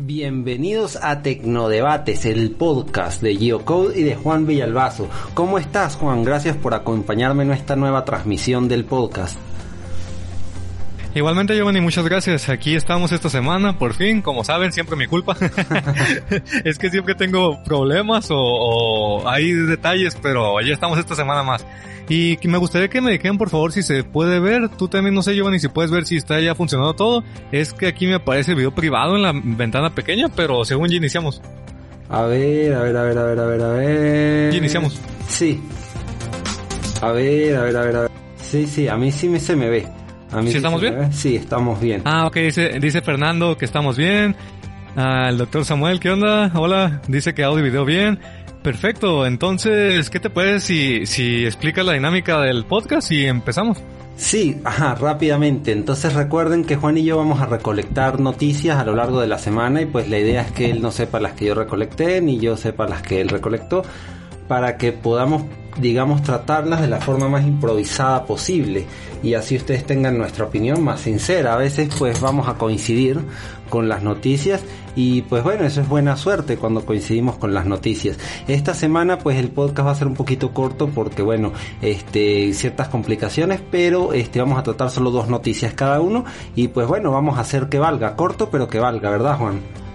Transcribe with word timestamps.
Bienvenidos 0.00 0.96
a 1.02 1.22
Tecnodebates, 1.22 2.24
el 2.24 2.52
podcast 2.52 3.20
de 3.20 3.34
Geocode 3.34 3.98
y 3.98 4.04
de 4.04 4.14
Juan 4.14 4.46
Villalbazo. 4.46 5.08
¿Cómo 5.34 5.58
estás, 5.58 5.96
Juan? 5.96 6.22
Gracias 6.22 6.56
por 6.56 6.72
acompañarme 6.72 7.42
en 7.42 7.50
esta 7.50 7.74
nueva 7.74 8.04
transmisión 8.04 8.68
del 8.68 8.84
podcast. 8.84 9.36
Igualmente, 11.18 11.56
Giovanni, 11.56 11.80
muchas 11.80 12.04
gracias. 12.04 12.48
Aquí 12.48 12.76
estamos 12.76 13.10
esta 13.10 13.28
semana, 13.28 13.76
por 13.76 13.92
fin. 13.92 14.22
Como 14.22 14.44
saben, 14.44 14.72
siempre 14.72 14.94
mi 14.94 15.08
culpa. 15.08 15.36
es 16.64 16.78
que 16.78 16.90
siempre 16.90 17.16
tengo 17.16 17.60
problemas 17.64 18.30
o, 18.30 18.36
o, 18.36 19.28
hay 19.28 19.50
detalles, 19.50 20.16
pero 20.22 20.60
ya 20.60 20.72
estamos 20.72 20.96
esta 20.96 21.16
semana 21.16 21.42
más. 21.42 21.66
Y 22.08 22.38
me 22.44 22.56
gustaría 22.56 22.86
que 22.86 23.00
me 23.00 23.10
dijeran, 23.10 23.36
por 23.36 23.50
favor, 23.50 23.72
si 23.72 23.82
se 23.82 24.04
puede 24.04 24.38
ver. 24.38 24.68
Tú 24.68 24.86
también, 24.86 25.12
no 25.12 25.22
sé, 25.22 25.34
Giovanni, 25.34 25.58
si 25.58 25.66
puedes 25.66 25.90
ver 25.90 26.06
si 26.06 26.16
está 26.16 26.38
ya 26.38 26.54
funcionando 26.54 26.94
todo. 26.94 27.24
Es 27.50 27.72
que 27.72 27.88
aquí 27.88 28.06
me 28.06 28.14
aparece 28.14 28.52
el 28.52 28.58
video 28.58 28.72
privado 28.72 29.16
en 29.16 29.22
la 29.22 29.32
ventana 29.34 29.92
pequeña, 29.92 30.28
pero 30.28 30.64
según 30.64 30.88
ya 30.88 30.98
iniciamos. 30.98 31.42
A 32.08 32.22
ver, 32.22 32.74
a 32.74 32.82
ver, 32.82 32.96
a 32.96 33.02
ver, 33.02 33.18
a 33.18 33.24
ver, 33.24 33.40
a 33.40 33.44
ver, 33.44 33.60
a 33.60 33.68
ver. 33.70 34.52
Ya 34.52 34.58
iniciamos. 34.58 35.00
Sí. 35.26 35.60
A 37.02 37.10
ver, 37.10 37.56
a 37.56 37.62
ver, 37.64 37.76
a 37.76 37.82
ver, 37.82 37.96
a 37.96 38.00
ver. 38.02 38.10
Sí, 38.40 38.68
sí, 38.68 38.86
a 38.86 38.96
mí 38.96 39.10
sí 39.10 39.28
me, 39.28 39.40
se 39.40 39.56
me 39.56 39.68
ve. 39.68 39.88
A 40.30 40.42
mí 40.42 40.50
¿Sí 40.50 40.56
estamos 40.58 40.80
bien? 40.80 41.12
Sí, 41.12 41.36
estamos 41.36 41.80
bien. 41.80 42.02
Ah, 42.04 42.26
ok, 42.26 42.36
dice, 42.36 42.78
dice 42.80 43.00
Fernando 43.00 43.56
que 43.56 43.64
estamos 43.64 43.96
bien. 43.96 44.36
Ah, 44.96 45.28
el 45.30 45.38
doctor 45.38 45.64
Samuel, 45.64 46.00
¿qué 46.00 46.10
onda? 46.10 46.50
Hola, 46.54 47.02
dice 47.08 47.34
que 47.34 47.44
audio 47.44 47.60
y 47.60 47.70
video 47.70 47.84
bien. 47.84 48.18
Perfecto, 48.62 49.24
entonces, 49.24 50.10
¿qué 50.10 50.20
te 50.20 50.30
puedes 50.30 50.64
si, 50.64 51.06
si 51.06 51.46
explicas 51.46 51.86
la 51.86 51.92
dinámica 51.92 52.40
del 52.40 52.64
podcast 52.64 53.10
y 53.12 53.24
empezamos? 53.24 53.78
Sí, 54.16 54.60
ajá, 54.64 54.96
rápidamente. 54.96 55.70
Entonces 55.70 56.12
recuerden 56.12 56.64
que 56.64 56.74
Juan 56.74 56.98
y 56.98 57.04
yo 57.04 57.16
vamos 57.16 57.40
a 57.40 57.46
recolectar 57.46 58.18
noticias 58.18 58.76
a 58.76 58.84
lo 58.84 58.96
largo 58.96 59.20
de 59.20 59.28
la 59.28 59.38
semana 59.38 59.80
y 59.80 59.86
pues 59.86 60.08
la 60.10 60.18
idea 60.18 60.42
es 60.42 60.50
que 60.50 60.70
él 60.70 60.82
no 60.82 60.90
sepa 60.90 61.20
las 61.20 61.34
que 61.34 61.46
yo 61.46 61.54
recolecté 61.54 62.20
ni 62.20 62.40
yo 62.40 62.56
sepa 62.56 62.88
las 62.88 63.00
que 63.00 63.20
él 63.20 63.28
recolectó 63.28 63.84
para 64.48 64.76
que 64.76 64.92
podamos 64.92 65.44
digamos 65.80 66.22
tratarlas 66.22 66.80
de 66.80 66.88
la 66.88 67.00
forma 67.00 67.28
más 67.28 67.44
improvisada 67.44 68.24
posible 68.24 68.86
y 69.22 69.34
así 69.34 69.56
ustedes 69.56 69.84
tengan 69.84 70.18
nuestra 70.18 70.46
opinión 70.46 70.82
más 70.82 71.00
sincera. 71.00 71.54
A 71.54 71.56
veces 71.56 71.94
pues 71.98 72.20
vamos 72.20 72.48
a 72.48 72.54
coincidir 72.54 73.20
con 73.68 73.88
las 73.88 74.02
noticias 74.02 74.64
y 74.96 75.22
pues 75.22 75.44
bueno, 75.44 75.64
eso 75.64 75.80
es 75.80 75.88
buena 75.88 76.16
suerte 76.16 76.56
cuando 76.56 76.84
coincidimos 76.84 77.36
con 77.36 77.54
las 77.54 77.66
noticias. 77.66 78.18
Esta 78.48 78.74
semana 78.74 79.18
pues 79.18 79.38
el 79.38 79.50
podcast 79.50 79.86
va 79.86 79.92
a 79.92 79.96
ser 79.96 80.08
un 80.08 80.14
poquito 80.14 80.52
corto 80.52 80.88
porque 80.88 81.22
bueno, 81.22 81.52
este 81.82 82.52
ciertas 82.54 82.88
complicaciones, 82.88 83.60
pero 83.70 84.12
este 84.12 84.40
vamos 84.40 84.58
a 84.58 84.62
tratar 84.62 84.90
solo 84.90 85.10
dos 85.10 85.28
noticias 85.28 85.74
cada 85.74 86.00
uno 86.00 86.24
y 86.54 86.68
pues 86.68 86.86
bueno, 86.86 87.12
vamos 87.12 87.38
a 87.38 87.42
hacer 87.42 87.68
que 87.68 87.78
valga, 87.78 88.16
corto 88.16 88.50
pero 88.50 88.68
que 88.68 88.80
valga, 88.80 89.10
¿verdad, 89.10 89.38
Juan? 89.38 89.87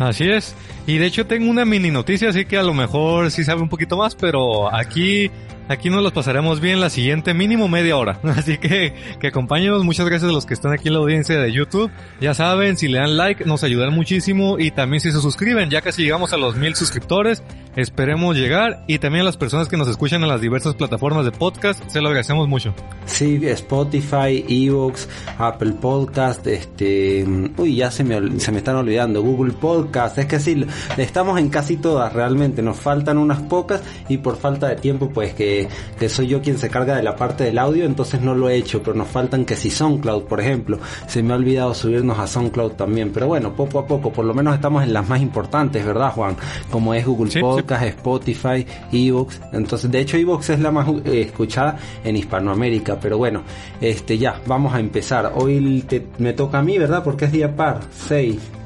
Así 0.00 0.28
es. 0.28 0.54
Y 0.86 0.96
de 0.96 1.06
hecho 1.06 1.26
tengo 1.26 1.50
una 1.50 1.66
mini 1.66 1.90
noticia, 1.90 2.30
así 2.30 2.46
que 2.46 2.56
a 2.56 2.62
lo 2.62 2.72
mejor 2.72 3.30
sí 3.30 3.44
sabe 3.44 3.60
un 3.60 3.68
poquito 3.68 3.98
más, 3.98 4.14
pero 4.14 4.74
aquí 4.74 5.30
Aquí 5.70 5.88
nos 5.88 6.02
los 6.02 6.10
pasaremos 6.10 6.58
bien 6.58 6.80
la 6.80 6.90
siguiente 6.90 7.32
mínimo 7.32 7.68
media 7.68 7.96
hora. 7.96 8.18
Así 8.24 8.58
que, 8.58 8.92
que 9.20 9.28
acompáñenos. 9.28 9.84
Muchas 9.84 10.04
gracias 10.04 10.28
a 10.28 10.34
los 10.34 10.44
que 10.44 10.52
están 10.52 10.72
aquí 10.72 10.88
en 10.88 10.94
la 10.94 10.98
audiencia 10.98 11.38
de 11.38 11.52
YouTube. 11.52 11.92
Ya 12.20 12.34
saben, 12.34 12.76
si 12.76 12.88
le 12.88 12.98
dan 12.98 13.16
like 13.16 13.44
nos 13.44 13.62
ayudan 13.62 13.94
muchísimo 13.94 14.58
y 14.58 14.72
también 14.72 15.00
si 15.00 15.12
se 15.12 15.20
suscriben, 15.20 15.70
ya 15.70 15.80
casi 15.80 16.02
llegamos 16.02 16.32
a 16.32 16.38
los 16.38 16.56
mil 16.56 16.74
suscriptores. 16.74 17.44
Esperemos 17.76 18.36
llegar 18.36 18.82
y 18.88 18.98
también 18.98 19.22
a 19.22 19.26
las 19.26 19.36
personas 19.36 19.68
que 19.68 19.76
nos 19.76 19.86
escuchan 19.86 20.22
en 20.22 20.28
las 20.28 20.40
diversas 20.40 20.74
plataformas 20.74 21.24
de 21.24 21.30
podcast, 21.30 21.88
se 21.88 22.00
lo 22.00 22.08
agradecemos 22.08 22.48
mucho. 22.48 22.74
Sí, 23.06 23.38
Spotify, 23.44 24.44
Evox, 24.48 25.08
Apple 25.38 25.74
Podcast, 25.80 26.44
este, 26.48 27.24
uy, 27.56 27.76
ya 27.76 27.92
se 27.92 28.02
me, 28.02 28.40
se 28.40 28.50
me 28.50 28.58
están 28.58 28.74
olvidando, 28.74 29.22
Google 29.22 29.52
Podcast, 29.52 30.18
es 30.18 30.26
que 30.26 30.40
sí, 30.40 30.66
estamos 30.96 31.38
en 31.38 31.48
casi 31.48 31.76
todas 31.76 32.12
realmente, 32.12 32.60
nos 32.60 32.76
faltan 32.76 33.18
unas 33.18 33.40
pocas 33.42 33.80
y 34.08 34.18
por 34.18 34.36
falta 34.36 34.66
de 34.66 34.74
tiempo 34.74 35.08
pues 35.10 35.32
que 35.34 35.59
que, 35.98 36.08
soy 36.08 36.28
yo 36.28 36.42
quien 36.42 36.58
se 36.58 36.68
carga 36.68 36.96
de 36.96 37.02
la 37.02 37.16
parte 37.16 37.44
del 37.44 37.58
audio, 37.58 37.84
entonces 37.84 38.20
no 38.20 38.34
lo 38.34 38.48
he 38.48 38.56
hecho, 38.56 38.82
pero 38.82 38.96
nos 38.96 39.08
faltan 39.08 39.44
que 39.44 39.56
si 39.56 39.70
SoundCloud, 39.70 40.24
por 40.24 40.40
ejemplo, 40.40 40.78
se 41.06 41.22
me 41.22 41.32
ha 41.32 41.36
olvidado 41.36 41.74
subirnos 41.74 42.18
a 42.18 42.26
SoundCloud 42.26 42.72
también, 42.72 43.10
pero 43.12 43.26
bueno, 43.26 43.54
poco 43.54 43.78
a 43.78 43.86
poco, 43.86 44.12
por 44.12 44.24
lo 44.24 44.34
menos 44.34 44.54
estamos 44.54 44.82
en 44.82 44.92
las 44.92 45.08
más 45.08 45.20
importantes, 45.20 45.84
¿verdad, 45.84 46.12
Juan? 46.12 46.36
Como 46.70 46.94
es 46.94 47.06
Google 47.06 47.40
Podcast, 47.40 47.82
Spotify, 47.84 48.66
Evox, 48.92 49.40
entonces, 49.52 49.90
de 49.90 50.00
hecho, 50.00 50.16
Evox 50.16 50.50
es 50.50 50.60
la 50.60 50.70
más 50.70 50.88
eh, 50.88 51.22
escuchada 51.22 51.76
en 52.04 52.16
Hispanoamérica, 52.16 52.98
pero 53.00 53.18
bueno, 53.18 53.42
este 53.80 54.18
ya, 54.18 54.40
vamos 54.46 54.74
a 54.74 54.80
empezar. 54.80 55.32
Hoy 55.34 55.84
me 56.18 56.32
toca 56.32 56.58
a 56.58 56.62
mí, 56.62 56.78
¿verdad? 56.78 57.02
Porque 57.02 57.26
es 57.26 57.32
día 57.32 57.54
par, 57.54 57.80
6. 57.90 58.59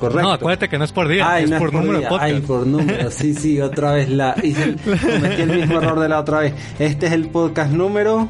Correcto. 0.00 0.22
No, 0.22 0.32
acuérdate 0.32 0.68
que 0.68 0.78
no 0.78 0.84
es 0.84 0.92
por 0.92 1.06
día, 1.08 1.38
es, 1.40 1.50
por, 1.50 1.72
número 1.74 2.00
de 2.00 2.06
podcast. 2.06 2.32
Ay, 2.32 2.40
por 2.40 2.66
número, 2.66 3.10
sí, 3.10 3.34
sí, 3.34 3.60
otra 3.60 3.92
vez 3.92 4.08
la 4.08 4.34
hice, 4.42 4.74
cometí 4.84 5.42
el 5.42 5.50
mismo 5.50 5.78
error 5.78 6.00
de 6.00 6.08
la 6.08 6.20
otra 6.20 6.40
vez. 6.40 6.54
Este 6.78 7.06
es 7.06 7.12
el 7.12 7.28
podcast 7.28 7.70
número 7.70 8.26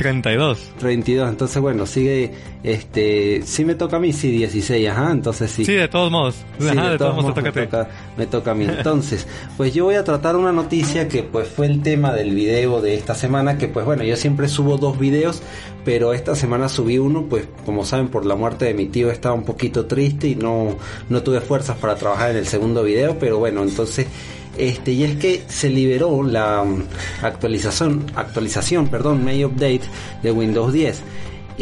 32. 0.00 0.72
32, 0.78 1.28
entonces 1.28 1.60
bueno, 1.60 1.84
sigue, 1.84 2.32
este, 2.62 3.42
sí 3.44 3.66
me 3.66 3.74
toca 3.74 3.98
a 3.98 4.00
mí, 4.00 4.14
sí, 4.14 4.30
16, 4.30 4.88
ajá, 4.88 5.10
entonces 5.10 5.50
sí. 5.50 5.62
Sí, 5.66 5.74
de 5.74 5.88
todos 5.88 6.10
modos. 6.10 6.36
de, 6.58 6.96
todos, 6.96 7.16
modos, 7.16 7.36
me, 7.36 7.52
toca, 7.52 7.88
me 8.16 8.26
toca 8.26 8.52
a 8.52 8.54
mí. 8.54 8.64
Entonces, 8.64 9.26
pues 9.58 9.74
yo 9.74 9.84
voy 9.84 9.96
a 9.96 10.04
tratar 10.04 10.36
una 10.36 10.52
noticia 10.52 11.06
que 11.06 11.22
pues 11.22 11.48
fue 11.48 11.66
el 11.66 11.82
tema 11.82 12.14
del 12.14 12.34
video 12.34 12.80
de 12.80 12.94
esta 12.94 13.14
semana, 13.14 13.58
que 13.58 13.68
pues 13.68 13.84
bueno, 13.84 14.02
yo 14.02 14.16
siempre 14.16 14.48
subo 14.48 14.78
dos 14.78 14.98
videos, 14.98 15.42
pero 15.84 16.14
esta 16.14 16.34
semana 16.34 16.70
subí 16.70 16.96
uno, 16.96 17.26
pues 17.28 17.46
como 17.66 17.84
saben, 17.84 18.08
por 18.08 18.24
la 18.24 18.36
muerte 18.36 18.64
de 18.64 18.72
mi 18.72 18.86
tío 18.86 19.10
estaba 19.10 19.34
un 19.34 19.44
poquito 19.44 19.84
triste 19.84 20.28
y 20.28 20.34
no, 20.34 20.78
no 21.10 21.22
tuve 21.22 21.42
fuerzas 21.42 21.76
para 21.76 21.96
trabajar 21.96 22.30
en 22.30 22.38
el 22.38 22.46
segundo 22.46 22.82
video, 22.82 23.18
pero 23.18 23.38
bueno, 23.38 23.62
entonces 23.62 24.06
este, 24.56 24.92
y 24.92 25.04
es 25.04 25.16
que 25.16 25.42
se 25.48 25.70
liberó 25.70 26.22
la 26.22 26.64
mm, 26.64 26.84
actualización, 27.22 28.06
actualización, 28.14 28.88
perdón, 28.88 29.24
May 29.24 29.44
Update 29.44 29.82
de 30.22 30.32
Windows 30.32 30.72
10 30.72 31.02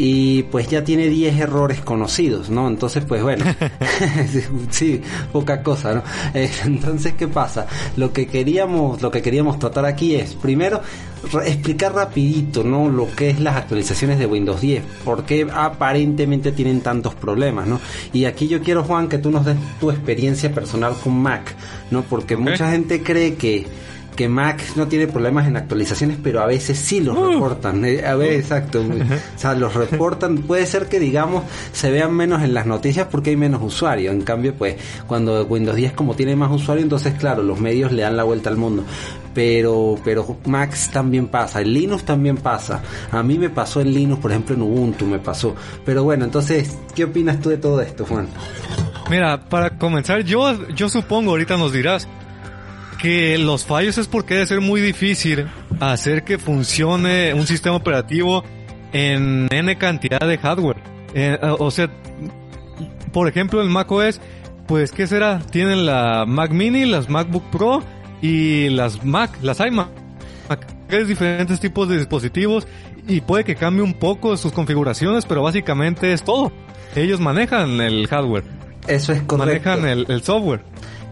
y 0.01 0.43
pues 0.43 0.69
ya 0.69 0.81
tiene 0.81 1.07
10 1.07 1.41
errores 1.41 1.81
conocidos, 1.81 2.49
¿no? 2.49 2.69
Entonces, 2.69 3.03
pues 3.03 3.21
bueno, 3.21 3.43
sí, 4.69 5.01
poca 5.33 5.61
cosa, 5.61 5.93
¿no? 5.93 6.03
Eh, 6.33 6.49
entonces, 6.63 7.15
¿qué 7.15 7.27
pasa? 7.27 7.67
Lo 7.97 8.13
que 8.13 8.25
queríamos, 8.25 9.01
lo 9.01 9.11
que 9.11 9.21
queríamos 9.21 9.59
tratar 9.59 9.83
aquí 9.83 10.15
es, 10.15 10.35
primero, 10.35 10.81
explicar 11.45 11.93
rapidito, 11.93 12.63
¿no? 12.63 12.87
Lo 12.87 13.13
que 13.13 13.31
es 13.31 13.41
las 13.41 13.57
actualizaciones 13.57 14.19
de 14.19 14.25
Windows 14.25 14.61
10, 14.61 14.83
por 15.03 15.25
qué 15.25 15.45
aparentemente 15.53 16.53
tienen 16.53 16.79
tantos 16.79 17.13
problemas, 17.15 17.67
¿no? 17.67 17.81
Y 18.13 18.23
aquí 18.23 18.47
yo 18.47 18.61
quiero, 18.61 18.85
Juan, 18.85 19.09
que 19.09 19.17
tú 19.17 19.29
nos 19.31 19.43
des 19.43 19.57
tu 19.81 19.91
experiencia 19.91 20.49
personal 20.49 20.93
con 21.03 21.19
Mac, 21.19 21.53
¿no? 21.91 22.03
Porque 22.03 22.37
mucha 22.37 22.71
gente 22.71 23.03
cree 23.03 23.35
que 23.35 23.67
que 24.19 24.27
Mac 24.27 24.61
no 24.75 24.89
tiene 24.89 25.07
problemas 25.07 25.47
en 25.47 25.55
actualizaciones, 25.55 26.17
pero 26.21 26.41
a 26.41 26.45
veces 26.45 26.77
sí 26.77 26.99
los 26.99 27.17
uh. 27.17 27.31
reportan. 27.31 27.85
Eh, 27.85 28.05
a 28.05 28.15
ver, 28.15 28.33
exacto. 28.33 28.81
o 29.35 29.39
sea, 29.39 29.55
los 29.55 29.75
reportan. 29.75 30.39
Puede 30.39 30.65
ser 30.65 30.87
que, 30.87 30.99
digamos, 30.99 31.45
se 31.71 31.89
vean 31.89 32.13
menos 32.13 32.43
en 32.43 32.53
las 32.53 32.65
noticias 32.65 33.07
porque 33.09 33.29
hay 33.29 33.37
menos 33.37 33.61
usuarios. 33.63 34.13
En 34.13 34.23
cambio, 34.23 34.53
pues, 34.55 34.75
cuando 35.07 35.45
Windows 35.45 35.77
10 35.77 35.93
como 35.93 36.15
tiene 36.15 36.35
más 36.35 36.51
usuarios, 36.51 36.83
entonces, 36.83 37.13
claro, 37.13 37.43
los 37.43 37.61
medios 37.61 37.93
le 37.93 38.01
dan 38.01 38.17
la 38.17 38.25
vuelta 38.25 38.49
al 38.49 38.57
mundo. 38.57 38.83
Pero, 39.33 39.97
pero 40.03 40.35
Mac 40.47 40.75
también 40.91 41.27
pasa, 41.27 41.61
en 41.61 41.73
Linux 41.73 42.03
también 42.03 42.35
pasa. 42.35 42.81
A 43.11 43.23
mí 43.23 43.37
me 43.37 43.49
pasó 43.49 43.79
en 43.79 43.93
Linux, 43.93 44.21
por 44.21 44.31
ejemplo, 44.31 44.53
en 44.53 44.63
Ubuntu 44.63 45.05
me 45.05 45.19
pasó. 45.19 45.55
Pero 45.85 46.03
bueno, 46.03 46.25
entonces, 46.25 46.77
¿qué 46.93 47.05
opinas 47.05 47.39
tú 47.39 47.51
de 47.51 47.57
todo 47.57 47.79
esto, 47.79 48.05
Juan? 48.05 48.27
Mira, 49.09 49.47
para 49.47 49.77
comenzar, 49.77 50.23
yo, 50.23 50.67
yo 50.75 50.89
supongo, 50.89 51.31
ahorita 51.31 51.55
nos 51.55 51.71
dirás, 51.71 52.07
que 52.99 53.37
los 53.37 53.65
fallos 53.65 53.97
es 53.97 54.07
porque 54.07 54.35
debe 54.35 54.45
ser 54.45 54.61
muy 54.61 54.81
difícil 54.81 55.47
hacer 55.79 56.23
que 56.23 56.37
funcione 56.37 57.33
un 57.33 57.47
sistema 57.47 57.75
operativo 57.75 58.43
en 58.91 59.47
N 59.49 59.77
cantidad 59.77 60.19
de 60.19 60.37
hardware. 60.37 60.77
Eh, 61.13 61.39
o 61.41 61.71
sea, 61.71 61.89
por 63.11 63.27
ejemplo, 63.27 63.61
el 63.61 63.69
Mac 63.69 63.91
OS, 63.91 64.19
pues, 64.67 64.91
¿qué 64.91 65.07
será? 65.07 65.39
Tienen 65.39 65.85
la 65.85 66.25
Mac 66.27 66.51
Mini, 66.51 66.85
las 66.85 67.09
MacBook 67.09 67.43
Pro 67.49 67.83
y 68.21 68.69
las 68.69 69.03
Mac, 69.03 69.31
las 69.41 69.59
iMac. 69.59 69.89
diferentes 71.07 71.59
tipos 71.59 71.87
de 71.87 71.97
dispositivos 71.97 72.67
y 73.07 73.21
puede 73.21 73.43
que 73.43 73.55
cambie 73.55 73.81
un 73.81 73.93
poco 73.93 74.35
sus 74.37 74.51
configuraciones, 74.51 75.25
pero 75.25 75.41
básicamente 75.41 76.11
es 76.11 76.23
todo. 76.23 76.51
Ellos 76.95 77.19
manejan 77.19 77.79
el 77.79 78.07
hardware. 78.07 78.43
Eso 78.87 79.13
es 79.13 79.21
correcto. 79.21 79.69
Manejan 79.69 80.05
el, 80.09 80.23
software. 80.23 80.61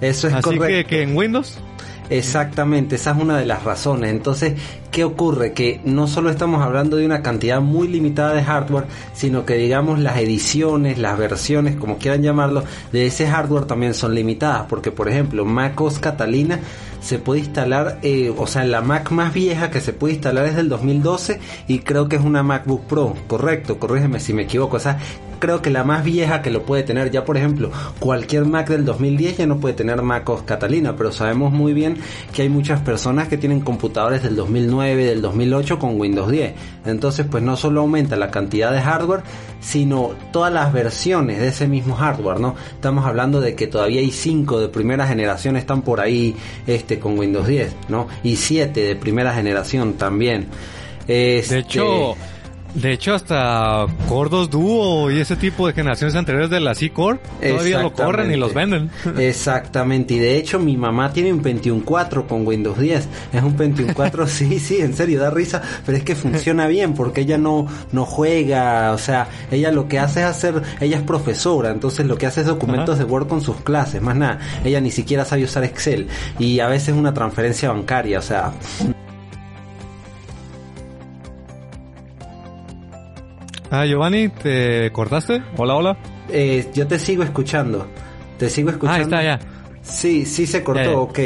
Eso 0.01 0.27
es 0.27 0.33
Así 0.33 0.43
correcto. 0.43 0.65
que, 0.67 0.85
que 0.85 1.01
en 1.03 1.15
Windows 1.15 1.59
Exactamente, 2.09 2.95
esa 2.95 3.11
es 3.11 3.17
una 3.17 3.37
de 3.37 3.45
las 3.45 3.63
razones. 3.63 4.11
Entonces, 4.11 4.53
¿qué 4.91 5.03
ocurre? 5.03 5.51
Que 5.51 5.81
no 5.83 6.07
solo 6.07 6.29
estamos 6.29 6.63
hablando 6.63 6.95
de 6.95 7.05
una 7.05 7.21
cantidad 7.21 7.59
muy 7.59 7.89
limitada 7.89 8.33
de 8.33 8.43
hardware, 8.43 8.85
sino 9.13 9.45
que 9.45 9.55
digamos 9.55 9.99
las 9.99 10.17
ediciones, 10.17 10.97
las 10.97 11.17
versiones, 11.17 11.75
como 11.75 11.97
quieran 11.97 12.23
llamarlo, 12.23 12.63
de 12.93 13.07
ese 13.07 13.27
hardware 13.27 13.65
también 13.65 13.93
son 13.93 14.15
limitadas. 14.15 14.67
Porque, 14.69 14.91
por 14.91 15.09
ejemplo, 15.09 15.43
MacOS 15.43 15.99
Catalina 15.99 16.59
se 17.07 17.19
puede 17.19 17.39
instalar, 17.39 17.99
eh, 18.01 18.33
o 18.37 18.47
sea, 18.47 18.65
la 18.65 18.81
Mac 18.81 19.11
más 19.11 19.33
vieja 19.33 19.71
que 19.71 19.79
se 19.79 19.93
puede 19.93 20.15
instalar 20.15 20.45
es 20.45 20.57
del 20.57 20.67
2012 20.67 21.39
y 21.65 21.79
creo 21.79 22.09
que 22.09 22.17
es 22.17 22.21
una 22.21 22.43
MacBook 22.43 22.85
Pro, 22.85 23.15
correcto, 23.27 23.79
corrígeme 23.79 24.19
si 24.19 24.33
me 24.33 24.41
equivoco, 24.41 24.75
o 24.75 24.79
sea, 24.81 24.99
creo 25.39 25.61
que 25.61 25.69
la 25.69 25.83
más 25.83 26.03
vieja 26.03 26.41
que 26.41 26.51
lo 26.51 26.63
puede 26.63 26.83
tener. 26.83 27.11
Ya 27.11 27.25
por 27.25 27.37
ejemplo 27.37 27.71
cualquier 27.99 28.45
Mac 28.45 28.69
del 28.69 28.85
2010 28.85 29.37
ya 29.37 29.47
no 29.47 29.59
puede 29.59 29.75
tener 29.75 30.01
MacOS 30.01 30.43
Catalina 30.43 30.95
pero 30.97 31.11
sabemos 31.11 31.51
muy 31.51 31.73
bien 31.73 31.97
que 32.33 32.43
hay 32.43 32.49
muchas 32.49 32.81
personas 32.81 33.27
que 33.27 33.37
tienen 33.37 33.61
computadores 33.61 34.23
del 34.23 34.35
2009 34.35 35.05
del 35.05 35.21
2008 35.21 35.79
con 35.79 35.99
Windows 35.99 36.31
10 36.31 36.53
entonces 36.85 37.25
pues 37.29 37.43
no 37.43 37.55
solo 37.55 37.81
aumenta 37.81 38.15
la 38.15 38.31
cantidad 38.31 38.71
de 38.71 38.81
hardware 38.81 39.21
sino 39.59 40.11
todas 40.31 40.53
las 40.53 40.71
versiones 40.71 41.39
de 41.39 41.47
ese 41.47 41.67
mismo 41.67 41.95
hardware 41.95 42.39
no 42.39 42.55
estamos 42.73 43.05
hablando 43.05 43.41
de 43.41 43.55
que 43.55 43.67
todavía 43.67 44.01
hay 44.01 44.11
5 44.11 44.59
de 44.59 44.69
primera 44.69 45.07
generación 45.07 45.57
están 45.57 45.81
por 45.81 45.99
ahí 45.99 46.35
este 46.65 46.96
con 46.99 47.17
Windows 47.17 47.47
10 47.47 47.75
no 47.89 48.07
y 48.23 48.35
7 48.35 48.79
de 48.79 48.95
primera 48.95 49.33
generación 49.33 49.93
también. 49.93 50.47
Este... 51.07 51.55
de 51.55 51.59
hecho 51.61 52.15
de 52.73 52.91
hecho, 52.91 53.15
hasta 53.15 53.87
Cordos 54.07 54.49
Duo 54.49 55.09
y 55.11 55.19
ese 55.19 55.35
tipo 55.35 55.67
de 55.67 55.73
generaciones 55.73 56.15
anteriores 56.15 56.49
de 56.49 56.59
la 56.59 56.75
C-Core 56.75 57.19
todavía 57.41 57.81
lo 57.81 57.93
corren 57.93 58.31
y 58.31 58.35
los 58.35 58.53
venden. 58.53 58.91
Exactamente, 59.17 60.13
y 60.13 60.19
de 60.19 60.37
hecho 60.37 60.59
mi 60.59 60.77
mamá 60.77 61.11
tiene 61.11 61.33
un 61.33 61.41
Pentium 61.41 61.81
4 61.81 62.27
con 62.27 62.45
Windows 62.45 62.79
10. 62.79 63.07
Es 63.33 63.43
un 63.43 63.55
Pentium 63.55 63.93
4, 63.93 64.27
sí, 64.27 64.59
sí, 64.59 64.79
en 64.81 64.93
serio, 64.93 65.19
da 65.19 65.29
risa, 65.29 65.61
pero 65.85 65.97
es 65.97 66.03
que 66.03 66.15
funciona 66.15 66.67
bien 66.67 66.93
porque 66.93 67.21
ella 67.21 67.37
no, 67.37 67.67
no 67.91 68.05
juega, 68.05 68.91
o 68.91 68.97
sea, 68.97 69.27
ella 69.51 69.71
lo 69.71 69.87
que 69.87 69.99
hace 69.99 70.19
es 70.19 70.25
hacer, 70.25 70.61
ella 70.79 70.97
es 70.97 71.03
profesora, 71.03 71.71
entonces 71.71 72.05
lo 72.05 72.17
que 72.17 72.27
hace 72.27 72.41
es 72.41 72.47
documentos 72.47 72.97
de 72.99 73.05
Word 73.05 73.27
con 73.27 73.41
sus 73.41 73.57
clases, 73.61 74.01
más 74.01 74.15
nada, 74.15 74.39
ella 74.63 74.81
ni 74.81 74.91
siquiera 74.91 75.25
sabe 75.25 75.43
usar 75.43 75.63
Excel 75.63 76.07
y 76.37 76.59
a 76.59 76.67
veces 76.67 76.95
una 76.95 77.13
transferencia 77.13 77.71
bancaria, 77.71 78.19
o 78.19 78.23
sea... 78.23 78.53
Ah, 83.69 83.85
Giovanni, 83.85 84.29
¿te 84.29 84.91
cortaste? 84.91 85.41
Hola, 85.57 85.75
hola. 85.75 85.97
Eh, 86.29 86.69
yo 86.73 86.87
te 86.87 86.99
sigo 86.99 87.23
escuchando. 87.23 87.87
Te 88.37 88.49
sigo 88.49 88.69
escuchando. 88.69 89.15
Ah, 89.15 89.21
está 89.21 89.23
ya. 89.23 89.39
Sí, 89.81 90.25
sí 90.25 90.45
se 90.45 90.63
cortó, 90.63 91.01
ok. 91.01 91.19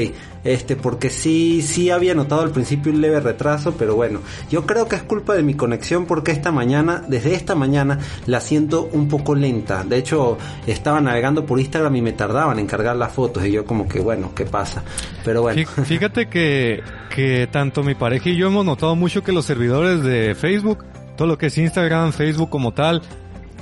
Este, 0.44 0.76
porque 0.76 1.12
sí, 1.12 1.62
sí 1.62 1.92
había 1.92 2.16
notado 2.16 2.42
al 2.42 2.50
principio 2.50 2.92
un 2.92 3.00
leve 3.00 3.20
retraso, 3.20 3.76
pero 3.78 3.96
bueno, 3.96 4.22
yo 4.50 4.66
creo 4.66 4.88
que 4.88 4.96
es 4.96 5.04
culpa 5.04 5.36
de 5.36 5.44
mi 5.44 5.54
conexión 5.54 6.08
porque 6.08 6.32
esta 6.32 6.52
mañana, 6.52 7.04
desde 7.08 7.36
esta 7.36 7.54
mañana, 7.54 8.00
la 8.26 8.42
siento 8.42 8.90
un 8.92 9.08
poco 9.08 9.36
lenta. 9.36 9.84
De 9.84 9.98
hecho, 9.98 10.40
estaba 10.66 11.00
navegando 11.00 11.46
por 11.46 11.60
Instagram 11.60 11.96
y 11.96 12.02
me 12.02 12.14
tardaban 12.14 12.58
en 12.58 12.66
cargar 12.66 12.96
las 12.96 13.12
fotos 13.12 13.46
y 13.46 13.52
yo 13.52 13.66
como 13.66 13.88
que, 13.88 14.00
bueno, 14.00 14.32
¿qué 14.36 14.46
pasa? 14.46 14.84
Pero 15.24 15.44
bueno. 15.44 15.64
Fíjate 15.86 16.28
que, 16.28 16.82
que 17.14 17.48
tanto 17.52 17.84
mi 17.84 17.94
pareja 17.94 18.30
y 18.30 18.36
yo 18.36 18.48
hemos 18.48 18.66
notado 18.66 18.96
mucho 18.96 19.24
que 19.24 19.32
los 19.32 19.46
servidores 19.46 20.02
de 20.02 20.34
Facebook 20.34 20.86
todo 21.22 21.28
lo 21.28 21.38
que 21.38 21.46
es 21.46 21.58
Instagram, 21.60 22.14
Facebook 22.14 22.50
como 22.50 22.72
tal, 22.72 23.04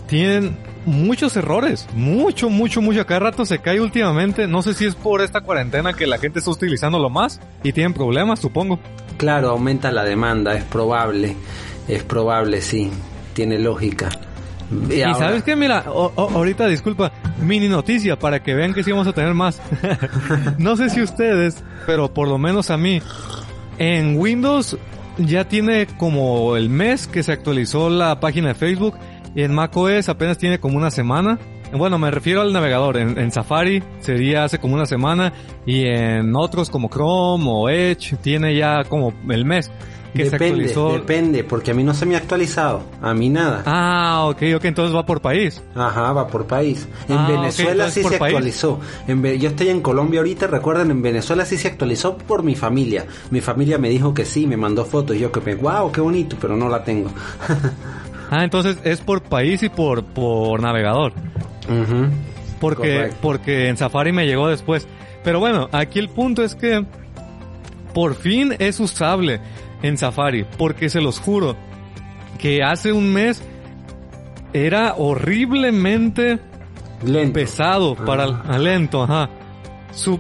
tienen 0.07 0.55
muchos 0.85 1.35
errores, 1.35 1.89
mucho, 1.93 2.49
mucho, 2.49 2.81
mucho. 2.81 3.05
Cada 3.05 3.19
rato 3.19 3.45
se 3.45 3.59
cae 3.59 3.81
últimamente. 3.81 4.47
No 4.47 4.61
sé 4.61 4.73
si 4.73 4.85
es 4.85 4.95
por 4.95 5.21
esta 5.21 5.41
cuarentena 5.41 5.91
que 5.91 6.07
la 6.07 6.19
gente 6.19 6.39
está 6.39 6.51
utilizándolo 6.51 7.09
más 7.09 7.41
y 7.61 7.73
tienen 7.73 7.93
problemas, 7.93 8.39
supongo. 8.39 8.79
Claro, 9.17 9.49
aumenta 9.49 9.91
la 9.91 10.05
demanda, 10.05 10.55
es 10.55 10.63
probable, 10.63 11.35
es 11.89 12.01
probable, 12.03 12.61
sí, 12.61 12.89
tiene 13.33 13.59
lógica. 13.59 14.07
Y, 14.89 15.01
sabes 15.15 15.43
que, 15.43 15.57
mira, 15.57 15.79
ahorita 15.79 16.65
disculpa, 16.67 17.11
mini 17.41 17.67
noticia 17.67 18.17
para 18.17 18.41
que 18.41 18.53
vean 18.53 18.73
que 18.73 18.85
sí 18.85 18.91
vamos 18.93 19.07
a 19.07 19.11
tener 19.11 19.33
más. 19.33 19.61
no 20.57 20.77
sé 20.77 20.89
si 20.89 21.01
ustedes, 21.01 21.61
pero 21.85 22.13
por 22.13 22.29
lo 22.29 22.37
menos 22.37 22.69
a 22.69 22.77
mí, 22.77 23.01
en 23.79 24.17
Windows 24.17 24.77
ya 25.19 25.47
tiene 25.47 25.85
como 25.85 26.55
el 26.55 26.69
mes 26.69 27.07
que 27.07 27.23
se 27.23 27.31
actualizó 27.31 27.89
la 27.89 28.19
página 28.19 28.49
de 28.49 28.55
Facebook 28.55 28.95
en 29.35 29.53
macOS 29.53 30.09
apenas 30.09 30.37
tiene 30.37 30.59
como 30.59 30.77
una 30.77 30.91
semana. 30.91 31.39
Bueno, 31.71 31.97
me 31.99 32.11
refiero 32.11 32.41
al 32.41 32.51
navegador. 32.51 32.97
En, 32.97 33.31
Safari 33.31 33.83
sería 33.99 34.43
hace 34.43 34.59
como 34.59 34.75
una 34.75 34.85
semana 34.85 35.33
y 35.65 35.85
en 35.85 36.35
otros 36.35 36.69
como 36.69 36.89
Chrome 36.89 37.45
o 37.47 37.69
Edge 37.69 38.17
tiene 38.21 38.55
ya 38.55 38.83
como 38.83 39.13
el 39.29 39.45
mes 39.45 39.71
que 40.13 40.23
depende, 40.23 40.29
se 40.29 40.45
actualizó. 40.45 40.93
Depende, 40.93 41.43
porque 41.43 41.71
a 41.71 41.73
mí 41.73 41.83
no 41.83 41.93
se 41.93 42.05
me 42.05 42.15
ha 42.15 42.17
actualizado, 42.17 42.83
a 43.01 43.13
mí 43.13 43.29
nada. 43.29 43.63
Ah, 43.65 44.25
ok, 44.27 44.41
ok, 44.55 44.65
entonces 44.65 44.95
va 44.95 45.05
por 45.05 45.21
país. 45.21 45.61
Ajá, 45.75 46.13
va 46.13 46.27
por 46.27 46.45
país. 46.45 46.87
En 47.07 47.17
ah, 47.17 47.27
Venezuela 47.27 47.91
sí 47.91 48.03
se 48.03 48.15
actualizó. 48.15 48.79
En, 49.07 49.23
yo 49.23 49.49
estoy 49.49 49.69
en 49.69 49.81
Colombia 49.81 50.19
ahorita, 50.19 50.47
recuerden, 50.47 50.91
en 50.91 51.01
Venezuela 51.01 51.45
sí 51.45 51.57
se 51.57 51.67
actualizó 51.67 52.17
por 52.17 52.43
mi 52.43 52.55
familia. 52.55 53.05
Mi 53.29 53.41
familia 53.41 53.77
me 53.77 53.89
dijo 53.89 54.13
que 54.13 54.25
sí, 54.25 54.47
me 54.47 54.57
mandó 54.57 54.85
fotos 54.85 55.17
yo 55.17 55.31
que 55.31 55.41
me, 55.41 55.55
wow, 55.55 55.91
qué 55.91 56.01
bonito, 56.01 56.37
pero 56.39 56.57
no 56.57 56.69
la 56.69 56.83
tengo. 56.83 57.11
ah, 58.31 58.43
entonces 58.43 58.77
es 58.83 59.01
por 59.01 59.21
país 59.21 59.61
y 59.63 59.69
por, 59.69 60.03
por 60.03 60.61
navegador. 60.61 61.13
Porque, 62.59 63.11
porque 63.21 63.69
en 63.69 63.77
Safari 63.77 64.11
me 64.11 64.25
llegó 64.25 64.47
después. 64.47 64.87
Pero 65.23 65.39
bueno, 65.39 65.69
aquí 65.71 65.99
el 65.99 66.09
punto 66.09 66.43
es 66.43 66.55
que 66.55 66.85
por 67.93 68.15
fin 68.15 68.55
es 68.59 68.79
usable 68.79 69.39
en 69.81 69.97
Safari, 69.97 70.45
porque 70.57 70.89
se 70.89 71.01
los 71.01 71.19
juro 71.19 71.55
que 72.37 72.63
hace 72.63 72.91
un 72.91 73.11
mes 73.13 73.41
era 74.53 74.95
horriblemente 74.95 76.39
pesado 77.33 77.95
para 77.95 78.25
ah. 78.25 78.57
lento, 78.57 79.03
ajá. 79.03 79.29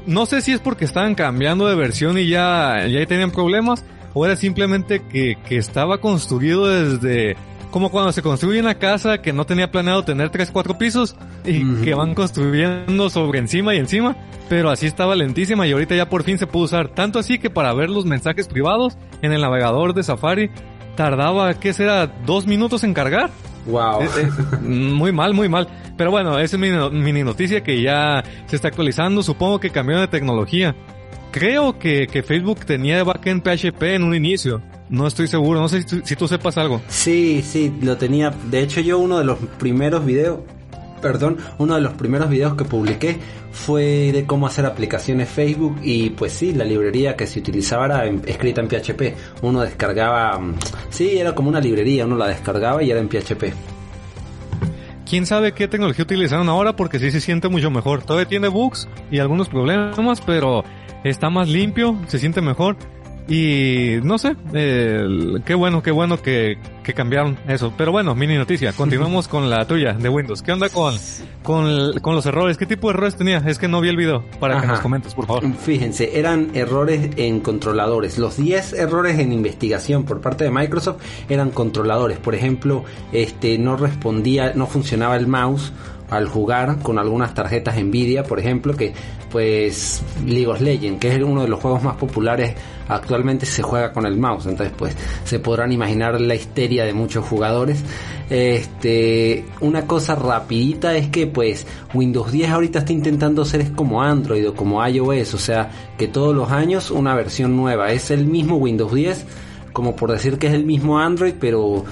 no 0.05 0.25
sé 0.25 0.41
si 0.41 0.51
es 0.51 0.59
porque 0.59 0.85
estaban 0.85 1.15
cambiando 1.15 1.67
de 1.67 1.75
versión 1.75 2.17
y 2.17 2.27
ya, 2.27 2.85
ya 2.87 3.05
tenían 3.05 3.31
problemas, 3.31 3.83
o 4.13 4.25
era 4.25 4.35
simplemente 4.35 5.01
que, 5.07 5.37
que 5.47 5.57
estaba 5.57 5.99
construido 5.99 6.67
desde 6.67 7.35
como 7.71 7.89
cuando 7.91 8.11
se 8.11 8.21
construye 8.21 8.59
una 8.59 8.75
casa 8.75 9.21
que 9.21 9.33
no 9.33 9.45
tenía 9.45 9.71
planeado 9.71 10.03
tener 10.03 10.29
3, 10.29 10.51
4 10.51 10.77
pisos 10.77 11.15
y 11.45 11.81
que 11.83 11.93
van 11.93 12.15
construyendo 12.15 13.09
sobre 13.09 13.39
encima 13.39 13.75
y 13.75 13.77
encima, 13.77 14.15
pero 14.49 14.69
así 14.69 14.85
estaba 14.85 15.15
lentísima 15.15 15.67
y 15.67 15.71
ahorita 15.71 15.95
ya 15.95 16.09
por 16.09 16.23
fin 16.23 16.37
se 16.37 16.47
pudo 16.47 16.63
usar. 16.65 16.89
Tanto 16.89 17.19
así 17.19 17.37
que 17.39 17.49
para 17.49 17.73
ver 17.73 17.89
los 17.89 18.05
mensajes 18.05 18.47
privados 18.47 18.97
en 19.21 19.33
el 19.33 19.41
navegador 19.41 19.93
de 19.93 20.03
Safari 20.03 20.49
tardaba, 20.95 21.53
¿qué 21.53 21.73
será? 21.73 22.07
¿Dos 22.25 22.47
minutos 22.47 22.83
en 22.83 22.93
cargar? 22.93 23.29
Wow. 23.65 24.01
Eh, 24.01 24.07
eh, 24.17 24.55
muy 24.61 25.11
mal, 25.11 25.33
muy 25.33 25.49
mal. 25.49 25.67
Pero 25.97 26.11
bueno, 26.11 26.39
esa 26.39 26.55
es 26.55 26.59
mi 26.59 26.69
mini 26.97 27.23
noticia 27.23 27.61
que 27.61 27.81
ya 27.81 28.23
se 28.47 28.55
está 28.55 28.69
actualizando. 28.69 29.21
Supongo 29.21 29.59
que 29.59 29.69
cambió 29.69 29.99
de 29.99 30.07
tecnología. 30.07 30.75
Creo 31.31 31.77
que, 31.77 32.07
que 32.07 32.23
Facebook 32.23 32.65
tenía 32.65 33.03
backend 33.03 33.43
PHP 33.43 33.83
en 33.83 34.03
un 34.03 34.15
inicio. 34.15 34.61
No 34.89 35.05
estoy 35.05 35.27
seguro, 35.27 35.59
no 35.59 35.69
sé 35.69 35.83
si 35.83 36.15
tú, 36.15 36.27
sepas 36.27 36.57
algo. 36.57 36.81
Sí, 36.87 37.43
sí, 37.43 37.71
lo 37.81 37.97
tenía. 37.97 38.33
De 38.49 38.61
hecho, 38.61 38.81
yo 38.81 38.97
uno 38.97 39.19
de 39.19 39.23
los 39.23 39.37
primeros 39.59 40.03
videos, 40.03 40.39
perdón, 40.99 41.37
uno 41.59 41.75
de 41.75 41.81
los 41.81 41.93
primeros 41.93 42.29
videos 42.29 42.55
que 42.55 42.65
publiqué 42.65 43.19
fue 43.51 44.11
de 44.11 44.25
cómo 44.25 44.47
hacer 44.47 44.65
aplicaciones 44.65 45.29
Facebook 45.29 45.77
y 45.83 46.09
pues 46.11 46.33
sí, 46.33 46.53
la 46.53 46.65
librería 46.65 47.15
que 47.15 47.27
se 47.27 47.39
utilizaba 47.39 47.85
era 47.85 48.05
escrita 48.25 48.61
en 48.61 48.67
PHP. 48.67 49.15
Uno 49.43 49.61
descargaba, 49.61 50.39
mm, 50.39 50.55
sí, 50.89 51.17
era 51.19 51.35
como 51.35 51.49
una 51.49 51.59
librería, 51.59 52.05
uno 52.05 52.17
la 52.17 52.27
descargaba 52.27 52.81
y 52.81 52.89
era 52.89 52.99
en 52.99 53.09
PHP. 53.09 53.53
quién 55.07 55.25
sabe 55.25 55.53
qué 55.53 55.67
tecnología 55.67 56.03
utilizaron 56.03 56.49
ahora 56.49 56.75
porque 56.75 56.99
sí 56.99 57.09
se 57.09 57.19
siente 57.19 57.47
mucho 57.47 57.71
mejor. 57.71 58.03
Todavía 58.03 58.27
tiene 58.27 58.47
bugs 58.47 58.87
y 59.09 59.19
algunos 59.19 59.49
problemas, 59.49 60.21
pero 60.21 60.63
está 61.03 61.29
más 61.29 61.49
limpio, 61.49 61.97
se 62.07 62.19
siente 62.19 62.41
mejor. 62.41 62.77
Y 63.29 63.99
no 64.01 64.17
sé, 64.17 64.35
eh, 64.53 65.05
qué 65.45 65.53
bueno, 65.53 65.83
qué 65.83 65.91
bueno 65.91 66.19
que, 66.19 66.57
que, 66.83 66.95
cambiaron 66.95 67.37
eso. 67.47 67.71
Pero 67.77 67.91
bueno, 67.91 68.15
mini 68.15 68.35
noticia, 68.35 68.73
continuamos 68.73 69.27
con 69.29 69.51
la 69.51 69.67
tuya 69.67 69.93
de 69.93 70.09
Windows. 70.09 70.41
¿Qué 70.41 70.51
onda 70.51 70.69
con, 70.69 70.95
con, 71.43 71.99
con, 71.99 72.15
los 72.15 72.25
errores? 72.25 72.57
¿Qué 72.57 72.65
tipo 72.65 72.87
de 72.87 72.95
errores 72.95 73.15
tenía? 73.15 73.37
Es 73.45 73.59
que 73.59 73.67
no 73.67 73.81
vi 73.81 73.89
el 73.89 73.97
video, 73.97 74.25
para 74.39 74.59
que 74.59 74.65
nos 74.65 74.79
comentes, 74.79 75.13
por 75.13 75.27
favor. 75.27 75.43
Fíjense, 75.53 76.17
eran 76.17 76.49
errores 76.55 77.11
en 77.17 77.41
controladores. 77.41 78.17
Los 78.17 78.37
10 78.37 78.73
errores 78.73 79.19
en 79.19 79.31
investigación 79.31 80.05
por 80.05 80.21
parte 80.21 80.45
de 80.45 80.49
Microsoft 80.49 80.99
eran 81.29 81.51
controladores. 81.51 82.17
Por 82.17 82.33
ejemplo, 82.33 82.83
este 83.11 83.59
no 83.59 83.77
respondía, 83.77 84.53
no 84.55 84.65
funcionaba 84.65 85.15
el 85.15 85.27
mouse 85.27 85.71
al 86.09 86.27
jugar 86.27 86.79
con 86.79 86.97
algunas 86.97 87.35
tarjetas 87.35 87.77
Nvidia, 87.77 88.23
por 88.23 88.39
ejemplo, 88.39 88.75
que 88.75 88.93
pues 89.29 90.01
League 90.25 90.47
of 90.47 90.59
Legends, 90.61 90.99
que 90.99 91.09
es 91.09 91.21
uno 91.21 91.43
de 91.43 91.47
los 91.47 91.59
juegos 91.59 91.83
más 91.83 91.95
populares 91.97 92.55
actualmente 92.89 93.45
se 93.45 93.61
juega 93.61 93.93
con 93.93 94.05
el 94.05 94.17
mouse, 94.17 94.47
entonces 94.47 94.75
pues 94.77 94.95
se 95.23 95.39
podrán 95.39 95.71
imaginar 95.71 96.19
la 96.19 96.35
histeria 96.35 96.83
de 96.83 96.93
muchos 96.93 97.25
jugadores. 97.25 97.83
Este, 98.29 99.45
una 99.61 99.87
cosa 99.87 100.15
rapidita 100.15 100.95
es 100.97 101.09
que 101.09 101.27
pues 101.27 101.65
Windows 101.93 102.31
10 102.31 102.49
ahorita 102.49 102.79
está 102.79 102.91
intentando 102.91 103.45
ser 103.45 103.61
es 103.61 103.69
como 103.69 104.01
Android 104.01 104.49
o 104.49 104.53
como 104.53 104.85
iOS, 104.85 105.33
o 105.35 105.39
sea, 105.39 105.71
que 105.97 106.07
todos 106.07 106.35
los 106.35 106.51
años 106.51 106.91
una 106.91 107.15
versión 107.15 107.55
nueva, 107.55 107.91
es 107.91 108.11
el 108.11 108.25
mismo 108.25 108.57
Windows 108.57 108.93
10, 108.93 109.25
como 109.71 109.95
por 109.95 110.11
decir 110.11 110.37
que 110.37 110.47
es 110.47 110.53
el 110.53 110.65
mismo 110.65 110.99
Android, 110.99 111.35
pero 111.39 111.85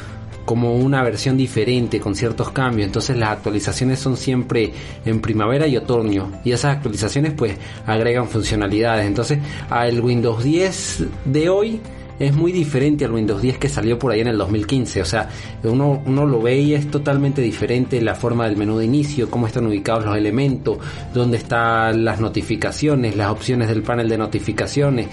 como 0.48 0.76
una 0.76 1.04
versión 1.04 1.36
diferente 1.36 2.00
con 2.00 2.16
ciertos 2.16 2.52
cambios. 2.52 2.88
Entonces 2.88 3.18
las 3.18 3.32
actualizaciones 3.32 4.00
son 4.00 4.16
siempre 4.16 4.72
en 5.06 5.20
primavera 5.20 5.68
y 5.68 5.76
otoño. 5.76 6.32
Y 6.46 6.54
esas 6.54 6.78
actualizaciones 6.78 7.34
pues 7.34 7.58
agregan 7.86 8.30
funcionalidades. 8.30 9.06
Entonces 9.06 9.40
al 9.70 10.00
Windows 10.00 10.42
10 10.42 11.04
de 11.26 11.50
hoy 11.50 11.82
es 12.18 12.34
muy 12.34 12.54
diferente 12.54 13.04
al 13.04 13.12
Windows 13.12 13.42
10 13.42 13.58
que 13.58 13.68
salió 13.68 14.00
por 14.00 14.14
ahí 14.14 14.22
en 14.22 14.28
el 14.28 14.38
2015. 14.38 15.02
O 15.02 15.06
sea, 15.06 15.28
uno, 15.64 16.02
uno 16.06 16.26
lo 16.26 16.42
ve 16.42 16.58
y 16.60 16.74
es 16.74 16.90
totalmente 16.90 17.42
diferente 17.42 18.02
la 18.02 18.16
forma 18.16 18.48
del 18.48 18.56
menú 18.56 18.78
de 18.78 18.86
inicio, 18.86 19.30
cómo 19.30 19.48
están 19.48 19.68
ubicados 19.68 20.06
los 20.06 20.16
elementos, 20.16 20.78
dónde 21.14 21.38
están 21.38 22.06
las 22.06 22.22
notificaciones, 22.22 23.18
las 23.18 23.32
opciones 23.32 23.68
del 23.68 23.84
panel 23.84 24.08
de 24.08 24.18
notificaciones, 24.18 25.08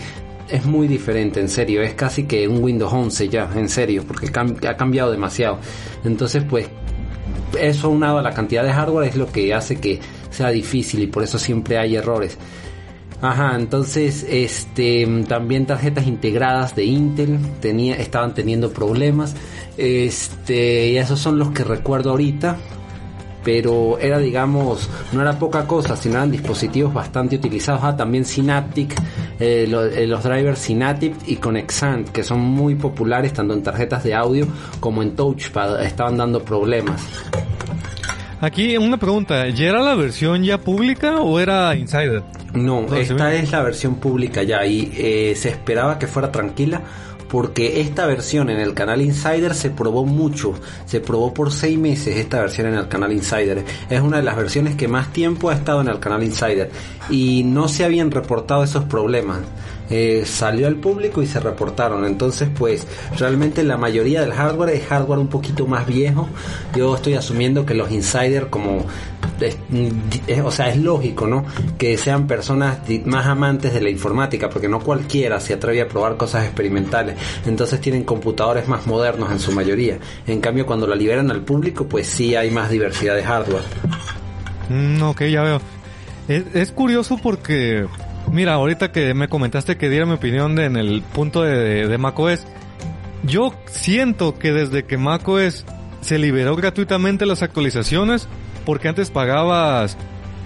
es 0.49 0.65
muy 0.65 0.89
diferente, 0.89 1.41
en 1.41 1.49
serio, 1.49 1.83
es 1.83 1.95
casi 1.95 2.25
que 2.25 2.47
un 2.47 2.63
Windows 2.63 2.93
11 2.93 3.29
ya, 3.29 3.51
en 3.55 3.69
serio, 3.69 4.05
porque 4.07 4.31
ha 4.69 4.77
cambiado 4.77 5.11
demasiado. 5.11 5.59
Entonces, 6.05 6.45
pues, 6.49 6.69
eso 7.59 7.89
unado 7.89 8.19
a 8.19 8.23
la 8.23 8.33
cantidad 8.33 8.65
de 8.65 8.73
hardware 8.73 9.09
es 9.09 9.17
lo 9.17 9.31
que 9.31 9.55
hace 9.55 9.77
que 9.77 10.01
sea 10.31 10.51
difícil 10.51 11.03
y 11.03 11.07
por 11.07 11.23
eso 11.23 11.39
siempre 11.39 11.79
hay 11.79 11.97
errores. 11.97 12.37
Ajá, 13.23 13.57
entonces 13.57 14.27
este 14.29 15.07
también 15.27 15.65
tarjetas 15.65 16.07
integradas 16.07 16.75
de 16.77 16.85
Intel 16.85 17.39
tenía, 17.61 17.95
estaban 17.95 18.35
teniendo 18.35 18.71
problemas. 18.71 19.35
Este, 19.77 20.89
y 20.89 20.97
esos 20.99 21.21
son 21.21 21.39
los 21.39 21.51
que 21.51 21.65
recuerdo 21.65 22.11
ahorita 22.11 22.59
pero 23.45 23.99
era 23.99 24.19
digamos, 24.19 24.89
no 25.13 25.21
era 25.21 25.39
poca 25.39 25.67
cosa, 25.67 25.97
sino 25.97 26.17
eran 26.17 26.31
dispositivos 26.31 26.93
bastante 26.93 27.37
utilizados. 27.37 27.83
Ah, 27.85 27.97
también 27.97 28.25
Synaptic, 28.25 28.95
eh, 29.39 29.69
eh, 29.71 30.07
los 30.07 30.23
drivers 30.25 30.59
Synaptic 30.59 31.15
y 31.27 31.37
Conexant, 31.37 32.09
que 32.09 32.23
son 32.23 32.41
muy 32.41 32.75
populares 32.75 33.33
tanto 33.33 33.55
en 33.55 33.63
tarjetas 33.63 34.03
de 34.03 34.15
audio 34.15 34.47
como 34.81 35.03
en 35.03 35.15
touchpad, 35.15 35.83
estaban 35.85 36.17
dando 36.17 36.43
problemas. 36.43 37.03
Aquí 38.41 38.77
una 38.77 38.97
pregunta, 38.97 39.49
¿ya 39.49 39.69
era 39.69 39.83
la 39.83 39.95
versión 39.95 40.43
ya 40.43 40.59
pública 40.59 41.21
o 41.21 41.39
era 41.39 41.75
Insider? 41.77 42.23
No, 42.54 42.87
esta 42.94 43.34
es 43.34 43.50
la 43.50 43.62
versión 43.62 43.96
pública 43.96 44.42
ya 44.42 44.64
y 44.64 44.92
eh, 44.96 45.34
se 45.37 45.49
esperaba 45.49 45.99
que 45.99 46.06
fuera 46.06 46.30
tranquila 46.30 46.82
porque 47.34 47.80
esta 47.80 48.06
versión 48.06 48.49
en 48.49 48.61
el 48.61 48.75
canal 48.75 49.02
Insider 49.02 49.56
se 49.56 49.70
probó 49.70 50.04
mucho, 50.04 50.54
se 50.87 51.00
probó 51.00 51.34
por 51.34 51.50
seis 51.50 51.76
meses 51.76 52.16
esta 52.16 52.40
versión 52.40 52.68
en 52.68 52.75
el 52.75 52.87
canal 52.87 53.12
Insider. 53.12 53.64
Es 53.90 54.00
una 54.00 54.18
de 54.18 54.23
las 54.23 54.37
versiones 54.37 54.76
que 54.76 54.87
más 54.87 55.12
tiempo 55.12 55.50
ha 55.50 55.54
estado 55.54 55.80
en 55.80 55.88
el 55.88 55.99
canal 55.99 56.23
Insider 56.23 56.70
y 57.11 57.42
no 57.42 57.66
se 57.66 57.84
habían 57.84 58.12
reportado 58.12 58.62
esos 58.62 58.84
problemas. 58.84 59.38
Eh, 59.90 60.23
salió 60.25 60.66
al 60.66 60.76
público 60.76 61.23
y 61.23 61.26
se 61.26 61.40
reportaron. 61.40 62.04
Entonces, 62.04 62.49
pues 62.56 62.87
realmente 63.18 63.64
la 63.64 63.76
mayoría 63.76 64.20
del 64.20 64.32
hardware 64.32 64.70
es 64.70 64.87
hardware 64.87 65.18
un 65.18 65.28
poquito 65.28 65.66
más 65.66 65.87
viejo. 65.87 66.28
Yo 66.75 66.94
estoy 66.94 67.14
asumiendo 67.14 67.66
que 67.66 67.75
los 67.75 67.90
insiders 67.90 68.46
como 68.46 68.87
o 70.45 70.50
sea, 70.50 70.69
es 70.69 70.76
lógico, 70.76 71.26
¿no? 71.26 71.45
Que 71.79 71.97
sean 71.97 72.26
personas 72.26 72.79
más 73.05 73.26
amantes 73.26 73.75
de 73.75 73.81
la 73.81 73.91
informática, 73.91 74.49
porque 74.49 74.69
no 74.69 74.81
cualquiera 74.81 75.41
se 75.41 75.55
atreve 75.55 75.83
a 75.83 75.88
probar 75.88 76.17
cosas 76.17 76.45
experimentales. 76.45 77.17
Entonces 77.47 77.81
tienen 77.81 78.05
computadores 78.05 78.69
más 78.69 78.87
modernos 78.87 79.31
en 79.31 79.38
su 79.38 79.53
mayoría. 79.53 79.99
En 80.26 80.41
cambio, 80.41 80.67
cuando 80.67 80.87
la 80.87 80.97
liberan 80.97 81.31
al 81.31 81.43
público, 81.43 81.87
pues 81.87 82.07
sí 82.07 82.35
hay 82.35 82.50
más 82.50 82.71
diversidad 82.71 83.14
de 83.17 83.25
hardware. 83.25 83.62
Mm, 84.69 85.03
ok, 85.03 85.23
ya 85.25 85.43
veo. 85.43 85.61
es 86.29 86.73
curioso 86.73 87.19
porque 87.23 87.87
Mira, 88.33 88.55
ahorita 88.55 88.91
que 88.91 89.14
me 89.14 89.29
comentaste 89.29 89.76
que 89.76 89.88
diera 89.88 90.07
mi 90.07 90.12
opinión 90.12 90.59
en 90.59 90.76
el 90.76 91.03
punto 91.03 91.43
de, 91.43 91.87
de, 91.87 91.99
macOS, 91.99 92.47
yo 93.23 93.55
siento 93.67 94.38
que 94.38 94.53
desde 94.53 94.85
que 94.85 94.97
macOS 94.97 95.64
se 96.00 96.19
liberó 96.19 96.57
gratuitamente 96.57 97.26
las 97.26 97.43
actualizaciones, 97.43 98.29
porque 98.64 98.88
antes 98.88 99.11
pagabas, 99.11 99.97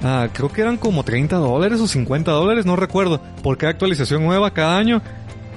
ah, 0.02 0.28
creo 0.32 0.50
que 0.50 0.60
eran 0.60 0.76
como 0.76 1.04
30 1.04 1.36
dólares 1.36 1.80
o 1.80 1.86
50 1.86 2.30
dólares, 2.30 2.66
no 2.66 2.76
recuerdo, 2.76 3.20
por 3.42 3.58
cada 3.58 3.72
actualización 3.72 4.24
nueva 4.24 4.52
cada 4.52 4.78
año, 4.78 5.02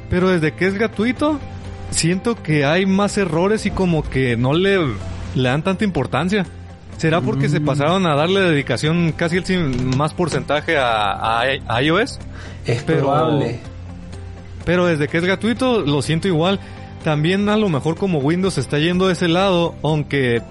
pero 0.10 0.30
desde 0.30 0.54
que 0.54 0.68
es 0.68 0.74
gratuito, 0.74 1.40
siento 1.90 2.42
que 2.42 2.66
hay 2.66 2.86
más 2.86 3.18
errores 3.18 3.66
y 3.66 3.72
como 3.72 4.04
que 4.04 4.36
no 4.38 4.54
le, 4.54 4.80
le 5.36 5.50
dan 5.50 5.64
tanta 5.64 5.84
importancia. 5.84 6.46
¿Será 6.98 7.20
porque 7.20 7.50
se 7.50 7.60
mm. 7.60 7.66
pasaron 7.66 8.06
a 8.06 8.16
darle 8.16 8.42
dedicación 8.42 9.12
casi 9.14 9.38
el 9.38 9.86
más 9.98 10.14
porcentaje 10.14 10.78
a, 10.78 11.44
iOS? 11.82 12.20
Es 12.66 12.84
probable. 12.84 13.60
Pero 14.66 14.86
desde 14.86 15.08
que 15.08 15.18
es 15.18 15.26
gratuito 15.26 15.82
lo 15.82 16.04
siento 16.04 16.28
igual. 16.28 16.60
También 17.04 17.50
a 17.50 17.58
lo 17.58 17.70
mejor 17.70 17.96
como 17.96 18.20
Windows 18.20 18.60
está 18.60 18.78
yendo 18.78 19.08
de 19.08 19.14
ese 19.14 19.28
lado, 19.28 19.74
aunque 19.82 20.44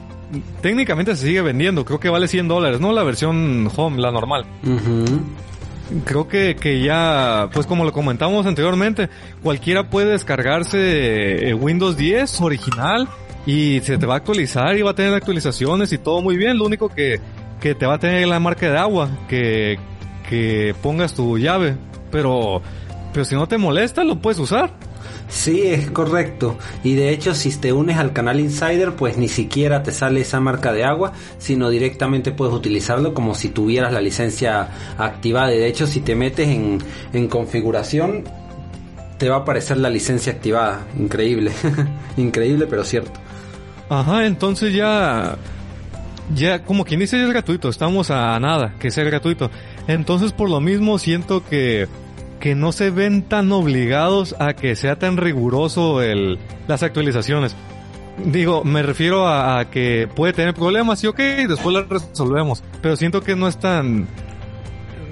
técnicamente 0.61 1.17
se 1.17 1.27
sigue 1.27 1.43
vendiendo. 1.43 1.85
Creo 1.85 2.01
que 2.01 2.09
vale 2.09 2.29
100 2.29 2.49
dólares, 2.49 2.81
¿no? 2.81 2.93
La 2.93 3.03
versión 3.03 3.71
Home, 3.75 4.01
la 4.01 4.11
normal. 4.11 4.45
Creo 6.05 6.29
que, 6.29 6.55
que 6.55 6.83
ya, 6.83 7.49
pues 7.53 7.67
como 7.67 7.85
lo 7.85 7.93
comentamos 7.93 8.47
anteriormente, 8.47 9.09
cualquiera 9.43 9.91
puede 9.91 10.13
descargarse 10.13 11.49
eh, 11.49 11.55
Windows 11.55 11.97
10 11.97 12.41
original 12.43 13.09
y 13.45 13.81
se 13.81 13.99
te 13.99 14.07
va 14.07 14.15
a 14.15 14.17
actualizar 14.19 14.77
y 14.77 14.83
va 14.83 14.93
a 14.93 14.95
tener 14.95 15.13
actualizaciones 15.15 15.93
y 15.93 15.99
todo 15.99 16.23
muy 16.23 16.37
bien. 16.37 16.59
Lo 16.59 16.67
único 16.67 16.89
que, 16.89 17.21
que 17.61 17.75
te 17.75 17.87
va 17.87 17.95
a 17.95 17.99
tener 17.99 18.27
la 18.29 18.39
marca 18.39 18.71
de 18.71 18.79
agua, 18.79 19.09
que, 19.29 19.79
que 20.29 20.75
pongas 20.81 21.15
tu 21.15 21.39
llave. 21.39 21.77
Pero, 22.13 22.63
pero 23.13 23.25
si 23.25 23.35
no 23.35 23.49
te 23.49 23.59
molesta, 23.59 24.05
lo 24.05 24.21
puedes 24.21 24.39
usar. 24.39 24.73
Sí, 25.28 25.62
es 25.62 25.90
correcto. 25.90 26.59
Y 26.83 26.95
de 26.95 27.11
hecho, 27.11 27.35
si 27.35 27.50
te 27.57 27.73
unes 27.73 27.99
al 27.99 28.12
canal 28.12 28.40
Insider, 28.40 28.95
pues 28.95 29.16
ni 29.16 29.28
siquiera 29.28 29.83
te 29.83 29.92
sale 29.92 30.21
esa 30.21 30.40
marca 30.40 30.73
de 30.73 30.85
agua, 30.85 31.12
sino 31.38 31.71
directamente 31.71 32.33
puedes 32.33 32.54
utilizarlo 32.54 33.14
como 33.14 33.35
si 33.35 33.49
tuvieras 33.49 33.92
la 33.92 34.00
licencia 34.00 34.69
activada. 34.99 35.54
Y 35.54 35.59
de 35.59 35.66
hecho, 35.66 35.87
si 35.87 36.00
te 36.00 36.14
metes 36.14 36.49
en, 36.49 36.78
en 37.12 37.28
configuración, 37.28 38.25
te 39.19 39.28
va 39.28 39.37
a 39.37 39.38
aparecer 39.40 39.76
la 39.76 39.90
licencia 39.90 40.33
activada. 40.33 40.87
Increíble. 40.99 41.52
Increíble, 42.16 42.66
pero 42.66 42.85
cierto. 42.85 43.21
Ajá, 43.90 44.25
entonces 44.25 44.73
ya, 44.73 45.37
ya 46.35 46.62
como 46.62 46.85
quien 46.85 47.00
dice 47.00 47.21
es 47.21 47.28
gratuito, 47.28 47.69
estamos 47.69 48.11
a 48.11 48.38
nada 48.40 48.75
que 48.78 48.90
sea 48.90 49.04
gratuito. 49.04 49.50
Entonces 49.88 50.33
por 50.33 50.49
lo 50.49 50.61
mismo 50.61 50.99
siento 50.99 51.45
que, 51.45 51.88
que 52.41 52.55
no 52.55 52.73
se 52.73 52.91
ven 52.91 53.23
tan 53.23 53.53
obligados 53.53 54.35
a 54.39 54.55
que 54.55 54.75
sea 54.75 54.99
tan 54.99 55.17
riguroso 55.17 56.03
el, 56.03 56.39
las 56.67 56.83
actualizaciones. 56.83 57.55
Digo, 58.25 58.65
me 58.65 58.83
refiero 58.83 59.29
a, 59.29 59.71
que 59.71 60.09
puede 60.15 60.33
tener 60.33 60.55
problemas 60.55 61.03
y 61.05 61.07
ok, 61.07 61.19
después 61.49 61.75
las 61.75 61.89
resolvemos. 61.89 62.63
Pero 62.83 62.97
siento 62.97 63.23
que 63.23 63.37
no 63.37 63.47
es 63.47 63.59
tan, 63.59 64.09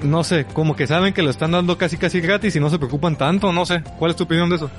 no 0.02 0.24
sé, 0.24 0.46
como 0.46 0.74
que 0.74 0.86
saben 0.86 1.14
que 1.14 1.22
lo 1.22 1.30
están 1.30 1.52
dando 1.52 1.78
casi 1.78 1.96
casi 1.96 2.20
gratis 2.20 2.56
y 2.56 2.60
no 2.60 2.70
se 2.70 2.78
preocupan 2.78 3.16
tanto, 3.16 3.52
no 3.52 3.64
sé. 3.66 3.82
¿Cuál 3.98 4.10
es 4.10 4.16
tu 4.16 4.24
opinión 4.24 4.48
de 4.48 4.56
eso? 4.56 4.70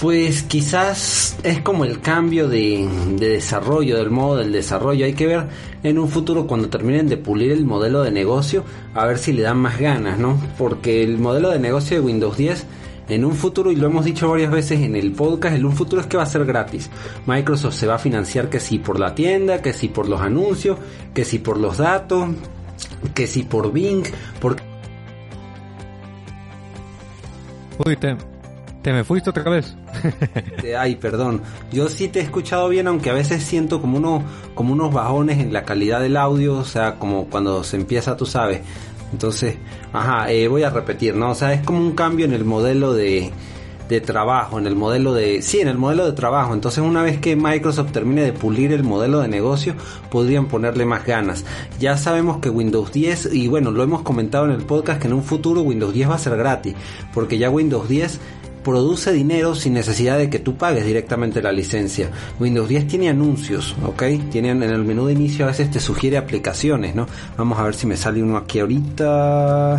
Pues 0.00 0.42
quizás 0.42 1.38
es 1.42 1.60
como 1.60 1.86
el 1.86 2.00
cambio 2.00 2.48
de, 2.48 2.86
desarrollo, 3.18 3.96
del 3.96 4.10
modo 4.10 4.36
del 4.36 4.52
desarrollo. 4.52 5.06
Hay 5.06 5.14
que 5.14 5.26
ver 5.26 5.46
en 5.82 5.98
un 5.98 6.08
futuro 6.08 6.46
cuando 6.46 6.68
terminen 6.68 7.08
de 7.08 7.16
pulir 7.16 7.50
el 7.50 7.64
modelo 7.64 8.02
de 8.02 8.10
negocio, 8.10 8.62
a 8.94 9.06
ver 9.06 9.16
si 9.16 9.32
le 9.32 9.42
dan 9.42 9.58
más 9.58 9.78
ganas, 9.78 10.18
¿no? 10.18 10.38
Porque 10.58 11.02
el 11.02 11.16
modelo 11.18 11.50
de 11.50 11.58
negocio 11.58 11.96
de 11.96 12.04
Windows 12.04 12.36
10 12.36 12.66
en 13.08 13.24
un 13.24 13.34
futuro, 13.34 13.70
y 13.70 13.76
lo 13.76 13.86
hemos 13.86 14.04
dicho 14.04 14.28
varias 14.28 14.50
veces 14.50 14.80
en 14.80 14.96
el 14.96 15.12
podcast, 15.12 15.56
en 15.56 15.64
un 15.64 15.72
futuro 15.72 16.02
es 16.02 16.08
que 16.08 16.16
va 16.16 16.24
a 16.24 16.26
ser 16.26 16.44
gratis. 16.44 16.90
Microsoft 17.26 17.74
se 17.74 17.86
va 17.86 17.94
a 17.94 17.98
financiar 17.98 18.50
que 18.50 18.60
si 18.60 18.78
por 18.78 18.98
la 18.98 19.14
tienda, 19.14 19.62
que 19.62 19.72
si 19.72 19.88
por 19.88 20.08
los 20.08 20.20
anuncios, 20.20 20.76
que 21.14 21.24
si 21.24 21.38
por 21.38 21.56
los 21.56 21.78
datos, 21.78 22.30
que 23.14 23.26
si 23.26 23.44
por 23.44 23.72
Bing, 23.72 24.04
porque... 24.40 24.62
Uy, 27.86 27.96
te 28.86 28.92
me 28.92 29.02
fuiste 29.02 29.30
otra 29.30 29.50
vez. 29.50 29.74
Ay, 30.78 30.94
perdón. 30.94 31.42
Yo 31.72 31.88
sí 31.88 32.06
te 32.06 32.20
he 32.20 32.22
escuchado 32.22 32.68
bien, 32.68 32.86
aunque 32.86 33.10
a 33.10 33.14
veces 33.14 33.42
siento 33.42 33.80
como, 33.80 33.98
uno, 33.98 34.22
como 34.54 34.74
unos 34.74 34.94
bajones 34.94 35.40
en 35.40 35.52
la 35.52 35.64
calidad 35.64 36.00
del 36.00 36.16
audio, 36.16 36.58
o 36.58 36.64
sea, 36.64 36.94
como 36.94 37.24
cuando 37.24 37.64
se 37.64 37.74
empieza, 37.74 38.16
tú 38.16 38.26
sabes. 38.26 38.60
Entonces, 39.10 39.56
ajá, 39.92 40.30
eh, 40.30 40.46
voy 40.46 40.62
a 40.62 40.70
repetir, 40.70 41.16
¿no? 41.16 41.32
O 41.32 41.34
sea, 41.34 41.52
es 41.52 41.62
como 41.62 41.80
un 41.80 41.96
cambio 41.96 42.26
en 42.26 42.32
el 42.32 42.44
modelo 42.44 42.94
de, 42.94 43.32
de 43.88 44.00
trabajo, 44.00 44.56
en 44.56 44.68
el 44.68 44.76
modelo 44.76 45.14
de, 45.14 45.42
sí, 45.42 45.58
en 45.58 45.66
el 45.66 45.78
modelo 45.78 46.06
de 46.06 46.12
trabajo. 46.12 46.54
Entonces, 46.54 46.84
una 46.84 47.02
vez 47.02 47.18
que 47.18 47.34
Microsoft 47.34 47.90
termine 47.90 48.22
de 48.22 48.32
pulir 48.34 48.72
el 48.72 48.84
modelo 48.84 49.18
de 49.18 49.26
negocio, 49.26 49.74
podrían 50.12 50.46
ponerle 50.46 50.84
más 50.84 51.04
ganas. 51.04 51.44
Ya 51.80 51.96
sabemos 51.96 52.38
que 52.38 52.50
Windows 52.50 52.92
10, 52.92 53.30
y 53.32 53.48
bueno, 53.48 53.72
lo 53.72 53.82
hemos 53.82 54.02
comentado 54.02 54.44
en 54.44 54.52
el 54.52 54.62
podcast, 54.62 55.00
que 55.00 55.08
en 55.08 55.14
un 55.14 55.24
futuro 55.24 55.62
Windows 55.62 55.92
10 55.92 56.08
va 56.08 56.14
a 56.14 56.18
ser 56.18 56.36
gratis, 56.36 56.76
porque 57.12 57.36
ya 57.36 57.50
Windows 57.50 57.88
10 57.88 58.20
produce 58.66 59.12
dinero 59.12 59.54
sin 59.54 59.74
necesidad 59.74 60.18
de 60.18 60.28
que 60.28 60.40
tú 60.40 60.56
pagues 60.56 60.84
directamente 60.84 61.40
la 61.40 61.52
licencia. 61.52 62.10
Windows 62.40 62.68
10 62.68 62.88
tiene 62.88 63.08
anuncios, 63.08 63.76
¿ok? 63.84 64.02
Tienen 64.28 64.60
en 64.64 64.70
el 64.70 64.82
menú 64.82 65.06
de 65.06 65.12
inicio 65.12 65.44
a 65.44 65.48
veces 65.48 65.70
te 65.70 65.78
sugiere 65.78 66.16
aplicaciones, 66.16 66.92
¿no? 66.92 67.06
Vamos 67.36 67.60
a 67.60 67.62
ver 67.62 67.76
si 67.76 67.86
me 67.86 67.96
sale 67.96 68.20
uno 68.20 68.36
aquí 68.36 68.58
ahorita 68.58 69.78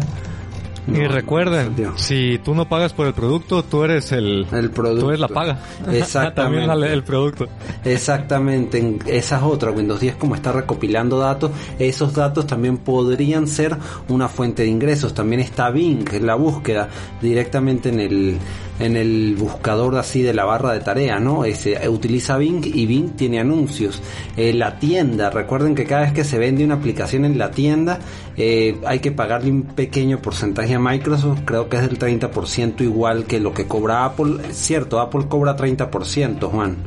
y 0.88 1.06
recuerden, 1.06 1.76
si 1.96 2.40
tú 2.44 2.56
no 2.56 2.70
pagas 2.70 2.94
por 2.94 3.08
el 3.08 3.14
producto, 3.14 3.64
tú 3.64 3.84
eres 3.84 4.12
el, 4.12 4.48
el 4.52 4.72
producto. 4.72 5.02
Tú 5.02 5.10
eres 5.10 5.20
la 5.20 5.28
paga. 5.28 5.60
Exactamente. 5.92 6.68
También 6.68 6.92
el 6.94 7.04
producto. 7.04 7.48
Exactamente. 7.84 8.98
Esas 9.06 9.44
otras, 9.44 9.76
Windows 9.76 10.00
10 10.00 10.16
como 10.16 10.36
está 10.36 10.52
recopilando 10.52 11.20
datos, 11.20 11.52
esos 11.78 12.14
datos 12.14 12.48
también 12.48 12.78
podrían 12.78 13.48
ser 13.48 13.76
una 14.08 14.30
fuente 14.30 14.64
de 14.64 14.70
ingresos. 14.70 15.14
También 15.14 15.42
está 15.42 15.70
Bing, 15.70 16.06
la 16.22 16.36
búsqueda 16.36 16.90
directamente 17.22 17.90
en 17.90 18.00
el 18.00 18.40
en 18.80 18.96
el 18.96 19.36
buscador 19.38 19.96
así 19.98 20.22
de 20.22 20.34
la 20.34 20.46
barra 20.46 20.74
de 20.74 20.82
tarea, 20.82 21.20
¿no? 21.20 21.46
Ese, 21.46 21.90
utiliza 21.90 22.38
Bing 22.38 22.64
y 22.64 22.86
Bing 22.86 23.16
tiene 23.16 23.40
anuncios. 23.40 24.02
Eh, 24.36 24.54
la 24.54 24.78
tienda, 24.80 25.30
recuerden 25.30 25.76
que 25.76 25.86
cada 25.86 26.02
vez 26.02 26.14
que 26.14 26.24
se 26.24 26.38
vende 26.38 26.64
una 26.64 26.76
aplicación 26.76 27.26
en 27.26 27.38
la 27.38 27.52
tienda 27.52 28.00
eh, 28.36 28.78
hay 28.86 29.00
que 29.00 29.12
pagarle 29.12 29.50
un 29.50 29.64
pequeño 29.64 30.20
porcentaje 30.22 30.77
Microsoft, 30.80 31.42
creo 31.46 31.70
que 31.70 31.78
es 31.78 31.84
del 31.84 32.00
30% 32.00 32.82
igual 32.82 33.26
que 33.26 33.40
lo 33.40 33.54
que 33.54 33.68
cobra 33.68 34.06
Apple. 34.06 34.48
Es 34.50 34.58
cierto, 34.58 35.00
Apple 35.00 35.26
cobra 35.28 35.56
30%, 35.56 36.50
Juan. 36.50 36.78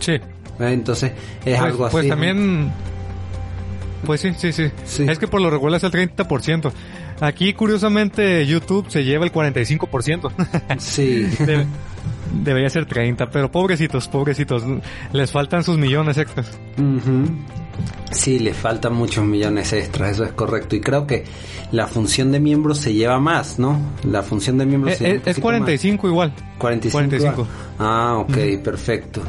Sí. 0.00 0.12
Eh, 0.12 0.22
entonces 0.58 1.12
es 1.12 1.44
pues, 1.44 1.60
algo 1.60 1.78
pues 1.78 1.86
así. 1.88 1.96
Pues 1.96 2.08
también... 2.08 2.72
Pues 4.04 4.20
sí, 4.20 4.32
sí, 4.36 4.52
sí, 4.52 4.70
sí. 4.84 5.06
Es 5.08 5.18
que 5.18 5.26
por 5.26 5.40
lo 5.40 5.48
regular 5.48 5.78
es 5.78 5.84
el 5.84 5.90
30%. 5.90 6.72
Aquí, 7.20 7.54
curiosamente, 7.54 8.44
YouTube 8.46 8.86
se 8.88 9.04
lleva 9.04 9.24
el 9.24 9.32
45%. 9.32 10.30
Sí. 10.78 11.26
debería 12.32 12.68
ser 12.68 12.86
30, 12.86 13.30
pero 13.30 13.50
pobrecitos, 13.50 14.08
pobrecitos, 14.08 14.62
les 15.12 15.30
faltan 15.30 15.62
sus 15.64 15.78
millones 15.78 16.18
extras. 16.18 16.58
Sí, 18.10 18.38
le 18.38 18.54
faltan 18.54 18.94
muchos 18.94 19.24
millones 19.24 19.72
extras, 19.72 20.12
eso 20.12 20.24
es 20.24 20.32
correcto. 20.32 20.76
Y 20.76 20.80
creo 20.80 21.06
que 21.06 21.24
la 21.72 21.86
función 21.86 22.30
de 22.32 22.40
miembros 22.40 22.78
se 22.78 22.94
lleva 22.94 23.18
más, 23.18 23.58
¿no? 23.58 23.80
La 24.04 24.22
función 24.22 24.58
de 24.58 24.66
miembros 24.66 25.00
eh, 25.00 25.20
es, 25.24 25.38
45 25.38 26.08
igual. 26.08 26.32
45. 26.58 27.46
Ah, 27.78 28.16
ok, 28.18 28.62
perfecto. 28.62 29.22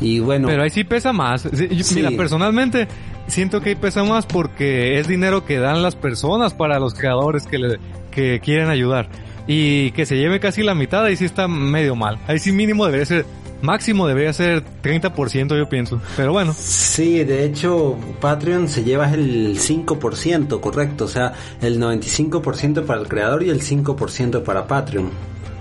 Y 0.00 0.18
bueno. 0.18 0.48
Pero 0.48 0.62
ahí 0.62 0.70
sí 0.70 0.84
pesa 0.84 1.12
más. 1.12 1.48
Mira, 1.94 2.10
personalmente 2.10 2.88
siento 3.28 3.60
que 3.60 3.70
ahí 3.70 3.76
pesa 3.76 4.02
más 4.04 4.26
porque 4.26 4.98
es 4.98 5.06
dinero 5.06 5.44
que 5.44 5.58
dan 5.58 5.82
las 5.82 5.94
personas 5.94 6.52
para 6.52 6.78
los 6.78 6.94
creadores 6.94 7.46
que, 7.46 7.58
le, 7.58 7.78
que 8.10 8.40
quieren 8.40 8.68
ayudar. 8.68 9.08
Y 9.46 9.90
que 9.92 10.06
se 10.06 10.16
lleve 10.16 10.40
casi 10.40 10.62
la 10.62 10.74
mitad, 10.74 11.04
ahí 11.04 11.16
sí 11.16 11.24
está 11.24 11.48
medio 11.48 11.96
mal. 11.96 12.18
Ahí 12.26 12.38
sí 12.38 12.52
mínimo 12.52 12.84
debería 12.86 13.06
ser 13.06 13.26
máximo 13.62 14.06
debería 14.06 14.32
ser 14.32 14.62
30% 14.82 15.56
yo 15.56 15.68
pienso, 15.68 16.00
pero 16.16 16.32
bueno. 16.32 16.54
Sí, 16.56 17.24
de 17.24 17.44
hecho 17.44 17.96
Patreon 18.20 18.68
se 18.68 18.84
lleva 18.84 19.12
el 19.12 19.58
5%, 19.58 20.60
correcto, 20.60 21.04
o 21.04 21.08
sea, 21.08 21.32
el 21.60 21.80
95% 21.80 22.84
para 22.84 23.00
el 23.00 23.08
creador 23.08 23.42
y 23.42 23.50
el 23.50 23.60
5% 23.60 24.42
para 24.42 24.66
Patreon, 24.66 25.10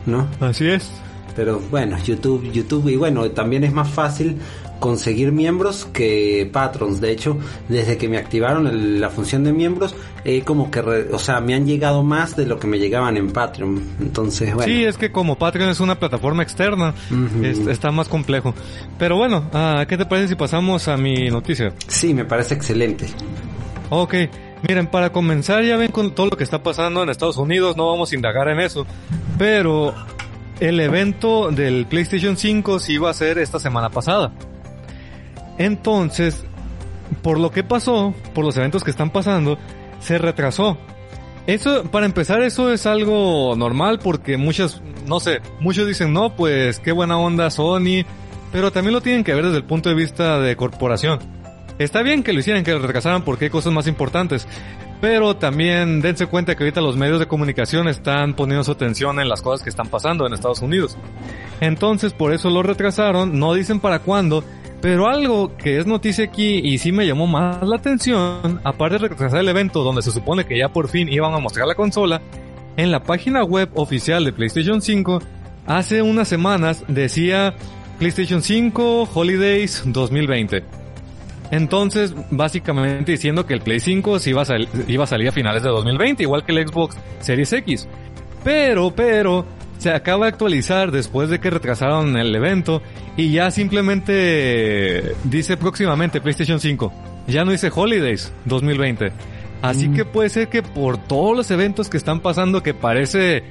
¿no? 0.05 0.27
Así 0.39 0.67
es. 0.67 0.91
Pero 1.35 1.59
bueno, 1.71 1.97
YouTube, 2.03 2.51
YouTube 2.51 2.89
y 2.89 2.97
bueno, 2.97 3.29
también 3.31 3.63
es 3.63 3.71
más 3.71 3.89
fácil 3.89 4.37
conseguir 4.81 5.31
miembros 5.31 5.87
que 5.93 6.49
patrons. 6.51 6.99
De 6.99 7.11
hecho, 7.11 7.37
desde 7.69 7.97
que 7.97 8.09
me 8.09 8.17
activaron 8.17 8.99
la 8.99 9.09
función 9.09 9.45
de 9.45 9.53
miembros, 9.53 9.95
eh, 10.25 10.41
como 10.41 10.71
que, 10.71 10.79
o 10.81 11.19
sea, 11.19 11.39
me 11.39 11.53
han 11.53 11.65
llegado 11.65 12.03
más 12.03 12.35
de 12.35 12.47
lo 12.47 12.59
que 12.59 12.67
me 12.67 12.79
llegaban 12.79 13.15
en 13.15 13.31
Patreon. 13.31 13.81
Entonces, 14.01 14.53
bueno. 14.53 14.69
Sí, 14.69 14.83
es 14.83 14.97
que 14.97 15.11
como 15.11 15.37
Patreon 15.37 15.69
es 15.69 15.79
una 15.79 15.99
plataforma 15.99 16.43
externa, 16.43 16.93
está 17.69 17.91
más 17.91 18.09
complejo. 18.09 18.53
Pero 18.97 19.15
bueno, 19.15 19.49
ah, 19.53 19.85
¿qué 19.87 19.97
te 19.97 20.05
parece 20.05 20.29
si 20.29 20.35
pasamos 20.35 20.87
a 20.87 20.97
mi 20.97 21.29
noticia? 21.29 21.73
Sí, 21.87 22.13
me 22.13 22.25
parece 22.25 22.55
excelente. 22.55 23.05
Ok. 23.91 24.15
Miren, 24.67 24.87
para 24.87 25.11
comenzar 25.11 25.63
ya 25.63 25.77
ven 25.77 25.91
con 25.91 26.13
todo 26.13 26.27
lo 26.31 26.37
que 26.37 26.43
está 26.43 26.61
pasando 26.61 27.03
en 27.03 27.09
Estados 27.09 27.37
Unidos, 27.37 27.77
no 27.77 27.87
vamos 27.87 28.11
a 28.11 28.15
indagar 28.15 28.47
en 28.47 28.59
eso, 28.59 28.85
pero 29.37 29.93
el 30.59 30.79
evento 30.79 31.51
del 31.51 31.85
PlayStation 31.87 32.37
5 32.37 32.79
sí 32.79 32.93
iba 32.93 33.09
a 33.09 33.13
ser 33.13 33.37
esta 33.37 33.59
semana 33.59 33.89
pasada. 33.89 34.31
Entonces, 35.61 36.43
por 37.21 37.39
lo 37.39 37.51
que 37.51 37.63
pasó, 37.63 38.15
por 38.33 38.43
los 38.43 38.57
eventos 38.57 38.83
que 38.83 38.89
están 38.89 39.11
pasando, 39.11 39.59
se 39.99 40.17
retrasó. 40.17 40.75
Eso, 41.45 41.83
para 41.83 42.07
empezar, 42.07 42.41
eso 42.41 42.71
es 42.71 42.87
algo 42.87 43.55
normal 43.55 43.99
porque 43.99 44.37
muchas, 44.37 44.81
no 45.05 45.19
sé, 45.19 45.39
muchos 45.59 45.87
dicen, 45.87 46.13
no, 46.13 46.35
pues 46.35 46.79
qué 46.79 46.91
buena 46.91 47.19
onda 47.19 47.51
Sony, 47.51 48.05
pero 48.51 48.71
también 48.71 48.93
lo 48.93 49.01
tienen 49.01 49.23
que 49.23 49.35
ver 49.35 49.45
desde 49.45 49.57
el 49.57 49.63
punto 49.63 49.89
de 49.89 49.95
vista 49.95 50.39
de 50.39 50.55
corporación. 50.55 51.19
Está 51.77 52.01
bien 52.01 52.23
que 52.23 52.33
lo 52.33 52.39
hicieran, 52.39 52.63
que 52.63 52.71
lo 52.71 52.79
retrasaran 52.79 53.23
porque 53.23 53.45
hay 53.45 53.51
cosas 53.51 53.71
más 53.71 53.85
importantes, 53.85 54.47
pero 54.99 55.35
también 55.35 56.01
dense 56.01 56.25
cuenta 56.25 56.55
que 56.55 56.63
ahorita 56.63 56.81
los 56.81 56.97
medios 56.97 57.19
de 57.19 57.27
comunicación 57.27 57.87
están 57.87 58.35
poniendo 58.35 58.63
su 58.63 58.71
atención 58.71 59.19
en 59.19 59.29
las 59.29 59.43
cosas 59.43 59.63
que 59.63 59.69
están 59.69 59.89
pasando 59.89 60.25
en 60.25 60.33
Estados 60.33 60.61
Unidos. 60.61 60.97
Entonces, 61.59 62.13
por 62.13 62.33
eso 62.33 62.49
lo 62.49 62.63
retrasaron, 62.63 63.37
no 63.37 63.53
dicen 63.53 63.79
para 63.79 63.99
cuándo, 63.99 64.43
pero 64.81 65.07
algo 65.07 65.55
que 65.57 65.77
es 65.77 65.85
noticia 65.85 66.25
aquí 66.25 66.59
y 66.63 66.77
sí 66.79 66.91
me 66.91 67.05
llamó 67.05 67.27
más 67.27 67.61
la 67.67 67.75
atención, 67.75 68.59
aparte 68.63 68.97
de 68.97 69.07
retrasar 69.09 69.39
el 69.39 69.49
evento 69.49 69.83
donde 69.83 70.01
se 70.01 70.11
supone 70.11 70.45
que 70.45 70.57
ya 70.57 70.69
por 70.69 70.89
fin 70.89 71.07
iban 71.07 71.33
a 71.33 71.39
mostrar 71.39 71.67
la 71.67 71.75
consola, 71.75 72.21
en 72.77 72.91
la 72.91 73.03
página 73.03 73.43
web 73.43 73.69
oficial 73.75 74.25
de 74.25 74.33
PlayStation 74.33 74.81
5, 74.81 75.21
hace 75.67 76.01
unas 76.01 76.27
semanas 76.27 76.83
decía 76.87 77.53
PlayStation 77.99 78.41
5 78.41 79.09
Holidays 79.13 79.83
2020. 79.85 80.63
Entonces, 81.51 82.15
básicamente 82.31 83.11
diciendo 83.11 83.45
que 83.45 83.53
el 83.53 83.61
Play 83.61 83.81
5 83.81 84.17
iba 84.25 84.41
a, 84.41 84.45
iba 84.87 85.03
a 85.03 85.07
salir 85.07 85.27
a 85.27 85.31
finales 85.33 85.61
de 85.61 85.69
2020, 85.69 86.23
igual 86.23 86.45
que 86.45 86.53
el 86.53 86.67
Xbox 86.67 86.97
Series 87.19 87.51
X. 87.51 87.87
Pero, 88.43 88.91
pero, 88.95 89.45
se 89.81 89.89
acaba 89.89 90.27
de 90.27 90.33
actualizar 90.33 90.91
después 90.91 91.31
de 91.31 91.39
que 91.39 91.49
retrasaron 91.49 92.15
el 92.15 92.35
evento 92.35 92.83
y 93.17 93.31
ya 93.31 93.49
simplemente 93.49 95.15
dice 95.23 95.57
próximamente 95.57 96.21
PlayStation 96.21 96.59
5. 96.59 96.93
Ya 97.25 97.43
no 97.43 97.49
dice 97.49 97.71
Holidays 97.73 98.31
2020. 98.45 99.11
Así 99.63 99.89
mm. 99.89 99.95
que 99.95 100.05
puede 100.05 100.29
ser 100.29 100.49
que 100.49 100.61
por 100.61 100.99
todos 100.99 101.35
los 101.35 101.49
eventos 101.49 101.89
que 101.89 101.97
están 101.97 102.19
pasando 102.19 102.61
que 102.61 102.75
parece 102.75 103.41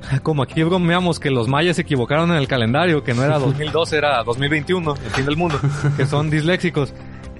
como 0.22 0.42
aquí 0.42 0.62
bromeamos 0.62 1.20
que 1.20 1.30
los 1.30 1.48
mayas 1.48 1.76
se 1.76 1.82
equivocaron 1.82 2.30
en 2.30 2.36
el 2.38 2.48
calendario, 2.48 3.04
que 3.04 3.12
no 3.12 3.22
era 3.22 3.38
2012, 3.38 3.94
era 3.94 4.24
2021, 4.24 4.94
el 4.94 5.10
fin 5.10 5.26
del 5.26 5.36
mundo, 5.36 5.60
que 5.98 6.06
son 6.06 6.30
disléxicos. 6.30 6.94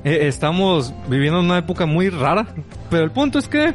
Eh, 0.04 0.26
estamos 0.28 0.92
viviendo 1.08 1.40
una 1.40 1.56
época 1.56 1.86
muy 1.86 2.10
rara, 2.10 2.48
pero 2.90 3.04
el 3.04 3.10
punto 3.10 3.38
es 3.38 3.48
que 3.48 3.72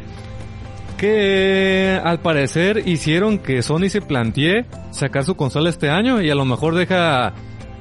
que 1.00 2.00
al 2.04 2.20
parecer 2.20 2.84
hicieron 2.86 3.40
que 3.40 3.62
Sony 3.62 3.90
se 3.90 4.02
plantee 4.02 4.66
sacar 4.92 5.24
su 5.24 5.36
consola 5.36 5.70
este 5.70 5.90
año 5.90 6.22
y 6.22 6.30
a 6.30 6.36
lo 6.36 6.44
mejor 6.44 6.76
deja 6.76 7.34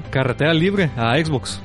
carretera 0.09 0.53
libre 0.53 0.89
a 0.95 1.17
Xbox. 1.17 1.59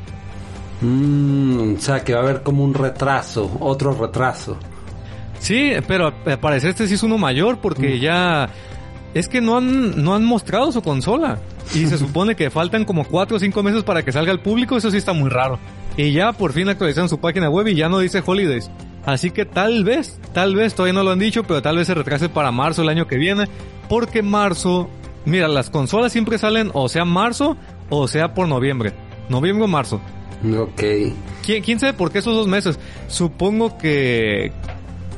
Mm, 0.80 1.76
o 1.76 1.80
sea 1.80 2.02
que 2.02 2.12
va 2.12 2.20
a 2.20 2.22
haber 2.24 2.42
como 2.42 2.64
un 2.64 2.74
retraso, 2.74 3.56
otro 3.60 3.92
retraso. 3.92 4.58
Sí, 5.38 5.72
pero 5.86 6.12
al 6.26 6.38
parecer 6.40 6.70
este 6.70 6.88
sí 6.88 6.94
es 6.94 7.02
uno 7.04 7.18
mayor 7.18 7.58
porque 7.58 7.96
mm. 7.96 8.00
ya 8.00 8.48
es 9.14 9.28
que 9.28 9.40
no 9.40 9.56
han, 9.56 10.02
no 10.02 10.14
han 10.14 10.24
mostrado 10.24 10.72
su 10.72 10.82
consola. 10.82 11.38
Y 11.72 11.86
se 11.86 11.98
supone 11.98 12.34
que 12.34 12.50
faltan 12.50 12.84
como 12.84 13.04
4 13.04 13.36
o 13.36 13.40
5 13.40 13.62
meses 13.62 13.84
para 13.84 14.02
que 14.02 14.10
salga 14.10 14.32
al 14.32 14.40
público, 14.40 14.76
eso 14.76 14.90
sí 14.90 14.96
está 14.96 15.12
muy 15.12 15.30
raro. 15.30 15.60
Y 15.96 16.10
ya 16.10 16.32
por 16.32 16.52
fin 16.52 16.68
actualizan 16.68 17.08
su 17.08 17.20
página 17.20 17.48
web 17.48 17.68
y 17.68 17.76
ya 17.76 17.88
no 17.88 18.00
dice 18.00 18.22
Holidays. 18.26 18.68
Así 19.06 19.30
que 19.30 19.44
tal 19.44 19.84
vez, 19.84 20.18
tal 20.32 20.54
vez, 20.54 20.74
todavía 20.74 20.94
no 20.94 21.02
lo 21.02 21.10
han 21.10 21.18
dicho, 21.18 21.42
pero 21.44 21.60
tal 21.60 21.76
vez 21.76 21.86
se 21.86 21.94
retrase 21.94 22.28
para 22.28 22.50
marzo 22.52 22.82
el 22.82 22.88
año 22.88 23.06
que 23.06 23.16
viene. 23.16 23.44
Porque 23.88 24.22
marzo, 24.22 24.88
mira, 25.26 25.48
las 25.48 25.70
consolas 25.70 26.12
siempre 26.12 26.38
salen 26.38 26.70
o 26.72 26.88
sea 26.88 27.04
marzo 27.04 27.56
o 27.90 28.08
sea 28.08 28.34
por 28.34 28.48
noviembre. 28.48 28.92
Noviembre 29.28 29.64
o 29.64 29.68
marzo. 29.68 30.00
Ok. 30.58 30.82
¿Quién, 31.44 31.62
¿Quién 31.62 31.80
sabe 31.80 31.92
por 31.92 32.10
qué 32.10 32.18
esos 32.18 32.34
dos 32.34 32.46
meses? 32.46 32.78
Supongo 33.08 33.76
que, 33.78 34.52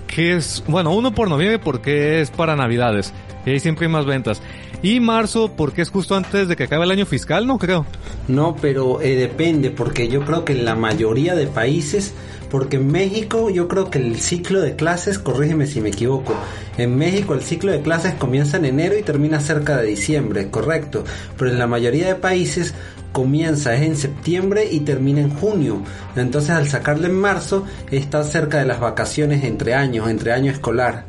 que 0.07 0.37
es, 0.37 0.63
bueno, 0.67 0.93
uno 0.93 1.15
por 1.15 1.29
noviembre 1.29 1.59
porque 1.59 2.21
es 2.21 2.31
para 2.31 2.57
navidades. 2.57 3.13
Y 3.45 3.51
ahí 3.51 3.61
siempre 3.61 3.87
hay 3.87 3.93
más 3.93 4.07
ventas. 4.07 4.43
Y 4.83 5.01
marzo 5.01 5.53
porque 5.57 5.83
es 5.83 5.91
justo 5.91 6.15
antes 6.15 6.49
de 6.49 6.57
que 6.57 6.65
acabe 6.65 6.85
el 6.85 6.91
año 6.91 7.07
fiscal, 7.07 7.47
no 7.47 7.59
creo. 7.59 7.87
No, 8.29 8.57
pero 8.61 9.01
eh, 9.01 9.17
depende, 9.17 9.71
porque 9.71 10.09
yo 10.09 10.25
creo 10.25 10.45
que 10.45 10.53
en 10.53 10.65
la 10.65 10.75
mayoría 10.75 11.35
de 11.35 11.47
países 11.47 12.15
porque 12.51 12.77
en 12.77 12.91
México 12.91 13.51
yo 13.51 13.69
creo 13.69 13.91
que 13.91 13.99
el 13.99 14.21
ciclo 14.21 14.61
de 14.61 14.77
clases, 14.77 15.19
corrígeme 15.19 15.67
si 15.67 15.81
me 15.81 15.89
equivoco, 15.89 16.35
en 16.79 16.97
México 16.97 17.35
el 17.35 17.43
ciclo 17.43 17.73
de 17.73 17.83
clases 17.83 18.15
comienza 18.15 18.57
en 18.57 18.67
enero 18.67 18.97
y 18.99 19.03
termina 19.03 19.41
cerca 19.41 19.77
de 19.77 19.87
diciembre, 19.87 20.51
correcto, 20.51 21.05
pero 21.37 21.51
en 21.51 21.59
la 21.59 21.67
mayoría 21.67 22.09
de 22.09 22.15
países 22.15 22.75
comienza 23.13 23.75
en 23.77 23.97
septiembre 23.97 24.69
y 24.71 24.81
termina 24.81 25.21
en 25.21 25.31
junio. 25.31 25.83
Entonces 26.17 26.51
al 26.51 26.69
sacarle 26.69 27.07
en 27.07 27.19
marzo 27.19 27.65
está 27.91 28.23
cerca 28.25 28.59
de 28.59 28.67
las 28.67 28.79
vacaciones 28.79 29.43
entre 29.45 29.75
años, 29.75 30.09
entre 30.11 30.33
año 30.33 30.53
escolar. 30.53 31.07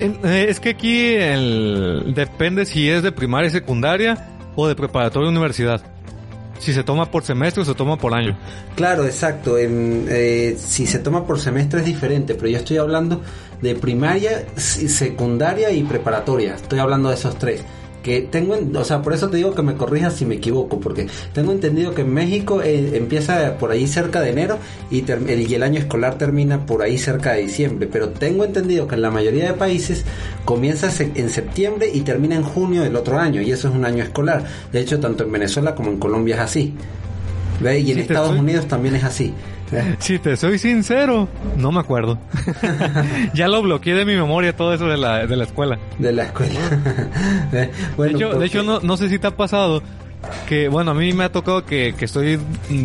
Eh, 0.00 0.46
es 0.48 0.58
que 0.58 0.70
aquí 0.70 1.14
el, 1.14 2.12
depende 2.14 2.66
si 2.66 2.90
es 2.90 3.04
de 3.04 3.12
primaria 3.12 3.48
y 3.48 3.52
secundaria 3.52 4.26
o 4.56 4.66
de 4.66 4.74
preparatoria 4.74 5.28
universidad. 5.28 5.91
Si 6.62 6.72
se 6.72 6.84
toma 6.84 7.10
por 7.10 7.24
semestre 7.24 7.62
o 7.62 7.64
se 7.64 7.74
toma 7.74 7.96
por 7.96 8.14
año. 8.14 8.38
Claro, 8.76 9.04
exacto. 9.04 9.56
Eh, 9.58 10.56
si 10.56 10.86
se 10.86 11.00
toma 11.00 11.26
por 11.26 11.40
semestre 11.40 11.80
es 11.80 11.86
diferente, 11.86 12.36
pero 12.36 12.46
yo 12.48 12.58
estoy 12.58 12.76
hablando 12.76 13.20
de 13.60 13.74
primaria, 13.74 14.46
secundaria 14.56 15.72
y 15.72 15.82
preparatoria. 15.82 16.54
Estoy 16.54 16.78
hablando 16.78 17.08
de 17.08 17.16
esos 17.16 17.36
tres 17.36 17.64
que 18.02 18.20
tengo, 18.22 18.56
o 18.74 18.84
sea, 18.84 19.02
por 19.02 19.12
eso 19.12 19.28
te 19.28 19.36
digo 19.36 19.54
que 19.54 19.62
me 19.62 19.74
corrijas 19.74 20.14
si 20.14 20.26
me 20.26 20.36
equivoco, 20.36 20.80
porque 20.80 21.06
tengo 21.32 21.52
entendido 21.52 21.94
que 21.94 22.02
en 22.02 22.12
México 22.12 22.62
eh, 22.62 22.96
empieza 22.96 23.56
por 23.58 23.70
ahí 23.70 23.86
cerca 23.86 24.20
de 24.20 24.30
enero 24.30 24.58
y, 24.90 25.04
y, 25.08 25.54
el 25.54 25.62
año 25.62 25.78
escolar 25.78 26.18
termina 26.18 26.66
por 26.66 26.82
ahí 26.82 26.98
cerca 26.98 27.32
de 27.32 27.42
diciembre, 27.42 27.88
pero 27.90 28.10
tengo 28.10 28.44
entendido 28.44 28.86
que 28.86 28.96
en 28.96 29.02
la 29.02 29.10
mayoría 29.10 29.46
de 29.46 29.54
países 29.54 30.04
comienza 30.44 30.90
en 30.98 31.30
septiembre 31.30 31.90
y 31.92 32.00
termina 32.00 32.34
en 32.34 32.42
junio 32.42 32.82
del 32.82 32.96
otro 32.96 33.18
año, 33.18 33.40
y 33.40 33.52
eso 33.52 33.68
es 33.68 33.74
un 33.74 33.84
año 33.84 34.02
escolar. 34.02 34.44
De 34.72 34.80
hecho, 34.80 34.98
tanto 34.98 35.24
en 35.24 35.32
Venezuela 35.32 35.74
como 35.74 35.90
en 35.90 35.98
Colombia 35.98 36.34
es 36.36 36.40
así. 36.40 36.74
¿Ve? 37.60 37.78
Y 37.80 37.92
en 37.92 37.98
Estados 38.00 38.36
Unidos 38.36 38.66
también 38.66 38.96
es 38.96 39.04
así. 39.04 39.32
Si 39.98 40.18
te 40.18 40.36
soy 40.36 40.58
sincero, 40.58 41.28
no 41.56 41.72
me 41.72 41.80
acuerdo. 41.80 42.18
ya 43.34 43.48
lo 43.48 43.62
bloqueé 43.62 43.94
de 43.94 44.04
mi 44.04 44.14
memoria 44.14 44.54
todo 44.54 44.74
eso 44.74 44.86
de 44.86 44.96
la, 44.96 45.26
de 45.26 45.36
la 45.36 45.44
escuela. 45.44 45.78
De 45.98 46.12
la 46.12 46.24
escuela. 46.24 46.60
de 47.98 48.46
hecho, 48.46 48.62
no, 48.62 48.80
no 48.80 48.96
sé 48.96 49.08
si 49.08 49.18
te 49.18 49.26
ha 49.26 49.36
pasado 49.36 49.82
que, 50.48 50.68
bueno, 50.68 50.92
a 50.92 50.94
mí 50.94 51.12
me 51.12 51.24
ha 51.24 51.32
tocado 51.32 51.64
que, 51.64 51.94
que 51.96 52.04
estoy 52.04 52.38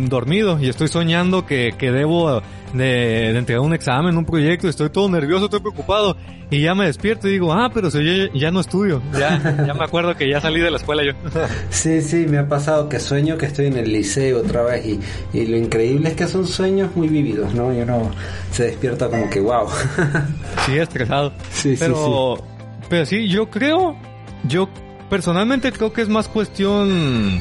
dormido 0.08 0.58
y 0.60 0.68
estoy 0.68 0.88
soñando 0.88 1.46
que, 1.46 1.74
que 1.78 1.90
debo 1.90 2.42
de, 2.72 3.32
de, 3.32 3.38
entregar 3.38 3.64
un 3.64 3.74
examen, 3.74 4.16
un 4.16 4.24
proyecto, 4.24 4.68
estoy 4.68 4.90
todo 4.90 5.08
nervioso, 5.08 5.46
estoy 5.46 5.60
preocupado 5.60 6.16
y 6.50 6.62
ya 6.62 6.74
me 6.74 6.86
despierto 6.86 7.28
y 7.28 7.32
digo, 7.32 7.52
ah, 7.52 7.70
pero 7.72 7.90
si 7.90 7.98
yo 8.04 8.32
ya 8.34 8.50
no 8.50 8.60
estudio, 8.60 9.02
ya, 9.18 9.64
ya 9.66 9.74
me 9.74 9.84
acuerdo 9.84 10.16
que 10.16 10.30
ya 10.30 10.40
salí 10.40 10.60
de 10.60 10.70
la 10.70 10.78
escuela 10.78 11.02
yo. 11.04 11.12
Sí, 11.70 12.00
sí, 12.00 12.26
me 12.26 12.38
ha 12.38 12.48
pasado 12.48 12.88
que 12.88 12.98
sueño 12.98 13.36
que 13.36 13.46
estoy 13.46 13.66
en 13.66 13.76
el 13.76 13.92
liceo 13.92 14.40
otra 14.40 14.62
vez 14.62 14.86
y, 14.86 15.00
y 15.32 15.46
lo 15.46 15.56
increíble 15.56 16.10
es 16.10 16.16
que 16.16 16.26
son 16.26 16.46
sueños 16.46 16.94
muy 16.96 17.08
vividos, 17.08 17.54
¿no? 17.54 17.72
Y 17.72 17.80
uno 17.80 18.10
se 18.50 18.64
despierta 18.64 19.08
como 19.08 19.28
que, 19.28 19.40
wow. 19.40 19.68
Sí, 20.66 20.78
estresado. 20.78 21.32
Sí, 21.50 21.76
pero, 21.78 22.36
sí, 22.36 22.42
sí. 22.42 22.84
Pero 22.88 23.06
sí, 23.06 23.28
yo 23.28 23.50
creo, 23.50 23.96
yo 24.44 24.68
personalmente 25.10 25.72
creo 25.72 25.92
que 25.92 26.02
es 26.02 26.08
más 26.08 26.28
cuestión 26.28 27.40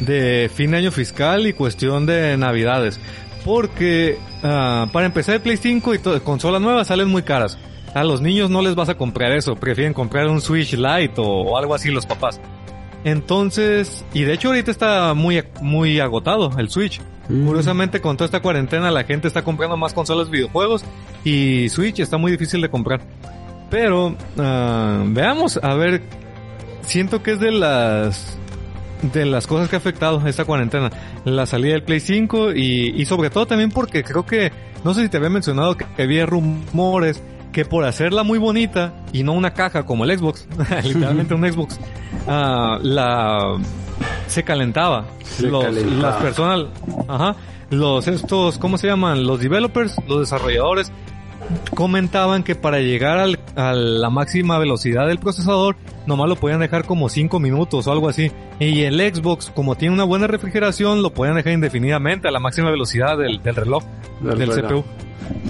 de 0.00 0.50
fin 0.52 0.72
de 0.72 0.78
año 0.78 0.90
fiscal 0.90 1.46
y 1.46 1.52
cuestión 1.52 2.06
de 2.06 2.36
navidades. 2.36 3.00
Porque 3.46 4.18
uh, 4.42 4.90
para 4.90 5.06
empezar 5.06 5.36
el 5.36 5.40
Play 5.40 5.56
5 5.56 5.94
y 5.94 5.98
consolas 6.18 6.60
nuevas 6.60 6.88
salen 6.88 7.06
muy 7.06 7.22
caras. 7.22 7.56
A 7.94 8.02
los 8.02 8.20
niños 8.20 8.50
no 8.50 8.60
les 8.60 8.74
vas 8.74 8.88
a 8.88 8.96
comprar 8.96 9.30
eso, 9.30 9.54
prefieren 9.54 9.94
comprar 9.94 10.26
un 10.26 10.40
Switch 10.40 10.74
Lite 10.74 11.14
o, 11.18 11.56
algo 11.56 11.72
así 11.72 11.92
los 11.92 12.04
papás. 12.06 12.40
Entonces, 13.04 14.04
y 14.12 14.22
de 14.24 14.32
hecho 14.32 14.48
ahorita 14.48 14.72
está 14.72 15.14
muy, 15.14 15.44
muy 15.62 16.00
agotado 16.00 16.50
el 16.58 16.70
Switch. 16.70 17.00
Mm. 17.28 17.46
Curiosamente 17.46 18.00
con 18.00 18.16
toda 18.16 18.26
esta 18.26 18.42
cuarentena 18.42 18.90
la 18.90 19.04
gente 19.04 19.28
está 19.28 19.42
comprando 19.42 19.76
más 19.76 19.94
consolas 19.94 20.28
videojuegos 20.28 20.84
y 21.22 21.68
Switch 21.68 22.00
está 22.00 22.18
muy 22.18 22.32
difícil 22.32 22.60
de 22.60 22.68
comprar. 22.68 23.00
Pero 23.70 24.08
uh, 24.08 25.04
veamos 25.06 25.60
a 25.62 25.72
ver 25.74 26.02
siento 26.82 27.22
que 27.22 27.32
es 27.32 27.40
de 27.40 27.52
las 27.52 28.36
de 29.02 29.26
las 29.26 29.46
cosas 29.46 29.68
que 29.68 29.76
ha 29.76 29.78
afectado 29.78 30.26
esta 30.26 30.44
cuarentena, 30.44 30.90
la 31.24 31.46
salida 31.46 31.72
del 31.72 31.82
Play 31.82 32.00
5 32.00 32.52
y, 32.52 32.94
y 32.96 33.04
sobre 33.06 33.30
todo 33.30 33.46
también 33.46 33.70
porque 33.70 34.02
creo 34.02 34.24
que, 34.26 34.52
no 34.84 34.94
sé 34.94 35.02
si 35.02 35.08
te 35.08 35.16
había 35.16 35.30
mencionado 35.30 35.76
que 35.76 36.02
había 36.02 36.26
rumores 36.26 37.22
que 37.52 37.64
por 37.64 37.84
hacerla 37.84 38.22
muy 38.22 38.38
bonita 38.38 38.92
y 39.12 39.22
no 39.22 39.32
una 39.32 39.54
caja 39.54 39.84
como 39.84 40.04
el 40.04 40.18
Xbox, 40.18 40.46
literalmente 40.84 41.34
un 41.34 41.50
Xbox, 41.50 41.78
uh, 42.26 42.78
la 42.82 43.56
se 44.26 44.42
calentaba. 44.42 45.06
los, 45.40 45.74
Las 45.74 46.16
personas, 46.16 46.66
ajá, 47.08 47.36
los 47.70 48.06
estos, 48.08 48.58
¿cómo 48.58 48.78
se 48.78 48.88
llaman? 48.88 49.26
Los 49.26 49.40
developers, 49.40 49.96
los 50.06 50.20
desarrolladores 50.20 50.92
comentaban 51.74 52.42
que 52.42 52.54
para 52.54 52.80
llegar 52.80 53.18
al, 53.18 53.38
a 53.54 53.72
la 53.72 54.10
máxima 54.10 54.58
velocidad 54.58 55.06
del 55.06 55.18
procesador 55.18 55.76
nomás 56.06 56.28
lo 56.28 56.36
podían 56.36 56.60
dejar 56.60 56.84
como 56.84 57.08
5 57.08 57.38
minutos 57.40 57.86
o 57.86 57.92
algo 57.92 58.08
así. 58.08 58.32
Y 58.58 58.82
el 58.82 58.98
Xbox, 58.98 59.50
como 59.54 59.76
tiene 59.76 59.94
una 59.94 60.04
buena 60.04 60.26
refrigeración, 60.26 61.02
lo 61.02 61.12
podían 61.12 61.36
dejar 61.36 61.52
indefinidamente 61.52 62.28
a 62.28 62.30
la 62.30 62.40
máxima 62.40 62.70
velocidad 62.70 63.18
del, 63.18 63.40
reloj, 63.42 63.84
del, 64.20 64.50
CPU. 64.50 64.84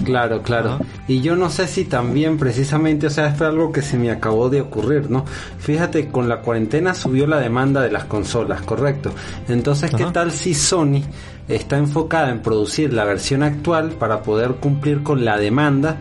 Claro, 0.03 0.41
claro. 0.41 0.79
Y 1.07 1.21
yo 1.21 1.35
no 1.35 1.49
sé 1.49 1.67
si 1.67 1.85
también 1.85 2.37
precisamente, 2.37 3.07
o 3.07 3.09
sea, 3.09 3.27
es 3.27 3.41
algo 3.41 3.71
que 3.71 3.81
se 3.81 3.97
me 3.97 4.09
acabó 4.09 4.49
de 4.49 4.61
ocurrir, 4.61 5.09
¿no? 5.09 5.25
Fíjate, 5.59 6.09
con 6.09 6.27
la 6.27 6.41
cuarentena 6.41 6.93
subió 6.93 7.27
la 7.27 7.39
demanda 7.39 7.81
de 7.81 7.91
las 7.91 8.05
consolas, 8.05 8.61
correcto. 8.63 9.11
Entonces, 9.47 9.91
¿qué 9.91 10.05
tal 10.05 10.31
si 10.31 10.53
Sony 10.53 11.03
está 11.47 11.77
enfocada 11.77 12.29
en 12.29 12.41
producir 12.41 12.93
la 12.93 13.05
versión 13.05 13.43
actual 13.43 13.91
para 13.91 14.21
poder 14.23 14.55
cumplir 14.55 15.03
con 15.03 15.25
la 15.25 15.37
demanda? 15.37 15.97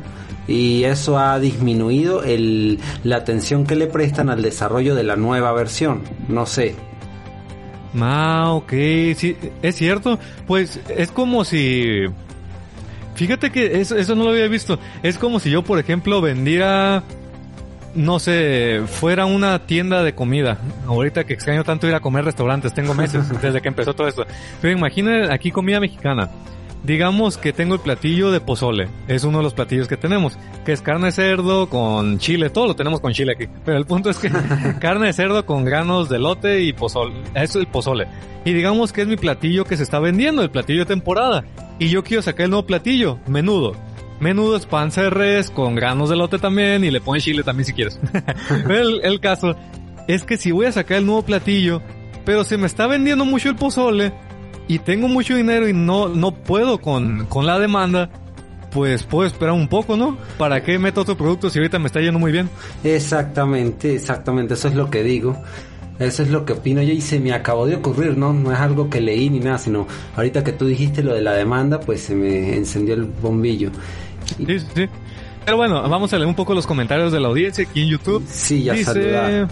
y 0.49 0.85
eso 0.85 1.19
ha 1.19 1.41
disminuido 1.41 2.23
el, 2.23 2.79
la 3.03 3.17
atención 3.17 3.67
que 3.67 3.75
le 3.75 3.89
prestan 3.89 4.31
al 4.31 4.43
desarrollo 4.43 4.95
de 4.95 5.03
la 5.03 5.17
nueva 5.17 5.53
versión. 5.53 6.03
No 6.29 6.47
sé. 6.47 6.77
Ah, 7.99 8.53
ok, 8.53 8.73
sí, 9.17 9.37
es 9.63 9.75
cierto. 9.75 10.21
Pues 10.47 10.81
es 10.89 11.11
como 11.11 11.45
si 11.45 12.05
Fíjate 13.17 13.51
que 13.51 13.81
eso, 13.81 13.97
eso 13.97 14.15
no 14.15 14.25
lo 14.25 14.31
había 14.31 14.47
visto. 14.47 14.79
Es 15.03 15.17
como 15.17 15.41
si 15.41 15.51
yo, 15.51 15.63
por 15.63 15.79
ejemplo, 15.79 16.21
vendiera, 16.21 17.03
no 17.97 18.19
sé, 18.19 18.83
fuera 18.87 19.25
una 19.25 19.67
tienda 19.67 20.03
de 20.03 20.15
comida. 20.15 20.59
Ahorita 20.87 21.25
que 21.25 21.33
extraño 21.35 21.65
tanto 21.65 21.89
ir 21.89 21.95
a 21.95 22.01
comer 22.01 22.25
restaurantes, 22.25 22.75
tengo 22.75 22.95
meses 22.95 23.29
desde 23.43 23.61
que 23.61 23.69
empezó 23.69 23.95
todo 23.95 24.07
esto. 24.07 24.27
Pero 24.61 24.77
imagina 24.77 25.33
aquí 25.33 25.51
comida 25.51 25.81
mexicana. 25.81 26.31
Digamos 26.85 27.37
que 27.37 27.53
tengo 27.53 27.75
el 27.75 27.81
platillo 27.81 28.31
de 28.31 28.41
pozole, 28.41 28.89
es 29.09 29.25
uno 29.25 29.39
de 29.39 29.45
los 29.45 29.55
platillos 29.55 29.89
que 29.89 29.97
tenemos, 29.97 30.39
que 30.65 30.73
es 30.73 30.81
carne 30.81 31.07
de 31.07 31.13
cerdo 31.13 31.69
con 31.69 32.21
chile, 32.21 32.49
todo 32.49 32.69
lo 32.69 32.77
tenemos 32.77 33.01
con 33.01 33.13
chile 33.13 33.33
aquí. 33.33 33.49
Pero 33.65 33.77
el 33.77 33.87
punto 33.87 34.09
es 34.09 34.19
que 34.19 34.31
carne 34.81 35.07
de 35.07 35.13
cerdo 35.13 35.45
con 35.47 35.65
granos 35.65 36.09
de 36.09 36.21
lote 36.21 36.63
y 36.63 36.73
pozole, 36.73 37.15
eso 37.35 37.43
es 37.45 37.57
el 37.57 37.67
pozole. 37.67 38.07
Y 38.45 38.53
digamos 38.53 38.93
que 38.93 39.03
es 39.03 39.09
mi 39.09 39.17
platillo 39.17 39.65
que 39.65 39.77
se 39.77 39.83
está 39.83 39.99
vendiendo, 39.99 40.43
el 40.43 40.51
platillo 40.51 40.81
de 40.81 40.87
temporada 40.87 41.45
y 41.81 41.89
yo 41.89 42.05
quiero 42.05 42.23
sacar 42.23 42.45
el 42.45 42.51
nuevo 42.51 42.67
platillo, 42.67 43.19
menudo. 43.27 43.75
Menudo 44.21 44.57
es 44.57 44.67
panza 44.67 45.03
de 45.03 45.11
res 45.11 45.51
con 45.51 45.75
granos 45.75 46.09
de 46.09 46.17
lote 46.17 46.39
también 46.39 46.85
y 46.85 46.91
le 46.91 47.01
pones 47.01 47.25
chile 47.25 47.43
también 47.43 47.67
si 47.67 47.73
quieres. 47.73 47.99
el, 48.69 49.01
el 49.03 49.21
caso 49.21 49.57
es 50.09 50.23
que 50.23 50.37
si 50.37 50.53
voy 50.53 50.67
a 50.67 50.73
sacar 50.73 50.99
el 50.99 51.07
nuevo 51.07 51.23
platillo, 51.23 51.83
pero 52.25 52.45
se 52.45 52.57
me 52.57 52.67
está 52.67 52.87
vendiendo 52.87 53.25
mucho 53.25 53.49
el 53.49 53.57
pozole 53.57 54.13
y 54.69 54.79
tengo 54.81 55.09
mucho 55.09 55.37
dinero 55.37 55.69
y 55.69 55.73
no, 55.73 56.09
no 56.09 56.33
puedo 56.33 56.81
con, 56.81 57.27
con 57.27 57.47
la 57.47 57.59
demanda, 57.59 58.11
pues 58.71 59.05
puedo 59.05 59.27
esperar 59.27 59.55
un 59.55 59.69
poco, 59.69 59.97
¿no? 59.97 60.17
¿Para 60.39 60.63
qué 60.63 60.79
meto 60.79 61.03
otro 61.03 61.17
producto 61.17 61.51
si 61.51 61.59
ahorita 61.59 61.79
me 61.79 61.87
está 61.87 62.01
yendo 62.01 62.19
muy 62.19 62.33
bien? 62.33 62.49
Exactamente, 62.85 63.95
exactamente, 63.95 64.55
eso 64.55 64.69
es 64.69 64.75
lo 64.75 64.91
que 64.91 65.03
digo. 65.03 65.37
Eso 65.99 66.23
es 66.23 66.29
lo 66.29 66.45
que 66.45 66.53
opino 66.53 66.83
yo 66.83 66.93
y 66.93 67.01
se 67.01 67.19
me 67.19 67.33
acabó 67.33 67.67
de 67.67 67.77
ocurrir, 67.77 68.19
¿no? 68.19 68.35
No 68.35 68.53
es 68.53 68.59
algo 68.59 68.91
que 68.91 69.01
leí 69.01 69.31
ni 69.31 69.39
nada, 69.39 69.57
sino 69.57 69.87
ahorita 70.15 70.45
que 70.45 70.53
tú 70.53 70.67
dijiste 70.67 71.03
lo 71.03 71.15
de 71.15 71.23
la 71.23 71.33
demanda, 71.33 71.81
pues 71.81 72.03
se 72.03 72.15
me 72.15 72.55
encendió 72.55 72.95
el 72.95 73.05
bombillo. 73.05 73.71
Sí, 74.27 74.59
sí. 74.59 74.89
Pero 75.45 75.57
bueno, 75.57 75.89
vamos 75.89 76.13
a 76.13 76.17
leer 76.17 76.29
un 76.29 76.35
poco 76.35 76.55
los 76.55 76.67
comentarios 76.67 77.13
de 77.13 77.21
la 77.21 77.29
audiencia 77.29 77.65
aquí 77.65 77.83
en 77.83 77.89
YouTube. 77.89 78.25
Sí, 78.29 78.65
ya 78.65 78.73
Dice... 78.73 79.47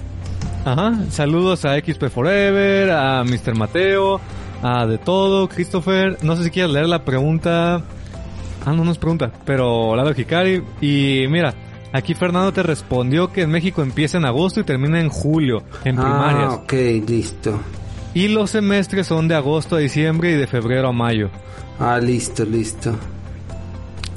Ajá, 0.65 0.99
saludos 1.11 1.65
a 1.67 1.79
XP 1.79 2.09
Forever, 2.09 2.91
a 2.91 3.23
Mr. 3.23 3.55
Mateo, 3.55 4.21
a 4.63 4.87
De 4.87 4.97
Todo, 4.99 5.49
Christopher. 5.49 6.19
No 6.23 6.37
sé 6.37 6.45
si 6.45 6.51
quieres 6.51 6.73
leer 6.73 6.89
la 6.89 7.05
pregunta. 7.05 7.83
Ah, 8.65 8.73
no 8.73 8.83
nos 8.83 8.97
pregunta, 8.97 9.31
pero 9.45 9.95
Lado 9.95 10.13
Hikari. 10.17 10.63
Y 10.81 11.27
mira, 11.29 11.55
Aquí 11.95 12.15
Fernando 12.15 12.53
te 12.53 12.65
respondió 12.65 13.31
que 13.31 13.43
en 13.43 13.51
México 13.51 13.81
empieza 13.81 14.19
en 14.19 14.25
agosto 14.25 14.59
y 14.59 14.65
termina 14.65 15.01
en 15.01 15.09
julio, 15.11 15.63
en 15.85 15.95
primarias. 15.95 16.49
Ah, 16.51 16.55
ok, 16.55 16.73
listo. 17.07 17.61
Y 18.15 18.27
los 18.27 18.51
semestres 18.51 19.07
son 19.07 19.29
de 19.29 19.37
agosto 19.37 19.77
a 19.77 19.79
diciembre 19.79 20.33
y 20.33 20.35
de 20.35 20.49
febrero 20.49 20.89
a 20.89 20.93
mayo. 20.93 21.31
Ah, 21.79 22.01
listo, 22.01 22.45
listo. 22.45 22.97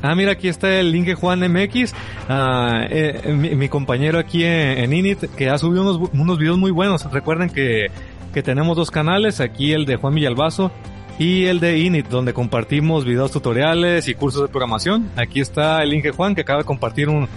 Ah, 0.01 0.15
mira, 0.15 0.33
aquí 0.33 0.47
está 0.47 0.79
el 0.79 0.91
link 0.91 1.05
de 1.05 1.15
Juan 1.15 1.39
MX, 1.39 1.93
ah, 2.29 2.86
eh, 2.89 3.33
mi, 3.33 3.67
compañero 3.69 4.19
aquí 4.19 4.43
en, 4.43 4.93
Init, 4.93 5.25
que 5.36 5.49
ha 5.49 5.57
subido 5.57 5.81
unos, 5.81 6.10
unos 6.13 6.38
videos 6.38 6.57
muy 6.57 6.71
buenos. 6.71 7.12
Recuerden 7.12 7.49
que, 7.49 7.88
que 8.33 8.43
tenemos 8.43 8.77
dos 8.77 8.91
canales, 8.91 9.39
aquí 9.39 9.73
el 9.73 9.86
de 9.86 9.95
Juan 9.95 10.13
Villalbazo 10.13 10.71
y 11.19 11.45
el 11.45 11.60
de 11.60 11.79
Init, 11.79 12.07
donde 12.07 12.33
compartimos 12.33 13.05
videos 13.05 13.31
tutoriales 13.31 14.07
y 14.07 14.13
cursos 14.13 14.43
de 14.43 14.47
programación. 14.49 15.10
Aquí 15.15 15.39
está 15.39 15.81
el 15.81 15.89
link 15.89 16.03
de 16.03 16.12
Juan, 16.12 16.36
que 16.36 16.41
acaba 16.41 16.60
de 16.60 16.65
compartir 16.65 17.10
un, 17.10 17.27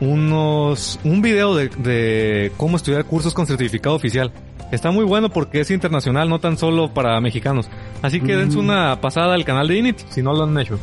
unos, 0.00 1.00
un 1.04 1.22
video 1.22 1.54
de, 1.54 1.68
de 1.68 2.52
cómo 2.56 2.76
estudiar 2.76 3.04
cursos 3.04 3.32
con 3.32 3.46
certificado 3.46 3.94
oficial. 3.94 4.32
Está 4.70 4.90
muy 4.90 5.04
bueno 5.04 5.30
porque 5.30 5.60
es 5.60 5.70
internacional, 5.70 6.28
no 6.28 6.38
tan 6.38 6.56
solo 6.56 6.92
para 6.94 7.20
mexicanos. 7.20 7.68
Así 8.02 8.20
que 8.20 8.36
dense 8.36 8.58
una 8.58 9.00
pasada 9.00 9.34
al 9.34 9.44
canal 9.44 9.68
de 9.68 9.78
Init 9.78 9.98
si 10.10 10.22
no 10.22 10.32
lo 10.32 10.44
han 10.44 10.58
hecho. 10.58 10.78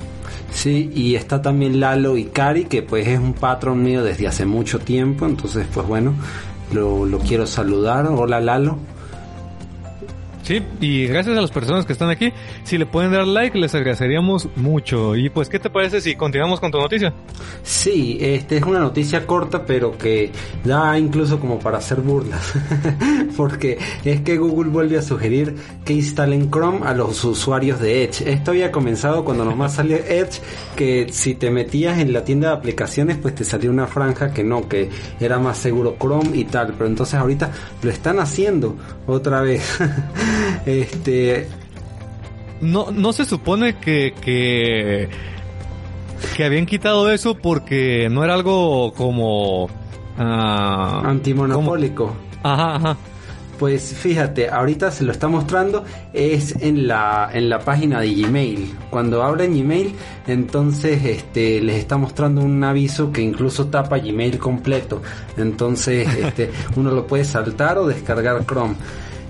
Sí, 0.51 0.91
y 0.93 1.15
está 1.15 1.41
también 1.41 1.79
Lalo 1.79 2.17
y 2.17 2.25
Cari, 2.25 2.65
que 2.65 2.81
pues 2.81 3.07
es 3.07 3.19
un 3.19 3.33
patrón 3.33 3.83
mío 3.83 4.03
desde 4.03 4.27
hace 4.27 4.45
mucho 4.45 4.79
tiempo, 4.79 5.25
entonces 5.25 5.67
pues 5.73 5.87
bueno, 5.87 6.13
lo, 6.73 7.05
lo 7.05 7.19
quiero 7.19 7.45
saludar. 7.47 8.07
Hola 8.07 8.41
Lalo. 8.41 8.77
Sí, 10.47 10.63
y 10.79 11.07
gracias 11.07 11.37
a 11.37 11.41
las 11.41 11.51
personas 11.51 11.85
que 11.85 11.91
están 11.91 12.09
aquí. 12.09 12.31
Si 12.63 12.77
le 12.77 12.85
pueden 12.85 13.11
dar 13.11 13.27
like, 13.27 13.57
les 13.57 13.75
agradeceríamos 13.75 14.47
mucho. 14.55 15.17
Y 15.17 15.29
pues, 15.29 15.49
¿qué 15.49 15.59
te 15.59 15.69
parece 15.69 15.99
si 15.99 16.15
continuamos 16.15 16.61
con 16.61 16.71
tu 16.71 16.77
noticia? 16.77 17.13
Sí, 17.63 18.17
este 18.21 18.55
es 18.55 18.63
una 18.63 18.79
noticia 18.79 19.27
corta, 19.27 19.65
pero 19.65 19.97
que 19.97 20.31
da 20.63 20.97
incluso 20.97 21.37
como 21.41 21.59
para 21.59 21.79
hacer 21.79 21.99
burlas. 21.99 22.53
Porque 23.35 23.77
es 24.05 24.21
que 24.21 24.37
Google 24.37 24.69
vuelve 24.69 24.97
a 24.97 25.01
sugerir 25.01 25.53
que 25.83 25.91
instalen 25.91 26.49
Chrome 26.49 26.87
a 26.87 26.93
los 26.93 27.25
usuarios 27.25 27.81
de 27.81 28.05
Edge. 28.05 28.31
Esto 28.31 28.51
había 28.51 28.71
comenzado 28.71 29.25
cuando 29.25 29.43
nomás 29.43 29.73
salió 29.73 29.97
Edge, 29.97 30.39
que 30.77 31.07
si 31.11 31.35
te 31.35 31.51
metías 31.51 31.99
en 31.99 32.13
la 32.13 32.23
tienda 32.23 32.51
de 32.51 32.55
aplicaciones, 32.55 33.17
pues 33.17 33.35
te 33.35 33.43
salía 33.43 33.69
una 33.69 33.87
franja 33.87 34.31
que 34.31 34.45
no, 34.45 34.69
que 34.69 34.89
era 35.19 35.39
más 35.39 35.57
seguro 35.57 35.97
Chrome 35.99 36.37
y 36.37 36.45
tal. 36.45 36.67
Pero 36.67 36.87
entonces 36.87 37.15
ahorita 37.15 37.51
lo 37.81 37.91
están 37.91 38.19
haciendo 38.19 38.77
otra 39.07 39.41
vez. 39.41 39.77
este. 40.65 41.47
No, 42.61 42.91
no 42.91 43.13
se 43.13 43.25
supone 43.25 43.75
que, 43.77 44.13
que, 44.19 45.09
que 46.35 46.43
habían 46.43 46.65
quitado 46.65 47.11
eso 47.11 47.35
porque 47.35 48.07
no 48.09 48.23
era 48.23 48.33
algo 48.33 48.93
como... 48.93 49.69
ah, 50.17 51.03
Antimonopólico. 51.05 52.15
Ajá, 52.43 52.75
ajá. 52.75 52.97
Pues 53.59 53.91
fíjate, 53.95 54.49
ahorita 54.49 54.91
se 54.91 55.03
lo 55.03 55.11
está 55.11 55.27
mostrando, 55.27 55.83
es 56.13 56.55
en 56.61 56.87
la, 56.87 57.29
en 57.33 57.49
la 57.49 57.59
página 57.59 57.99
de 58.01 58.13
Gmail. 58.13 58.75
Cuando 58.91 59.23
abren 59.23 59.57
Gmail, 59.59 59.95
entonces 60.27 61.03
este, 61.03 61.59
les 61.61 61.77
está 61.77 61.97
mostrando 61.97 62.41
un 62.41 62.63
aviso 62.63 63.11
que 63.11 63.21
incluso 63.21 63.67
tapa 63.67 63.97
Gmail 63.97 64.37
completo. 64.37 65.01
Entonces 65.37 66.07
este, 66.15 66.51
uno 66.75 66.91
lo 66.91 67.07
puede 67.07 67.25
saltar 67.25 67.79
o 67.79 67.87
descargar 67.87 68.45
Chrome. 68.45 68.75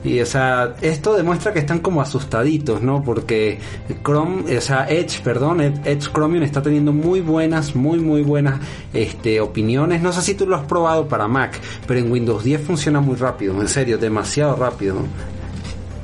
Y 0.07 0.21
o 0.21 0.25
sea, 0.25 0.75
esto 0.81 1.15
demuestra 1.15 1.53
que 1.53 1.59
están 1.59 1.79
como 1.79 2.01
asustaditos, 2.01 2.81
¿no? 2.81 3.03
Porque 3.03 3.59
Chrome, 4.03 4.57
o 4.57 4.61
sea, 4.61 4.87
Edge, 4.89 5.21
perdón, 5.23 5.61
Edge 5.61 6.11
Chromium 6.11 6.43
está 6.43 6.61
teniendo 6.61 6.93
muy 6.93 7.21
buenas, 7.21 7.75
muy 7.75 7.99
muy 7.99 8.21
buenas 8.23 8.59
este 8.93 9.41
opiniones. 9.41 10.01
No 10.01 10.11
sé 10.13 10.21
si 10.21 10.35
tú 10.35 10.47
lo 10.47 10.55
has 10.55 10.65
probado 10.65 11.07
para 11.07 11.27
Mac, 11.27 11.59
pero 11.85 11.99
en 11.99 12.11
Windows 12.11 12.43
10 12.43 12.61
funciona 12.61 13.01
muy 13.01 13.15
rápido, 13.15 13.59
en 13.59 13.67
serio, 13.67 13.97
demasiado 13.97 14.55
rápido. 14.55 14.97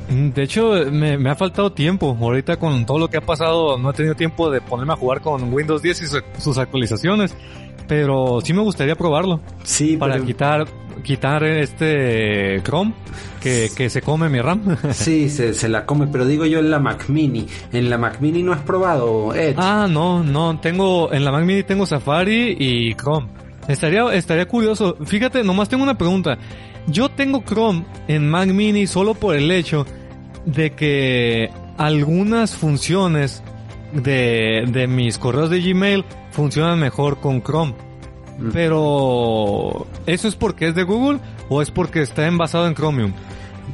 De 0.10 0.44
hecho, 0.44 0.74
me, 0.92 1.18
me, 1.18 1.30
ha 1.30 1.36
faltado 1.36 1.72
tiempo. 1.72 2.16
Ahorita 2.20 2.58
con 2.58 2.86
todo 2.86 3.00
lo 3.00 3.10
que 3.10 3.18
ha 3.18 3.22
pasado, 3.22 3.78
no 3.78 3.90
he 3.90 3.94
tenido 3.94 4.16
tiempo 4.16 4.52
de 4.52 4.62
ponerme 4.62 4.94
a 4.94 4.96
jugar 4.98 5.22
con 5.22 5.52
Windows 5.52 5.82
10 5.82 6.02
y 6.02 6.06
su, 6.06 6.22
sus 6.38 6.58
actualizaciones. 6.58 7.36
Pero 7.88 8.40
sí 8.44 8.54
me 8.54 8.62
gustaría 8.62 8.96
probarlo. 8.96 9.40
Sí, 9.64 9.98
para 9.98 10.14
pero... 10.14 10.26
quitar 10.26 10.68
quitar 11.04 11.44
este 11.44 12.62
Chrome 12.64 12.94
que, 13.42 13.70
que 13.76 13.90
se 13.90 14.02
come 14.02 14.30
mi 14.30 14.42
RAM. 14.42 14.78
sí, 14.92 15.30
se, 15.30 15.54
se, 15.54 15.70
la 15.70 15.86
come, 15.86 16.08
pero 16.08 16.26
digo 16.26 16.46
yo 16.46 16.60
en 16.60 16.72
la 16.72 16.80
Mac 16.80 17.10
Mini. 17.10 17.46
En 17.72 17.90
la 17.90 17.98
Mac 17.98 18.20
Mini 18.22 18.42
no 18.42 18.54
has 18.54 18.62
probado 18.62 19.34
Edge. 19.36 19.56
Ah, 19.58 19.88
no, 19.90 20.24
no, 20.24 20.60
tengo 20.60 21.14
en 21.14 21.24
la 21.24 21.32
Mac 21.32 21.44
Mini 21.46 21.64
tengo 21.64 21.86
Safari 21.86 22.56
y 22.58 22.96
Chrome. 22.96 23.28
Estaría 23.68 24.12
estaría 24.14 24.48
curioso. 24.48 24.98
Fíjate, 25.06 25.44
nomás 25.44 25.70
tengo 25.70 25.84
una 25.84 25.98
pregunta. 25.98 26.38
Yo 26.88 27.10
tengo 27.10 27.44
Chrome 27.44 27.86
en 28.08 28.30
Mac 28.30 28.48
Mini 28.50 28.88
solo 28.88 29.14
por 29.14 29.36
el 29.36 29.52
hecho 29.52 29.86
de 30.46 30.72
que 30.72 31.50
algunas 31.78 32.56
funciones 32.56 33.44
de, 33.94 34.66
de 34.68 34.88
mis 34.88 35.18
correos 35.18 35.50
de 35.50 35.62
Gmail 35.62 36.04
funcionan 36.32 36.80
mejor 36.80 37.20
con 37.20 37.42
Chrome. 37.42 37.74
Pero, 38.52 39.88
¿eso 40.06 40.28
es 40.28 40.36
porque 40.36 40.68
es 40.68 40.76
de 40.76 40.84
Google 40.84 41.20
o 41.50 41.62
es 41.62 41.72
porque 41.72 42.02
está 42.02 42.28
envasado 42.28 42.68
en 42.68 42.76
Chromium? 42.76 43.14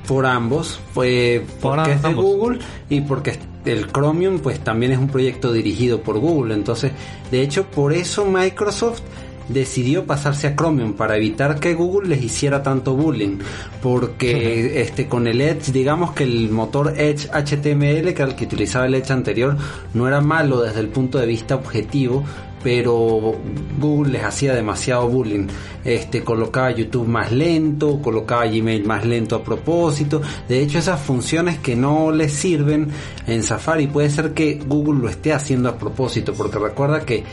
Por 0.08 0.26
ambos, 0.26 0.80
pues 0.94 1.42
porque 1.62 1.82
por 1.82 1.90
es 1.90 2.02
de 2.02 2.08
ambos. 2.08 2.26
Google 2.26 2.60
y 2.90 3.02
porque 3.02 3.40
el 3.66 3.92
Chromium 3.92 4.40
pues 4.40 4.60
también 4.60 4.92
es 4.92 4.98
un 4.98 5.08
proyecto 5.08 5.52
dirigido 5.52 6.02
por 6.02 6.20
Google. 6.20 6.54
Entonces, 6.54 6.92
de 7.32 7.42
hecho, 7.42 7.66
por 7.66 7.94
eso 7.94 8.26
Microsoft 8.26 9.02
decidió 9.50 10.06
pasarse 10.06 10.48
a 10.48 10.56
Chromium 10.56 10.94
para 10.94 11.18
evitar 11.18 11.60
que 11.60 11.74
Google 11.74 12.10
les 12.10 12.24
hiciera 12.24 12.62
tanto 12.64 12.96
bullying 12.96 13.40
porque 13.82 14.80
este 14.82 15.08
con 15.08 15.28
el 15.28 15.42
Edge 15.42 15.72
digamos 15.72 16.12
que 16.12 16.24
el 16.24 16.50
motor 16.52 16.94
Edge 16.96 17.28
HTML 17.32 18.14
que 18.14 18.22
era 18.22 18.26
el 18.26 18.36
que 18.36 18.46
utilizaba 18.46 18.86
el 18.86 18.94
Edge 18.94 19.12
anterior 19.12 19.58
no 19.96 20.08
era 20.08 20.22
malo 20.22 20.62
desde 20.62 20.80
el 20.80 20.90
punto 20.90 21.18
de 21.18 21.26
vista 21.26 21.56
objetivo 21.56 22.24
pero 22.64 23.36
Google 23.80 24.14
les 24.14 24.24
hacía 24.24 24.54
demasiado 24.54 25.08
bullying. 25.08 25.48
Este 25.84 26.24
colocaba 26.24 26.72
YouTube 26.72 27.08
más 27.08 27.32
lento, 27.32 28.02
colocaba 28.02 28.46
Gmail 28.46 28.86
más 28.86 29.06
lento 29.06 29.36
a 29.36 29.44
propósito. 29.44 30.22
De 30.48 30.62
hecho, 30.62 30.80
esas 30.80 31.00
funciones 31.00 31.60
que 31.60 31.76
no 31.76 32.12
les 32.12 32.34
sirven 32.34 32.90
en 33.28 33.44
Safari 33.44 33.88
puede 33.88 34.10
ser 34.10 34.34
que 34.34 34.56
Google 34.56 35.02
lo 35.02 35.10
esté 35.10 35.34
haciendo 35.34 35.70
a 35.70 35.78
propósito, 35.78 36.34
porque 36.34 36.60
recuerda 36.60 37.06
que 37.06 37.24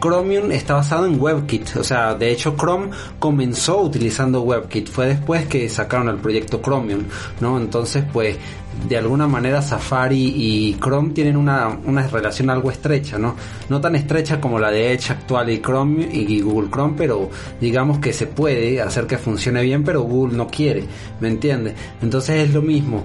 Chromium 0.00 0.50
está 0.50 0.74
basado 0.74 1.04
en 1.04 1.20
WebKit, 1.20 1.76
o 1.76 1.84
sea, 1.84 2.14
de 2.14 2.30
hecho 2.30 2.56
Chrome 2.56 2.88
comenzó 3.18 3.82
utilizando 3.82 4.40
WebKit, 4.40 4.88
fue 4.88 5.08
después 5.08 5.46
que 5.46 5.68
sacaron 5.68 6.08
el 6.08 6.16
proyecto 6.16 6.62
Chromium, 6.62 7.04
¿no? 7.40 7.58
Entonces, 7.58 8.04
pues, 8.10 8.38
de 8.88 8.96
alguna 8.96 9.26
manera 9.26 9.62
Safari 9.62 10.32
y 10.36 10.74
Chrome 10.80 11.10
tienen 11.10 11.36
una, 11.36 11.78
una 11.84 12.06
relación 12.06 12.50
algo 12.50 12.70
estrecha, 12.70 13.18
¿no? 13.18 13.36
No 13.68 13.80
tan 13.80 13.94
estrecha 13.96 14.40
como 14.40 14.58
la 14.58 14.70
de 14.70 14.92
Edge 14.92 15.10
actual 15.10 15.50
y 15.50 15.60
Chrome 15.60 16.08
y 16.12 16.40
Google 16.40 16.70
Chrome, 16.70 16.94
pero 16.96 17.30
digamos 17.60 17.98
que 17.98 18.12
se 18.12 18.26
puede 18.26 18.80
hacer 18.80 19.06
que 19.06 19.18
funcione 19.18 19.62
bien, 19.62 19.84
pero 19.84 20.02
Google 20.02 20.36
no 20.36 20.48
quiere, 20.48 20.84
¿me 21.20 21.28
entiendes? 21.28 21.74
Entonces 22.02 22.48
es 22.48 22.54
lo 22.54 22.62
mismo 22.62 23.04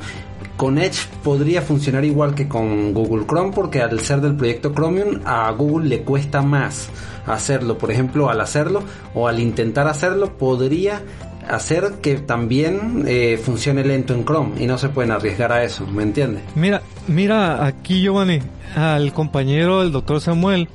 con 0.58 0.78
Edge 0.78 1.08
podría 1.24 1.62
funcionar 1.62 2.06
igual 2.06 2.34
que 2.34 2.48
con 2.48 2.94
Google 2.94 3.26
Chrome 3.28 3.52
porque 3.54 3.82
al 3.82 4.00
ser 4.00 4.22
del 4.22 4.36
proyecto 4.36 4.72
Chromium 4.74 5.20
a 5.26 5.52
Google 5.52 5.90
le 5.90 6.04
cuesta 6.04 6.42
más 6.42 6.90
hacerlo. 7.26 7.78
Por 7.78 7.92
ejemplo, 7.92 8.30
al 8.30 8.40
hacerlo 8.40 8.84
o 9.14 9.28
al 9.28 9.40
intentar 9.40 9.88
hacerlo 9.88 10.38
podría 10.38 11.02
hacer 11.50 11.96
que 12.02 12.16
también 12.16 13.06
eh, 13.08 13.40
funcione 13.42 13.84
lento 13.84 14.14
en 14.14 14.26
Chrome 14.26 14.62
y 14.62 14.68
no 14.68 14.78
se 14.78 14.90
pueden 14.90 15.12
arriesgar 15.12 15.52
a 15.52 15.64
eso, 15.64 15.86
¿me 15.88 16.04
entiendes? 16.04 16.44
Mira, 16.56 16.82
mira 17.08 17.66
aquí 17.66 18.02
Giovanni, 18.02 18.40
al 18.76 19.14
compañero 19.14 19.82
el 19.82 19.92
doctor 19.92 20.22
Samuel 20.22 20.68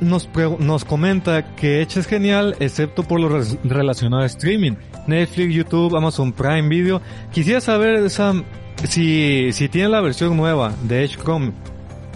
nos, 0.00 0.28
nos 0.58 0.84
comenta 0.84 1.54
que 1.54 1.80
Edge 1.82 2.00
es 2.00 2.06
genial 2.06 2.56
excepto 2.60 3.02
por 3.02 3.20
lo 3.20 3.28
relacionado 3.64 4.22
a 4.22 4.26
streaming. 4.26 4.72
Netflix, 5.06 5.54
YouTube, 5.54 5.96
Amazon 5.96 6.32
Prime 6.32 6.68
Video. 6.68 7.00
Quisiera 7.32 7.60
saber 7.60 8.04
esa 8.04 8.34
si, 8.84 9.52
si 9.52 9.68
tiene 9.68 9.88
la 9.88 10.00
versión 10.00 10.36
nueva 10.36 10.72
de 10.82 11.04
Edge 11.04 11.16
Chrome, 11.16 11.52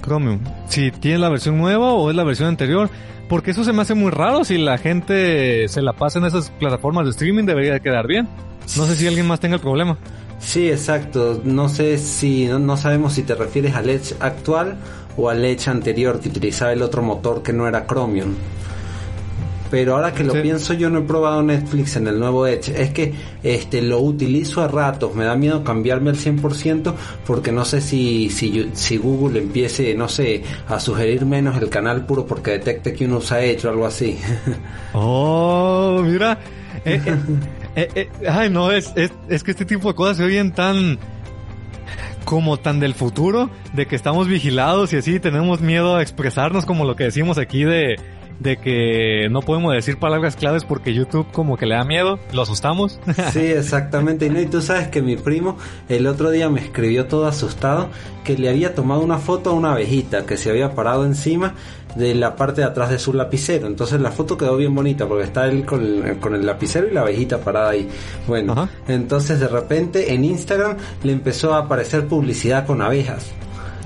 Chromium, 0.07 0.41
si 0.69 0.91
tiene 0.91 1.19
la 1.19 1.29
versión 1.29 1.59
nueva 1.59 1.93
o 1.93 2.09
es 2.09 2.17
la 2.17 2.25
versión 2.25 2.49
anterior, 2.49 2.89
porque 3.29 3.51
eso 3.51 3.65
se 3.65 3.73
me 3.73 3.83
hace 3.83 3.95
muy 3.95 4.11
raro 4.11 4.45
si 4.45 4.57
la 4.57 4.79
gente 4.79 5.69
se 5.69 5.83
la 5.83 5.93
pasa 5.93 6.19
en 6.19 6.25
esas 6.25 6.51
plataformas 6.51 7.05
de 7.05 7.11
streaming 7.11 7.45
debería 7.45 7.75
de 7.75 7.81
quedar 7.81 8.07
bien. 8.07 8.29
No 8.77 8.87
sé 8.87 8.97
si 8.97 9.07
alguien 9.07 9.27
más 9.27 9.41
tenga 9.41 9.57
el 9.57 9.61
problema. 9.61 9.99
Sí, 10.39 10.71
exacto. 10.71 11.41
No 11.45 11.69
sé 11.69 11.99
si, 11.99 12.47
no, 12.47 12.59
no 12.59 12.77
sabemos 12.77 13.15
si 13.15 13.23
te 13.23 13.35
refieres 13.35 13.75
al 13.75 13.91
Edge 13.91 14.15
actual 14.21 14.77
o 15.17 15.29
al 15.29 15.45
Edge 15.45 15.69
anterior 15.69 16.21
que 16.21 16.29
utilizaba 16.29 16.73
el 16.73 16.83
otro 16.83 17.03
motor 17.03 17.43
que 17.43 17.53
no 17.53 17.67
era 17.67 17.87
Chromium. 17.87 18.35
Pero 19.71 19.97
ahora 19.97 20.13
que 20.13 20.25
lo 20.25 20.33
sí. 20.33 20.41
pienso, 20.43 20.75
yo 20.75 20.91
no 20.91 21.01
he 21.01 21.03
probado 21.03 21.43
Netflix 21.43 21.97
en 21.97 22.07
el 22.07 22.19
nuevo 22.19 22.47
Edge. 22.47 22.73
Es 22.77 22.91
que 22.91 23.15
este 23.43 23.83
lo 23.83 24.01
utilizo 24.01 24.63
a 24.63 24.69
ratos. 24.69 25.15
Me 25.15 25.25
da 25.25 25.37
miedo 25.37 25.65
cambiarme 25.65 26.11
al 26.11 26.17
100% 26.17 26.95
porque 27.27 27.53
no 27.53 27.65
sé 27.65 27.81
si, 27.81 28.31
si, 28.31 28.71
si 28.75 28.97
Google 28.97 29.41
empiece, 29.41 29.95
no 29.95 30.09
sé, 30.09 30.43
a 30.69 30.79
sugerir 30.79 31.27
menos 31.27 31.61
el 31.61 31.69
canal 31.69 32.07
puro 32.07 32.27
porque 32.27 32.53
detecte 32.53 32.93
que 32.93 33.07
uno 33.07 33.19
usa 33.19 33.43
Edge 33.43 33.67
o 33.67 33.71
algo 33.71 33.87
así. 33.87 34.19
Oh, 34.99 36.01
mira. 36.03 36.39
Eh, 36.85 37.01
eh, 37.05 37.17
eh, 37.77 37.89
eh, 37.95 38.29
ay, 38.29 38.49
no, 38.49 38.71
es, 38.71 38.93
es, 38.97 39.13
es 39.29 39.43
que 39.43 39.51
este 39.51 39.65
tipo 39.67 39.89
de 39.89 39.95
cosas 39.95 40.17
se 40.17 40.25
oyen 40.25 40.53
tan 40.53 40.99
como 42.25 42.57
tan 42.57 42.81
del 42.81 42.95
futuro, 42.95 43.51
de 43.73 43.87
que 43.87 43.95
estamos 43.95 44.27
vigilados 44.27 44.93
y 44.93 44.97
así 44.97 45.21
tenemos 45.21 45.61
miedo 45.61 45.97
a 45.97 46.03
expresarnos 46.03 46.67
como 46.67 46.85
lo 46.85 46.97
que 46.97 47.05
decimos 47.05 47.39
aquí 47.39 47.63
de 47.63 48.01
de 48.41 48.57
que 48.57 49.29
no 49.31 49.41
podemos 49.41 49.75
decir 49.75 49.99
palabras 49.99 50.37
claves 50.37 50.65
porque 50.65 50.95
YouTube 50.95 51.27
como 51.33 51.57
que 51.57 51.67
le 51.67 51.75
da 51.75 51.85
miedo, 51.85 52.19
lo 52.33 52.43
asustamos. 52.43 53.01
Sí, 53.33 53.41
exactamente. 53.41 54.27
Y, 54.27 54.31
no, 54.31 54.41
y 54.41 54.47
tú 54.47 54.61
sabes 54.63 54.89
que 54.89 55.03
mi 55.03 55.17
primo 55.17 55.57
el 55.89 56.07
otro 56.07 56.31
día 56.31 56.49
me 56.49 56.61
escribió 56.61 57.07
todo 57.07 57.27
asustado 57.27 57.89
que 58.25 58.37
le 58.37 58.49
había 58.49 58.75
tomado 58.75 59.01
una 59.01 59.19
foto 59.19 59.51
a 59.51 59.53
una 59.53 59.73
abejita 59.73 60.27
que 60.27 60.37
se 60.37 60.51
había 60.51 60.75
parado 60.75 61.05
encima 61.05 61.55
de 61.97 62.15
la 62.15 62.37
parte 62.37 62.61
de 62.61 62.67
atrás 62.67 62.91
de 62.91 62.99
su 62.99 63.13
lapicero. 63.13 63.67
Entonces 63.67 64.01
la 64.01 64.11
foto 64.11 64.37
quedó 64.37 64.57
bien 64.57 64.75
bonita 64.75 65.07
porque 65.07 65.25
está 65.25 65.47
él 65.47 65.65
con 65.65 65.83
el, 65.83 66.19
con 66.19 66.35
el 66.35 66.45
lapicero 66.45 66.89
y 66.89 66.93
la 66.93 67.01
abejita 67.01 67.39
parada 67.39 67.71
ahí. 67.71 67.89
Bueno, 68.27 68.69
entonces 68.87 69.41
de 69.41 69.49
repente 69.49 70.13
en 70.13 70.25
Instagram 70.25 70.77
le 71.03 71.13
empezó 71.13 71.55
a 71.55 71.61
aparecer 71.61 72.07
publicidad 72.07 72.67
con 72.67 72.83
abejas. 72.83 73.33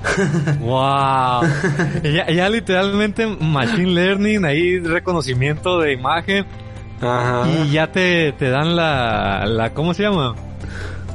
wow. 0.59 1.41
ya, 2.03 2.29
ya, 2.29 2.49
literalmente 2.49 3.27
machine 3.27 3.93
learning, 3.93 4.45
ahí 4.45 4.79
reconocimiento 4.79 5.79
de 5.79 5.93
imagen. 5.93 6.45
Ajá. 7.01 7.47
Y 7.49 7.71
ya 7.71 7.91
te, 7.91 8.31
te 8.33 8.49
dan 8.49 8.75
la, 8.75 9.45
la, 9.45 9.73
¿cómo 9.73 9.93
se 9.93 10.03
llama? 10.03 10.35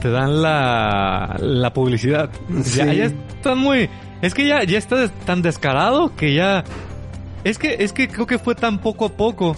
Te 0.01 0.11
dan 0.11 0.43
la, 0.43 1.37
la 1.41 1.73
publicidad. 1.73 2.31
Ya, 2.75 2.93
ya 2.93 3.05
están 3.05 3.59
muy, 3.59 3.89
es 4.23 4.35
que 4.35 4.47
ya, 4.47 4.65
ya 4.65 4.79
está 4.79 5.09
tan 5.09 5.43
descarado 5.43 6.15
que 6.17 6.35
ya, 6.35 6.65
es 7.45 7.59
que, 7.59 7.77
es 7.81 7.93
que 7.93 8.09
creo 8.09 8.27
que 8.27 8.39
fue 8.39 8.55
tan 8.55 8.79
poco 8.79 9.07
a 9.07 9.09
poco 9.11 9.57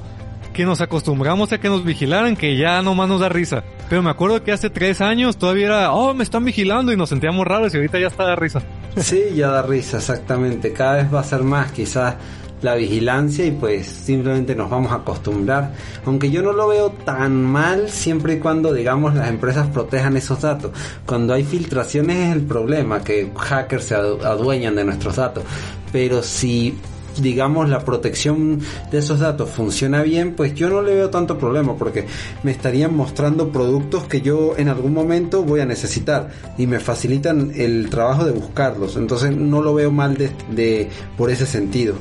que 0.52 0.64
nos 0.64 0.80
acostumbramos 0.80 1.52
a 1.52 1.58
que 1.58 1.68
nos 1.68 1.84
vigilaran 1.84 2.34
que 2.34 2.56
ya 2.56 2.82
nomás 2.82 3.08
nos 3.08 3.20
da 3.20 3.28
risa. 3.28 3.62
Pero 3.88 4.02
me 4.02 4.10
acuerdo 4.10 4.42
que 4.42 4.52
hace 4.52 4.70
tres 4.70 5.00
años 5.00 5.38
todavía 5.38 5.66
era, 5.66 5.92
oh, 5.92 6.14
me 6.14 6.24
están 6.24 6.44
vigilando 6.44 6.92
y 6.92 6.96
nos 6.96 7.08
sentíamos 7.08 7.46
raros 7.46 7.72
y 7.72 7.76
ahorita 7.76 7.98
ya 7.98 8.08
está 8.08 8.24
da 8.24 8.36
risa. 8.36 8.62
Sí, 8.96 9.22
ya 9.34 9.48
da 9.50 9.62
risa, 9.62 9.98
exactamente. 9.98 10.72
Cada 10.72 10.94
vez 10.94 11.14
va 11.14 11.20
a 11.20 11.24
ser 11.24 11.42
más, 11.42 11.70
quizás 11.72 12.16
la 12.62 12.74
vigilancia 12.74 13.44
y 13.44 13.52
pues 13.52 13.86
simplemente 13.86 14.54
nos 14.54 14.70
vamos 14.70 14.92
a 14.92 14.96
acostumbrar. 14.96 15.72
Aunque 16.04 16.30
yo 16.30 16.42
no 16.42 16.52
lo 16.52 16.68
veo 16.68 16.90
tan 16.90 17.44
mal 17.44 17.88
siempre 17.88 18.34
y 18.34 18.38
cuando 18.38 18.72
digamos 18.72 19.14
las 19.14 19.28
empresas 19.28 19.68
protejan 19.68 20.16
esos 20.16 20.40
datos. 20.40 20.72
Cuando 21.06 21.34
hay 21.34 21.44
filtraciones 21.44 22.28
es 22.28 22.32
el 22.32 22.42
problema, 22.42 23.02
que 23.02 23.30
hackers 23.36 23.84
se 23.84 23.94
adueñan 23.94 24.74
de 24.74 24.84
nuestros 24.84 25.16
datos. 25.16 25.44
Pero 25.92 26.22
si 26.22 26.76
digamos 27.20 27.68
la 27.68 27.80
protección 27.80 28.60
de 28.90 28.98
esos 28.98 29.20
datos 29.20 29.50
funciona 29.50 30.02
bien, 30.02 30.34
pues 30.34 30.54
yo 30.54 30.68
no 30.68 30.82
le 30.82 30.94
veo 30.94 31.10
tanto 31.10 31.38
problema 31.38 31.76
porque 31.76 32.06
me 32.42 32.50
estarían 32.50 32.94
mostrando 32.94 33.50
productos 33.50 34.04
que 34.04 34.20
yo 34.20 34.54
en 34.56 34.68
algún 34.68 34.94
momento 34.94 35.42
voy 35.42 35.60
a 35.60 35.66
necesitar 35.66 36.30
y 36.56 36.66
me 36.66 36.80
facilitan 36.80 37.52
el 37.54 37.90
trabajo 37.90 38.24
de 38.24 38.32
buscarlos. 38.32 38.96
Entonces 38.96 39.36
no 39.36 39.62
lo 39.62 39.74
veo 39.74 39.90
mal 39.90 40.16
de, 40.16 40.30
de 40.50 40.88
por 41.16 41.30
ese 41.30 41.46
sentido. 41.46 41.94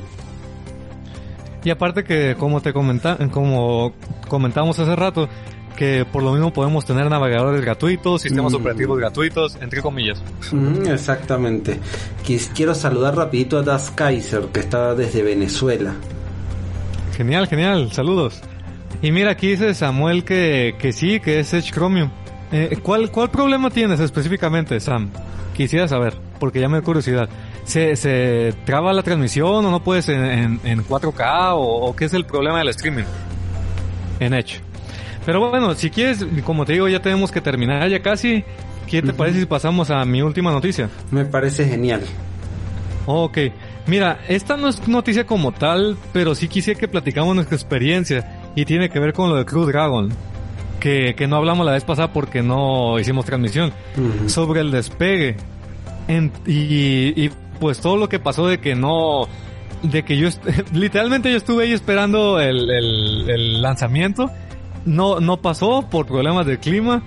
Y 1.63 1.69
aparte 1.69 2.03
que 2.03 2.35
como 2.39 2.61
te 2.61 2.71
comenta, 2.71 3.17
como 3.31 3.93
comentamos 4.27 4.79
hace 4.79 4.95
rato, 4.95 5.27
que 5.77 6.05
por 6.11 6.23
lo 6.23 6.33
mismo 6.33 6.51
podemos 6.51 6.83
tener 6.83 7.09
navegadores 7.09 7.61
gratuitos, 7.61 8.23
sistemas 8.23 8.51
mm. 8.51 8.55
operativos 8.57 8.97
gratuitos, 8.97 9.57
entre 9.61 9.81
comillas. 9.81 10.21
Mm, 10.51 10.87
exactamente. 10.87 11.79
Quiero 12.53 12.75
saludar 12.75 13.15
rapidito 13.15 13.59
a 13.59 13.63
Das 13.63 13.91
Kaiser, 13.91 14.47
que 14.51 14.59
está 14.59 14.93
desde 14.95 15.21
Venezuela. 15.21 15.93
Genial, 17.15 17.47
genial, 17.47 17.91
saludos. 17.93 18.41
Y 19.01 19.11
mira, 19.11 19.31
aquí 19.31 19.49
dice 19.49 19.73
Samuel 19.73 20.25
que, 20.25 20.75
que 20.79 20.91
sí, 20.91 21.19
que 21.19 21.39
es 21.39 21.53
Edge 21.53 21.71
Chromium. 21.71 22.09
Eh, 22.51 22.77
¿cuál, 22.81 23.11
¿Cuál 23.11 23.29
problema 23.29 23.69
tienes 23.69 23.99
específicamente, 23.99 24.79
Sam? 24.79 25.09
Quisiera 25.55 25.87
saber, 25.87 26.15
porque 26.39 26.59
ya 26.59 26.67
me 26.67 26.77
da 26.77 26.83
curiosidad. 26.83 27.29
¿Se, 27.63 27.95
¿Se 27.95 28.53
traba 28.65 28.93
la 28.93 29.03
transmisión 29.03 29.65
o 29.65 29.71
no 29.71 29.83
puedes 29.83 30.09
en, 30.09 30.59
en, 30.63 30.85
4K 30.85 31.53
o, 31.53 31.87
o, 31.87 31.95
qué 31.95 32.05
es 32.05 32.13
el 32.13 32.25
problema 32.25 32.59
del 32.59 32.69
streaming 32.69 33.03
en 34.19 34.33
Edge? 34.33 34.61
Pero 35.27 35.49
bueno, 35.49 35.75
si 35.75 35.89
quieres, 35.89 36.25
como 36.45 36.63
te 36.63 36.71
digo, 36.71 36.87
ya 36.87 37.01
tenemos 37.01 37.33
que 37.33 37.41
terminar 37.41 37.89
ya 37.89 38.01
casi. 38.01 38.45
¿Qué 38.89 39.01
te 39.01 39.11
parece 39.11 39.41
si 39.41 39.45
pasamos 39.45 39.91
a 39.91 40.05
mi 40.05 40.21
última 40.21 40.53
noticia? 40.53 40.89
Me 41.11 41.25
parece 41.25 41.67
genial. 41.67 41.99
Ok. 43.05 43.37
Mira, 43.87 44.21
esta 44.29 44.55
no 44.55 44.69
es 44.69 44.87
noticia 44.87 45.25
como 45.25 45.51
tal, 45.51 45.97
pero 46.13 46.33
sí 46.33 46.47
quisiera 46.47 46.79
que 46.79 46.87
platicamos 46.87 47.35
nuestra 47.35 47.57
experiencia 47.57 48.39
y 48.55 48.63
tiene 48.63 48.89
que 48.89 48.99
ver 48.99 49.11
con 49.11 49.29
lo 49.29 49.35
de 49.35 49.43
Crew 49.43 49.65
Dragon. 49.65 50.13
Que, 50.79 51.13
que 51.13 51.27
no 51.27 51.35
hablamos 51.35 51.65
la 51.65 51.73
vez 51.73 51.83
pasada 51.83 52.13
porque 52.13 52.41
no 52.41 52.97
hicimos 52.97 53.25
transmisión. 53.25 53.73
Sobre 54.27 54.61
el 54.61 54.71
despegue. 54.71 55.35
y, 56.45 57.21
y 57.25 57.31
pues 57.59 57.81
todo 57.81 57.97
lo 57.97 58.07
que 58.07 58.19
pasó 58.19 58.47
de 58.47 58.59
que 58.59 58.75
no 58.75 59.27
de 59.83 60.03
que 60.03 60.17
yo 60.17 60.29
literalmente 60.73 61.29
yo 61.29 61.35
estuve 61.37 61.65
ahí 61.65 61.73
esperando 61.73 62.39
el, 62.39 62.69
el, 62.71 63.29
el 63.29 63.61
lanzamiento 63.61 64.31
no, 64.87 65.19
no 65.19 65.37
pasó 65.37 65.85
por 65.89 66.07
problemas 66.07 66.45
de 66.45 66.57
clima 66.57 67.03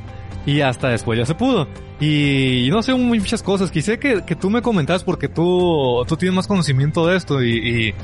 y 0.47 0.61
hasta 0.61 0.89
después 0.89 1.19
ya 1.19 1.27
se 1.27 1.35
pudo. 1.35 1.67
Y, 2.01 2.69
no 2.71 2.83
sé, 2.83 2.95
muchas 2.95 3.43
cosas. 3.43 3.71
Quise 3.71 3.99
que, 3.99 4.23
que 4.25 4.35
tú 4.35 4.49
me 4.49 4.63
comentas 4.63 5.05
porque 5.05 5.29
tú, 5.29 6.03
tú 6.09 6.17
tienes 6.17 6.35
más 6.35 6.47
conocimiento 6.47 7.07
de 7.07 7.17
esto 7.17 7.43
y, 7.43 7.95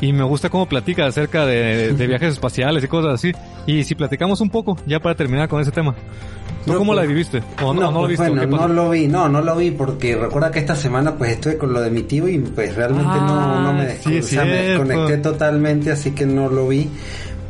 y, 0.00 0.12
me 0.12 0.22
gusta 0.22 0.48
cómo 0.48 0.66
platicas 0.66 1.08
acerca 1.08 1.44
de, 1.46 1.92
viajes 2.06 2.34
espaciales 2.34 2.84
y 2.84 2.88
cosas 2.88 3.14
así. 3.14 3.32
Y 3.66 3.82
si 3.84 3.94
platicamos 3.94 4.40
un 4.40 4.50
poco, 4.50 4.76
ya 4.86 5.00
para 5.00 5.16
terminar 5.16 5.48
con 5.48 5.60
ese 5.60 5.72
tema. 5.72 5.94
¿Tú 6.64 6.74
cómo 6.74 6.92
la 6.92 7.00
pues, 7.00 7.08
viviste? 7.08 7.42
¿O 7.62 7.72
no, 7.72 7.90
no, 7.90 8.02
lo 8.02 8.06
pues, 8.06 8.18
Bueno, 8.18 8.46
no 8.46 8.68
lo 8.68 8.90
vi, 8.90 9.08
no, 9.08 9.28
no 9.28 9.40
lo 9.40 9.56
vi 9.56 9.70
porque 9.70 10.14
recuerda 10.14 10.50
que 10.50 10.58
esta 10.58 10.76
semana 10.76 11.14
pues 11.16 11.32
estuve 11.32 11.56
con 11.56 11.72
lo 11.72 11.80
de 11.80 11.90
mi 11.90 12.02
tío 12.02 12.28
y 12.28 12.38
pues 12.38 12.76
realmente 12.76 13.14
no, 13.14 13.62
no 13.62 13.72
me, 13.72 13.84
ah, 13.84 14.44
me 14.44 14.62
desconecté 14.62 15.16
totalmente, 15.16 15.90
así 15.90 16.10
que 16.10 16.26
no 16.26 16.50
lo 16.50 16.68
vi 16.68 16.90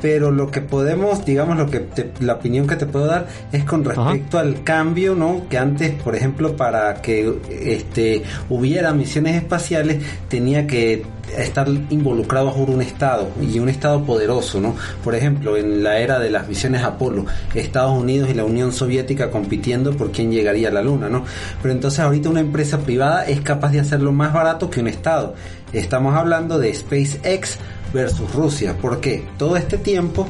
pero 0.01 0.31
lo 0.31 0.51
que 0.51 0.61
podemos, 0.61 1.25
digamos, 1.25 1.57
lo 1.57 1.67
que 1.67 1.87
la 2.21 2.35
opinión 2.35 2.67
que 2.67 2.77
te 2.77 2.87
puedo 2.87 3.07
dar 3.07 3.27
es 3.53 3.65
con 3.65 3.85
respecto 3.85 4.39
al 4.39 4.63
cambio, 4.63 5.15
¿no? 5.15 5.47
Que 5.49 5.59
antes, 5.59 5.93
por 6.03 6.15
ejemplo, 6.15 6.57
para 6.57 6.95
que 7.03 7.33
este 7.49 8.23
hubiera 8.49 8.93
misiones 8.93 9.37
espaciales 9.37 10.03
tenía 10.29 10.67
que 10.67 11.05
estar 11.37 11.69
involucrados 11.91 12.55
por 12.55 12.71
un 12.71 12.83
Estado 12.83 13.29
y 13.41 13.59
un 13.59 13.69
Estado 13.69 14.05
poderoso, 14.05 14.61
¿no? 14.61 14.75
Por 15.05 15.15
ejemplo, 15.15 15.57
en 15.57 15.83
la 15.83 15.99
era 15.99 16.19
de 16.19 16.31
las 16.31 16.49
misiones 16.49 16.83
Apolo, 16.83 17.27
Estados 17.55 17.99
Unidos 17.99 18.31
y 18.31 18.35
la 18.35 18.45
Unión 18.45 18.73
Soviética 18.73 19.31
compitiendo 19.31 19.97
por 19.97 20.11
quién 20.11 20.33
llegaría 20.33 20.69
a 20.69 20.73
la 20.73 20.83
Luna, 20.83 21.09
¿no? 21.09 21.25
Pero 21.63 21.73
entonces 21.73 22.01
ahorita 22.01 22.31
una 22.31 22.41
empresa 22.41 22.79
privada 22.79 23.25
es 23.27 23.41
capaz 23.41 23.71
de 23.71 23.81
hacerlo 23.81 24.13
más 24.13 24.33
barato 24.33 24.71
que 24.71 24.81
un 24.81 24.89
Estado. 24.89 25.35
Estamos 25.73 26.17
hablando 26.17 26.59
de 26.59 26.75
SpaceX 26.75 27.59
versus 27.93 28.33
Rusia. 28.35 28.77
¿Por 28.77 29.01
qué? 29.01 29.25
Todo 29.39 29.57
este 29.57 29.79
tiempo 29.79 30.27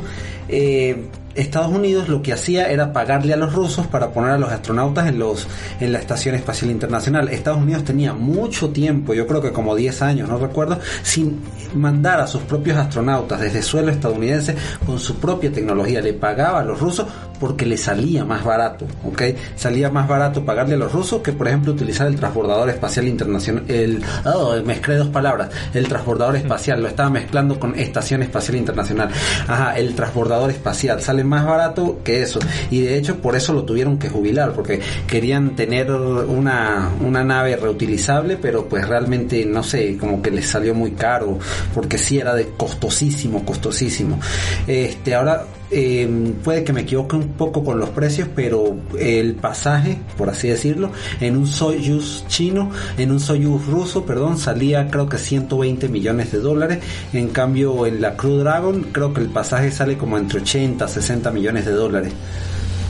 eh, 0.48 1.08
Estados 1.34 1.70
Unidos 1.70 2.08
lo 2.08 2.22
que 2.22 2.32
hacía 2.32 2.70
era 2.70 2.92
pagarle 2.92 3.32
a 3.32 3.36
los 3.36 3.52
rusos 3.52 3.86
para 3.86 4.10
poner 4.10 4.32
a 4.32 4.38
los 4.38 4.50
astronautas 4.50 5.06
en 5.06 5.18
los 5.20 5.46
en 5.78 5.92
la 5.92 6.00
Estación 6.00 6.34
Espacial 6.34 6.70
Internacional. 6.72 7.28
Estados 7.28 7.60
Unidos 7.60 7.84
tenía 7.84 8.12
mucho 8.12 8.70
tiempo, 8.70 9.14
yo 9.14 9.26
creo 9.26 9.40
que 9.40 9.52
como 9.52 9.76
10 9.76 10.02
años, 10.02 10.28
no 10.28 10.38
recuerdo, 10.38 10.80
sin 11.02 11.40
mandar 11.74 12.20
a 12.20 12.26
sus 12.26 12.42
propios 12.42 12.76
astronautas 12.76 13.40
desde 13.40 13.62
suelo 13.62 13.92
estadounidense 13.92 14.56
con 14.84 14.98
su 14.98 15.16
propia 15.16 15.52
tecnología. 15.52 16.00
Le 16.00 16.14
pagaba 16.14 16.60
a 16.60 16.64
los 16.64 16.80
rusos 16.80 17.06
porque 17.40 17.64
le 17.64 17.78
salía 17.78 18.24
más 18.24 18.44
barato, 18.44 18.86
¿ok? 19.04 19.22
Salía 19.56 19.90
más 19.90 20.06
barato 20.06 20.44
pagarle 20.44 20.74
a 20.74 20.76
los 20.76 20.92
rusos 20.92 21.22
que, 21.22 21.32
por 21.32 21.48
ejemplo, 21.48 21.72
utilizar 21.72 22.06
el 22.06 22.16
transbordador 22.16 22.68
espacial 22.68 23.08
internacional. 23.08 23.64
El, 23.66 24.04
oh, 24.26 24.56
mezclé 24.64 24.96
dos 24.96 25.08
palabras. 25.08 25.48
El 25.72 25.88
transbordador 25.88 26.36
espacial, 26.36 26.82
lo 26.82 26.88
estaba 26.88 27.08
mezclando 27.08 27.58
con 27.58 27.74
Estación 27.78 28.22
Espacial 28.22 28.56
Internacional. 28.56 29.08
Ajá, 29.48 29.78
el 29.78 29.94
transbordador 29.94 30.50
espacial 30.50 31.00
sale 31.00 31.24
más 31.24 31.46
barato 31.46 32.00
que 32.04 32.22
eso. 32.22 32.38
Y 32.70 32.82
de 32.82 32.98
hecho, 32.98 33.16
por 33.16 33.34
eso 33.34 33.54
lo 33.54 33.64
tuvieron 33.64 33.98
que 33.98 34.10
jubilar, 34.10 34.52
porque 34.52 34.80
querían 35.06 35.56
tener 35.56 35.90
una, 35.90 36.90
una 37.00 37.24
nave 37.24 37.56
reutilizable, 37.56 38.36
pero 38.36 38.66
pues 38.66 38.86
realmente, 38.86 39.46
no 39.46 39.62
sé, 39.62 39.96
como 39.96 40.20
que 40.20 40.30
les 40.30 40.46
salió 40.46 40.74
muy 40.74 40.92
caro, 40.92 41.38
porque 41.74 41.96
sí 41.96 42.18
era 42.18 42.34
de 42.34 42.50
costosísimo, 42.56 43.44
costosísimo. 43.46 44.20
Este, 44.66 45.14
ahora 45.14 45.46
eh, 45.70 46.34
puede 46.42 46.64
que 46.64 46.72
me 46.72 46.82
equivoque 46.82 47.16
un 47.16 47.28
poco 47.28 47.64
con 47.64 47.78
los 47.78 47.90
precios, 47.90 48.28
pero 48.34 48.76
el 48.98 49.34
pasaje, 49.34 49.98
por 50.16 50.28
así 50.28 50.48
decirlo, 50.48 50.90
en 51.20 51.36
un 51.36 51.46
Soyuz 51.46 52.24
chino, 52.28 52.70
en 52.98 53.10
un 53.10 53.20
Soyuz 53.20 53.66
ruso, 53.66 54.04
perdón, 54.04 54.38
salía 54.38 54.88
creo 54.88 55.08
que 55.08 55.18
120 55.18 55.88
millones 55.88 56.32
de 56.32 56.38
dólares. 56.38 56.78
En 57.12 57.28
cambio, 57.28 57.86
en 57.86 58.00
la 58.00 58.16
Crew 58.16 58.38
Dragon, 58.38 58.86
creo 58.92 59.12
que 59.14 59.20
el 59.20 59.28
pasaje 59.28 59.70
sale 59.70 59.96
como 59.96 60.18
entre 60.18 60.40
80 60.40 60.88
60 60.88 61.30
millones 61.30 61.66
de 61.66 61.72
dólares. 61.72 62.12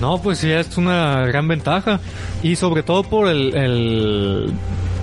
No, 0.01 0.21
pues 0.23 0.38
sí, 0.38 0.51
es 0.51 0.79
una 0.79 1.27
gran 1.27 1.47
ventaja. 1.47 2.01
Y 2.43 2.57
sobre 2.57 2.83
todo 2.83 3.03
por 3.03 3.29
el 3.29 4.55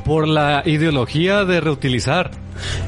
por 0.08 0.26
la 0.26 0.64
ideología 0.66 1.44
de 1.44 1.60
reutilizar 1.60 2.32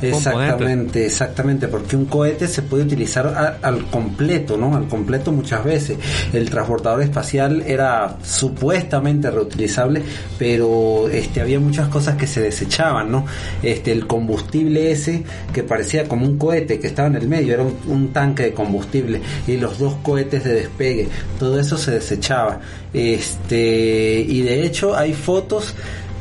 Exactamente, 0.02 1.06
exactamente, 1.06 1.68
porque 1.68 1.96
un 1.96 2.06
cohete 2.06 2.48
se 2.48 2.62
puede 2.62 2.84
utilizar 2.84 3.60
al 3.62 3.86
completo, 3.88 4.58
¿no? 4.58 4.76
Al 4.76 4.88
completo 4.88 5.32
muchas 5.32 5.64
veces. 5.64 5.98
El 6.34 6.50
transportador 6.50 7.02
espacial 7.02 7.64
era 7.66 8.18
supuestamente 8.24 9.30
reutilizable, 9.32 10.02
pero 10.38 11.10
este 11.10 11.42
había 11.42 11.60
muchas 11.60 11.88
cosas 11.90 12.16
que 12.16 12.28
se 12.28 12.42
desechaban, 12.42 13.12
¿no? 13.12 13.26
Este 13.64 13.92
el 13.92 14.08
combustible 14.08 14.92
ese 14.92 15.24
que 15.54 15.64
parecía 15.64 16.08
como 16.08 16.26
un 16.26 16.38
cohete 16.38 16.80
que 16.80 16.88
estaba 16.88 17.08
en 17.08 17.16
el 17.16 17.28
medio, 17.28 17.54
era 17.54 17.64
un, 17.64 18.10
tanque 18.10 18.44
de 18.44 18.54
combustible 18.54 19.22
y 19.46 19.58
los 19.58 19.78
dos 19.78 19.96
cohetes 20.02 20.44
de 20.44 20.54
despegue, 20.54 21.08
todo 21.38 21.60
eso 21.60 21.78
se 21.78 21.92
desechaba. 21.92 22.60
Este 22.94 24.26
y 24.28 24.42
de 24.42 24.66
hecho 24.66 24.96
hay 24.96 25.14
fotos 25.14 25.76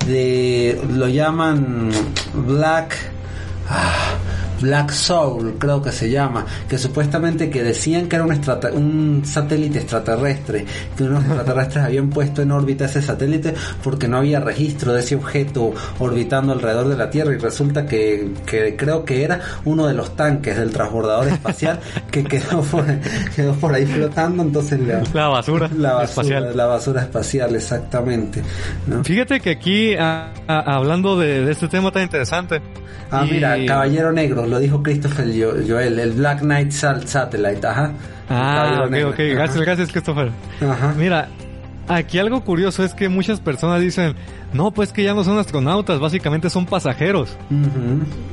de 0.07 0.79
lo 0.91 1.09
llaman 1.09 1.91
black 2.47 2.95
Ah. 3.71 4.05
Black 4.61 4.91
Soul, 4.91 5.57
creo 5.59 5.83
que 5.83 5.93
se 5.93 6.11
llama, 6.11 6.45
que 6.69 6.79
supuestamente 6.79 7.51
que 7.51 7.63
decían 7.63 8.09
que 8.09 8.17
era 8.17 8.25
un, 8.25 8.41
un 8.75 9.23
satélite 9.25 9.79
extraterrestre, 9.79 10.65
que 10.97 11.05
unos 11.05 11.25
extraterrestres 11.27 11.85
habían 11.85 12.11
puesto 12.11 12.43
en 12.43 12.53
órbita 12.53 12.87
ese 12.87 13.03
satélite 13.03 13.55
porque 13.83 14.09
no 14.09 14.19
había 14.19 14.41
registro 14.41 14.93
de 14.93 15.01
ese 15.01 15.17
objeto 15.17 15.73
orbitando 15.99 16.53
alrededor 16.53 16.89
de 16.89 16.97
la 16.97 17.11
Tierra 17.11 17.33
y 17.33 17.39
resulta 17.39 17.87
que, 17.87 18.33
que 18.47 18.77
creo 18.77 19.05
que 19.05 19.25
era 19.25 19.41
uno 19.65 19.87
de 19.87 19.95
los 19.95 20.17
tanques 20.17 20.57
del 20.57 20.71
transbordador 20.71 21.29
espacial 21.29 21.81
que 22.11 22.25
quedó 22.25 22.63
por, 22.63 22.85
quedó 23.37 23.55
por 23.55 23.75
ahí 23.75 23.87
flotando, 23.87 24.43
entonces 24.43 24.81
la, 25.13 25.29
basura 25.29 25.69
la 25.77 25.95
basura 25.95 26.05
espacial. 26.05 26.57
La 26.57 26.67
basura 26.67 27.03
espacial, 27.03 27.55
exactamente. 27.55 28.43
Fíjate 29.05 29.41
que 29.41 29.51
aquí, 29.51 29.95
hablando 30.47 31.19
de, 31.19 31.51
este 31.51 31.69
tema 31.69 31.91
tan 31.91 32.03
interesante. 32.03 32.61
Ah, 33.11 33.25
mira, 33.25 33.57
Caballero 33.67 34.13
Negro, 34.13 34.47
lo 34.49 34.59
dijo 34.59 34.83
Christopher 34.83 35.27
Joel, 35.67 35.99
el 35.99 36.13
Black 36.13 36.41
Knight 36.41 36.73
Satellite, 36.73 37.67
ajá. 37.67 37.93
Ah, 38.29 38.85
ok, 38.87 38.95
ok, 39.11 39.19
gracias, 39.19 39.61
gracias 39.61 39.93
Christopher. 39.93 40.31
Ajá. 40.61 40.95
Mira, 40.97 41.29
aquí 41.89 42.19
algo 42.19 42.43
curioso 42.45 42.85
es 42.85 42.95
que 42.95 43.09
muchas 43.09 43.41
personas 43.41 43.81
dicen, 43.81 44.15
no, 44.53 44.71
pues 44.73 44.93
que 44.93 45.03
ya 45.03 45.15
no 45.15 45.25
son 45.25 45.39
astronautas, 45.39 46.01
básicamente 46.01 46.51
son 46.51 46.67
pasajeros. 46.67 47.37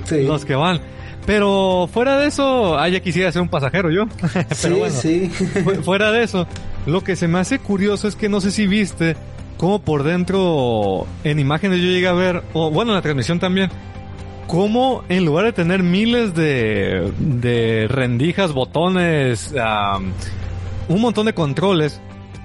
sí. 0.06 0.24
Los 0.24 0.46
que 0.46 0.56
van. 0.56 0.80
Pero 1.26 1.90
fuera 1.92 2.18
de 2.18 2.28
eso, 2.28 2.78
ah, 2.78 2.88
ya 2.88 3.00
quisiera 3.00 3.32
ser 3.32 3.42
un 3.42 3.50
pasajero 3.50 3.90
yo. 3.90 4.06
Pero 4.62 4.90
sí, 4.92 5.32
sí. 5.34 5.48
fuera 5.84 6.12
de 6.12 6.24
eso, 6.24 6.48
lo 6.86 7.04
que 7.04 7.16
se 7.16 7.28
me 7.28 7.40
hace 7.40 7.58
curioso 7.60 8.08
es 8.08 8.16
que 8.16 8.30
no 8.30 8.42
sé 8.42 8.52
si 8.52 8.68
viste 8.68 9.16
cómo 9.58 9.80
por 9.80 10.04
dentro 10.04 11.08
en 11.24 11.40
imágenes 11.40 11.80
yo 11.80 11.88
llegué 11.88 12.08
a 12.08 12.14
ver, 12.14 12.44
o 12.54 12.70
bueno, 12.70 12.92
en 12.92 12.98
la 12.98 13.02
transmisión 13.02 13.40
también, 13.40 13.72
cómo 14.48 15.04
en 15.10 15.26
lugar 15.26 15.46
de 15.46 15.54
tener 15.54 15.84
miles 15.84 16.34
de, 16.34 17.12
de 17.20 17.88
rendijas, 17.90 18.54
botones, 18.54 19.54
un 20.88 21.02
montón 21.02 21.26
de 21.26 21.34
controles, 21.34 22.02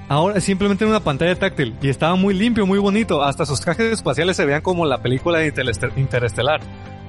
ahora 0.09 0.41
simplemente 0.41 0.85
una 0.85 1.01
pantalla 1.01 1.37
táctil 1.37 1.77
y 1.81 1.89
estaba 1.89 2.17
muy 2.17 2.35
limpio, 2.35 2.67
muy 2.67 2.79
bonito. 2.79 3.23
Hasta 3.23 3.47
sus 3.47 3.61
trajes 3.61 3.93
espaciales 3.93 4.37
se 4.37 4.45
veían 4.45 4.63
como 4.63 4.87
la 4.87 5.03
película 5.03 5.39
de 5.39 5.53
Interestelar. 5.97 6.61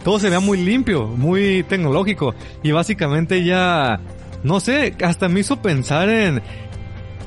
Todo 0.03 0.19
se 0.19 0.27
veía 0.27 0.39
muy 0.39 0.57
limpio, 0.57 1.07
muy 1.07 1.63
tecnológico 1.63 2.33
y 2.63 2.71
básicamente 2.71 3.43
ya, 3.43 3.99
no 4.43 4.59
sé, 4.59 4.95
hasta 5.03 5.29
me 5.29 5.41
hizo 5.41 5.61
pensar 5.61 6.09
en, 6.09 6.41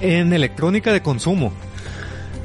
en 0.01 0.33
electrónica 0.33 0.93
de 0.93 1.01
consumo. 1.01 1.53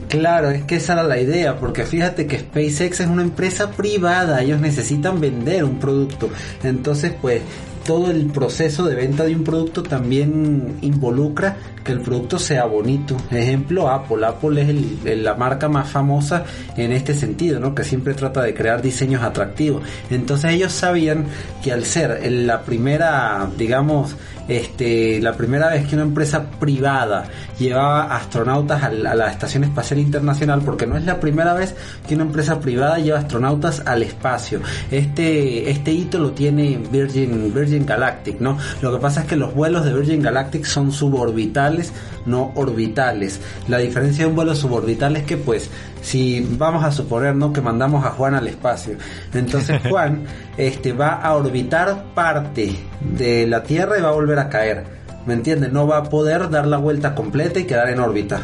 Claro, 0.10 0.50
es 0.50 0.64
que 0.64 0.78
esa 0.78 0.94
era 0.94 1.04
la 1.04 1.20
idea, 1.20 1.58
porque 1.58 1.86
fíjate 1.86 2.26
que 2.26 2.40
SpaceX 2.40 3.02
es 3.02 3.08
una 3.08 3.22
empresa 3.22 3.70
privada, 3.72 4.42
ellos 4.42 4.60
necesitan 4.60 5.22
vender 5.22 5.64
un 5.64 5.80
producto. 5.80 6.32
Entonces, 6.64 7.14
pues, 7.22 7.44
todo 7.86 8.10
el 8.10 8.26
proceso 8.28 8.86
de 8.86 8.96
venta 8.96 9.24
de 9.24 9.36
un 9.36 9.44
producto 9.44 9.84
también 9.84 10.78
involucra 10.82 11.58
que 11.84 11.92
el 11.92 12.02
producto 12.02 12.38
sea 12.38 12.66
bonito. 12.66 13.16
Ejemplo, 13.32 13.90
Apple. 13.90 14.26
Apple 14.26 14.90
es 15.06 15.18
la 15.20 15.36
marca 15.36 15.70
más 15.70 15.90
famosa 15.90 16.44
en 16.76 16.92
este 16.92 17.14
sentido, 17.14 17.60
¿no? 17.60 17.74
Que 17.74 17.84
siempre 17.84 18.14
trata 18.14 18.42
de 18.42 18.54
crear 18.54 18.82
diseños 18.82 19.24
atractivos. 19.24 19.84
Entonces 20.10 20.52
ellos 20.52 20.74
sabían 20.74 21.26
que 21.64 21.72
al 21.72 21.86
ser 21.86 22.20
la 22.32 22.62
primera, 22.62 23.50
digamos, 23.58 24.16
este, 24.50 25.22
la 25.22 25.34
primera 25.34 25.70
vez 25.70 25.88
que 25.88 25.96
una 25.96 26.04
empresa 26.04 26.50
privada 26.60 27.26
llevaba 27.58 28.16
astronautas 28.16 28.84
a 28.84 28.90
la, 28.90 29.30
Estación 29.30 29.64
Espacial 29.64 30.00
Internacional, 30.00 30.62
porque 30.66 30.88
no 30.88 30.98
es 30.98 31.06
la 31.06 31.20
primera 31.20 31.54
vez 31.54 31.76
que 32.08 32.16
una 32.16 32.24
empresa 32.24 32.60
privada 32.60 32.98
lleva 32.98 33.20
astronautas 33.20 33.84
al 33.86 34.04
espacio. 34.04 34.60
Este, 34.92 35.70
este 35.70 35.92
hito 35.92 36.18
lo 36.18 36.32
tiene 36.32 36.82
Virgin, 36.92 37.54
Virgin 37.54 37.86
Galactic, 37.86 38.40
¿no? 38.40 38.58
Lo 38.82 38.92
que 38.92 39.00
pasa 39.00 39.22
es 39.22 39.28
que 39.28 39.36
los 39.36 39.54
vuelos 39.54 39.86
de 39.86 39.94
Virgin 39.94 40.22
Galactic 40.22 40.66
son 40.66 40.92
suborbitales, 40.92 41.94
no 42.26 42.52
orbitales. 42.56 43.40
La 43.68 43.78
diferencia 43.78 44.26
de 44.26 44.30
un 44.32 44.36
vuelo 44.36 44.56
suborbital 44.56 45.16
es 45.16 45.24
que, 45.24 45.38
pues, 45.38 45.70
si 46.02 46.42
vamos 46.58 46.84
a 46.84 46.92
suponer 46.92 47.36
¿no? 47.36 47.52
que 47.52 47.62
mandamos 47.62 48.06
a 48.06 48.12
Juan 48.12 48.36
al 48.36 48.48
espacio, 48.48 48.98
entonces 49.34 49.82
Juan 49.90 50.24
este, 50.58 50.94
va 50.94 51.16
a 51.16 51.36
orbitar 51.36 52.06
parte 52.14 52.76
de 53.02 53.48
la 53.48 53.64
Tierra 53.64 53.98
y 53.98 54.02
va 54.02 54.10
a 54.10 54.14
volver 54.14 54.39
caer. 54.48 54.86
¿Me 55.26 55.34
entiendes? 55.34 55.74
No 55.74 55.86
va 55.86 55.98
a 55.98 56.04
poder 56.04 56.50
dar 56.50 56.66
la 56.68 56.78
vuelta 56.78 57.14
completa 57.16 57.60
y 57.60 57.66
quedar 57.66 57.90
en 57.90 58.00
órbita. 58.00 58.40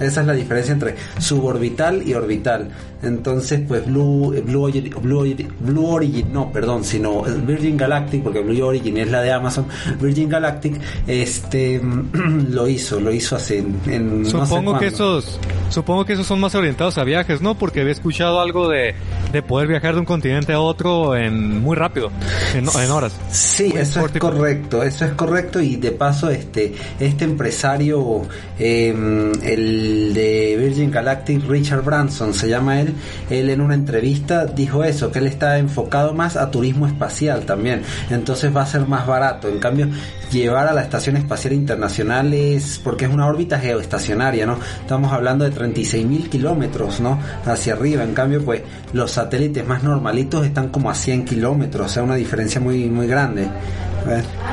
Esa 0.00 0.20
es 0.20 0.26
la 0.26 0.32
diferencia 0.32 0.72
entre 0.72 0.96
suborbital 1.18 2.06
y 2.06 2.14
orbital. 2.14 2.68
Entonces, 3.02 3.60
pues 3.66 3.86
Blue, 3.86 4.34
Blue, 4.44 4.70
Blue, 5.00 5.86
Origin, 5.86 6.32
no, 6.32 6.50
perdón, 6.50 6.82
sino 6.82 7.22
Virgin 7.22 7.76
Galactic, 7.76 8.24
porque 8.24 8.40
Blue 8.40 8.64
Origin 8.64 8.96
es 8.98 9.10
la 9.10 9.22
de 9.22 9.32
Amazon, 9.32 9.66
Virgin 10.00 10.28
Galactic, 10.28 10.80
este, 11.06 11.80
lo 12.50 12.66
hizo, 12.68 12.98
lo 13.00 13.12
hizo 13.12 13.36
así 13.36 13.64
en, 13.86 14.26
supongo 14.26 14.78
que 14.78 14.88
esos, 14.88 15.38
supongo 15.68 16.04
que 16.04 16.14
esos 16.14 16.26
son 16.26 16.40
más 16.40 16.54
orientados 16.54 16.98
a 16.98 17.04
viajes, 17.04 17.40
¿no? 17.40 17.56
Porque 17.56 17.80
había 17.80 17.92
escuchado 17.92 18.40
algo 18.40 18.68
de, 18.68 18.94
de 19.32 19.42
poder 19.42 19.68
viajar 19.68 19.94
de 19.94 20.00
un 20.00 20.06
continente 20.06 20.52
a 20.52 20.60
otro 20.60 21.16
en 21.16 21.60
muy 21.60 21.76
rápido, 21.76 22.10
en, 22.54 22.68
horas. 22.90 23.14
Sí, 23.30 23.72
eso 23.76 24.06
es 24.06 24.18
correcto, 24.18 24.82
eso 24.82 25.04
es 25.04 25.12
correcto 25.12 25.60
y 25.60 25.76
de 25.76 25.92
paso, 25.92 26.30
este, 26.30 26.74
este 26.98 27.24
empresario, 27.24 28.22
em, 28.58 29.32
el 29.42 30.12
de 30.14 30.56
Virgin 30.58 30.90
Galactic, 30.90 31.46
Richard 31.48 31.82
Branson, 31.82 32.34
se 32.34 32.48
llama 32.48 32.80
él, 32.80 32.87
él 33.30 33.50
en 33.50 33.60
una 33.60 33.74
entrevista 33.74 34.46
dijo 34.46 34.84
eso, 34.84 35.10
que 35.10 35.18
él 35.18 35.26
está 35.26 35.58
enfocado 35.58 36.14
más 36.14 36.36
a 36.36 36.50
turismo 36.50 36.86
espacial 36.86 37.42
también, 37.44 37.82
entonces 38.10 38.54
va 38.54 38.62
a 38.62 38.66
ser 38.66 38.86
más 38.86 39.06
barato. 39.06 39.48
En 39.48 39.58
cambio, 39.58 39.88
llevar 40.30 40.66
a 40.68 40.72
la 40.72 40.82
Estación 40.82 41.16
Espacial 41.16 41.52
Internacional 41.52 42.32
es, 42.34 42.80
porque 42.82 43.06
es 43.06 43.10
una 43.10 43.26
órbita 43.26 43.58
geoestacionaria, 43.58 44.46
¿no? 44.46 44.58
Estamos 44.80 45.12
hablando 45.12 45.44
de 45.44 45.50
36 45.50 46.06
mil 46.06 46.28
kilómetros, 46.28 47.00
¿no? 47.00 47.18
Hacia 47.44 47.74
arriba, 47.74 48.04
en 48.04 48.14
cambio, 48.14 48.44
pues 48.44 48.62
los 48.92 49.10
satélites 49.10 49.66
más 49.66 49.82
normalitos 49.82 50.44
están 50.44 50.68
como 50.68 50.90
a 50.90 50.94
100 50.94 51.24
kilómetros, 51.24 51.86
o 51.86 51.88
sea, 51.88 52.02
una 52.02 52.16
diferencia 52.16 52.60
muy, 52.60 52.86
muy 52.86 53.06
grande. 53.06 53.48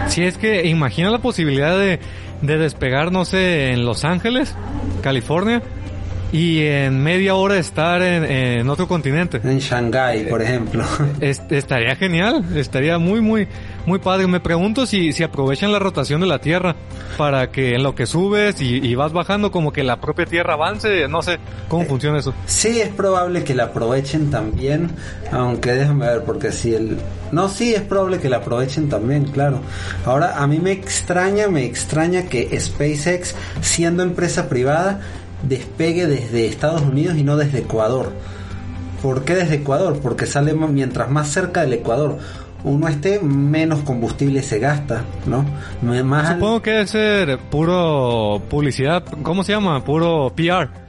Si 0.07 0.23
es 0.23 0.37
que 0.37 0.67
imagina 0.67 1.09
la 1.09 1.19
posibilidad 1.19 1.77
de, 1.77 1.99
de 2.41 2.57
despegar, 2.57 3.11
no 3.11 3.25
sé, 3.25 3.71
en 3.71 3.85
Los 3.85 4.03
Ángeles, 4.03 4.55
California, 5.01 5.61
y 6.31 6.61
en 6.65 7.01
media 7.01 7.35
hora 7.35 7.57
estar 7.57 8.01
en, 8.01 8.67
otro 8.69 8.87
continente. 8.87 9.39
En 9.43 9.59
Shanghái, 9.59 10.25
por 10.25 10.41
ejemplo. 10.41 10.83
estaría 11.21 11.95
genial, 11.95 12.43
estaría 12.55 12.97
muy, 12.97 13.21
muy, 13.21 13.47
muy 13.85 13.99
padre. 13.99 14.27
Me 14.27 14.39
pregunto 14.39 14.85
si, 14.85 15.13
si 15.13 15.23
aprovechan 15.23 15.71
la 15.71 15.79
rotación 15.79 16.21
de 16.21 16.27
la 16.27 16.39
Tierra 16.39 16.75
para 17.17 17.51
que 17.51 17.75
en 17.75 17.83
lo 17.83 17.95
que 17.95 18.05
subes 18.05 18.61
y, 18.61 18.95
vas 18.95 19.11
bajando 19.11 19.51
como 19.51 19.73
que 19.73 19.83
la 19.83 19.99
propia 19.99 20.25
Tierra 20.25 20.53
avance, 20.53 21.07
no 21.07 21.21
sé 21.21 21.37
cómo 21.67 21.83
eh, 21.83 21.87
funciona 21.87 22.19
eso. 22.19 22.33
Sí, 22.45 22.79
es 22.79 22.89
probable 22.89 23.43
que 23.43 23.53
la 23.53 23.65
aprovechen 23.65 24.29
también, 24.29 24.91
aunque 25.31 25.73
déjame 25.73 26.07
ver, 26.07 26.23
porque 26.23 26.51
si 26.51 26.73
el... 26.73 26.97
No, 27.31 27.49
sí, 27.49 27.73
es 27.73 27.81
probable 27.81 28.19
que 28.19 28.29
la 28.29 28.37
aprovechen 28.37 28.87
también, 28.87 29.25
claro. 29.25 29.59
Ahora, 30.05 30.37
a 30.37 30.47
mí 30.47 30.59
me 30.59 30.71
extraña, 30.71 31.47
me 31.47 31.65
extraña 31.65 32.23
que 32.23 32.57
SpaceX, 32.59 33.35
siendo 33.61 34.03
empresa 34.03 34.47
privada, 34.47 35.01
despegue 35.47 36.07
desde 36.07 36.47
Estados 36.47 36.81
Unidos 36.81 37.17
y 37.17 37.23
no 37.23 37.37
desde 37.37 37.59
Ecuador. 37.59 38.11
¿Por 39.01 39.23
qué 39.23 39.35
desde 39.35 39.55
Ecuador? 39.55 39.99
Porque 40.01 40.25
sale 40.25 40.53
mientras 40.53 41.09
más 41.09 41.29
cerca 41.29 41.61
del 41.61 41.73
Ecuador 41.73 42.17
uno 42.65 42.87
esté, 42.87 43.19
menos 43.19 43.81
combustible 43.81 44.41
se 44.41 44.57
gasta, 44.57 45.03
¿no? 45.27 45.45
Más 46.03 46.33
Supongo 46.33 46.61
que 46.63 46.71
debe 46.71 46.87
ser 46.87 47.37
puro 47.37 48.41
publicidad, 48.49 49.03
¿cómo 49.21 49.43
se 49.43 49.53
llama? 49.53 49.83
Puro 49.85 50.33
PR. 50.35 50.84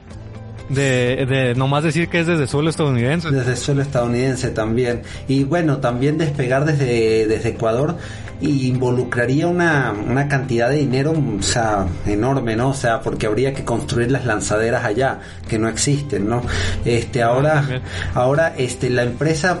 De, 0.69 1.25
de 1.25 1.55
nomás 1.55 1.83
decir 1.83 2.09
que 2.09 2.19
es 2.19 2.27
desde 2.27 2.47
suelo 2.47 2.69
estadounidense. 2.69 3.31
Desde 3.31 3.55
suelo 3.55 3.81
estadounidense 3.81 4.49
también. 4.49 5.01
Y 5.27 5.43
bueno, 5.43 5.77
también 5.77 6.17
despegar 6.17 6.65
desde, 6.65 7.25
desde 7.27 7.49
Ecuador 7.49 7.97
involucraría 8.41 9.47
una, 9.47 9.93
una 10.07 10.27
cantidad 10.27 10.69
de 10.69 10.77
dinero, 10.77 11.11
o 11.11 11.41
sea, 11.41 11.87
enorme, 12.05 12.55
¿no? 12.55 12.69
O 12.69 12.73
sea, 12.73 13.01
porque 13.01 13.25
habría 13.25 13.53
que 13.53 13.63
construir 13.63 14.11
las 14.11 14.25
lanzaderas 14.25 14.85
allá, 14.85 15.19
que 15.47 15.57
no 15.57 15.67
existen, 15.67 16.29
¿no? 16.29 16.43
Este, 16.85 17.23
ahora, 17.23 17.81
ahora, 18.13 18.53
este, 18.57 18.89
la 18.89 19.03
empresa 19.03 19.59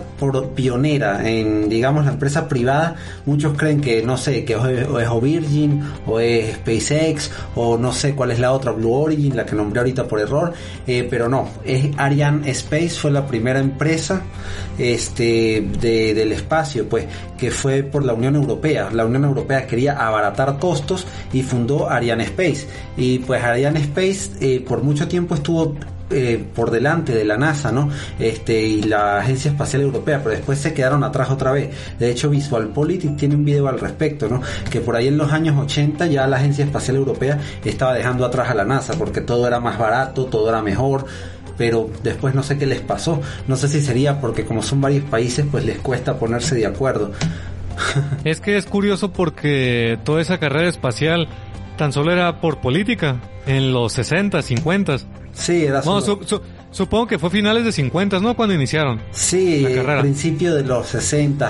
pionera 0.55 1.27
en, 1.27 1.69
digamos, 1.69 2.05
la 2.05 2.11
empresa 2.11 2.47
privada, 2.47 2.95
muchos 3.25 3.57
creen 3.57 3.81
que, 3.81 4.03
no 4.03 4.17
sé, 4.17 4.45
que 4.45 4.55
o 4.55 4.67
es, 4.67 5.07
o 5.09 5.21
Virgin, 5.21 5.83
o 6.05 6.19
es 6.19 6.55
SpaceX, 6.55 7.31
o 7.55 7.77
no 7.77 7.91
sé 7.91 8.13
cuál 8.13 8.31
es 8.31 8.39
la 8.39 8.51
otra, 8.51 8.71
Blue 8.71 8.93
Origin, 8.93 9.35
la 9.35 9.45
que 9.45 9.55
nombré 9.55 9.79
ahorita 9.79 10.07
por 10.07 10.19
error, 10.19 10.53
eh, 10.85 10.96
pero 11.03 11.29
no, 11.29 11.49
es 11.63 11.89
Ariane 11.97 12.49
Space, 12.51 12.89
fue 12.89 13.11
la 13.11 13.25
primera 13.27 13.59
empresa, 13.59 14.21
este, 14.77 15.67
de, 15.79 16.13
del 16.13 16.31
espacio, 16.31 16.87
pues, 16.87 17.05
que 17.37 17.51
fue 17.51 17.83
por 17.83 18.03
la 18.05 18.13
Unión 18.13 18.35
Europea 18.35 18.87
la 18.91 19.05
Unión 19.05 19.23
Europea 19.23 19.65
quería 19.65 19.93
abaratar 19.93 20.59
costos 20.59 21.05
y 21.33 21.43
fundó 21.43 21.89
Ariane 21.89 22.23
Space. 22.25 22.67
Y 22.97 23.19
pues 23.19 23.43
Ariane 23.43 23.79
Space 23.81 24.31
eh, 24.41 24.63
por 24.67 24.83
mucho 24.83 25.07
tiempo 25.07 25.35
estuvo 25.35 25.75
eh, 26.09 26.43
por 26.55 26.71
delante 26.71 27.13
de 27.13 27.25
la 27.25 27.37
NASA, 27.37 27.71
¿no? 27.71 27.89
Este, 28.17 28.65
y 28.65 28.83
la 28.83 29.19
Agencia 29.19 29.51
Espacial 29.51 29.81
Europea, 29.81 30.19
pero 30.23 30.35
después 30.35 30.57
se 30.57 30.73
quedaron 30.73 31.03
atrás 31.03 31.29
otra 31.29 31.51
vez. 31.51 31.69
De 31.99 32.09
hecho, 32.09 32.29
Visual 32.29 32.69
Politics 32.69 33.17
tiene 33.17 33.35
un 33.35 33.43
video 33.43 33.67
al 33.67 33.79
respecto, 33.79 34.29
¿no? 34.29 34.41
Que 34.71 34.79
por 34.79 34.95
ahí 34.95 35.07
en 35.07 35.17
los 35.17 35.31
años 35.33 35.57
80 35.57 36.07
ya 36.07 36.25
la 36.27 36.37
Agencia 36.37 36.63
Espacial 36.63 36.95
Europea 36.95 37.39
estaba 37.65 37.93
dejando 37.93 38.25
atrás 38.25 38.49
a 38.49 38.53
la 38.53 38.63
NASA 38.63 38.93
porque 38.93 39.21
todo 39.21 39.47
era 39.47 39.59
más 39.59 39.77
barato, 39.77 40.25
todo 40.25 40.49
era 40.49 40.61
mejor 40.61 41.05
pero 41.57 41.89
después 42.03 42.35
no 42.35 42.43
sé 42.43 42.57
qué 42.57 42.67
les 42.67 42.81
pasó. 42.81 43.19
No 43.47 43.55
sé 43.55 43.67
si 43.67 43.81
sería 43.81 44.21
porque 44.21 44.45
como 44.45 44.61
son 44.61 44.79
varios 44.79 45.03
países, 45.05 45.43
pues 45.49 45.65
les 45.65 45.79
cuesta 45.79 46.19
ponerse 46.19 46.55
de 46.55 46.67
acuerdo. 46.67 47.11
es 48.23 48.39
que 48.39 48.57
es 48.57 48.65
curioso 48.65 49.11
porque 49.11 49.97
toda 50.03 50.21
esa 50.21 50.37
carrera 50.37 50.69
espacial 50.69 51.27
tan 51.77 51.91
solo 51.93 52.11
era 52.11 52.41
por 52.41 52.59
política 52.59 53.17
en 53.45 53.73
los 53.73 53.93
60, 53.93 54.41
50. 54.41 54.97
Sí, 55.37 55.65
era. 55.65 55.81
Supongo 56.71 57.07
que 57.07 57.17
fue 57.17 57.29
finales 57.29 57.63
de 57.63 57.71
50, 57.71 58.19
¿no? 58.19 58.35
Cuando 58.35 58.53
iniciaron. 58.53 58.99
Sí, 59.11 59.65
al 59.65 60.01
principio 60.01 60.53
de 60.53 60.63
los 60.63 60.87
60 60.87 61.47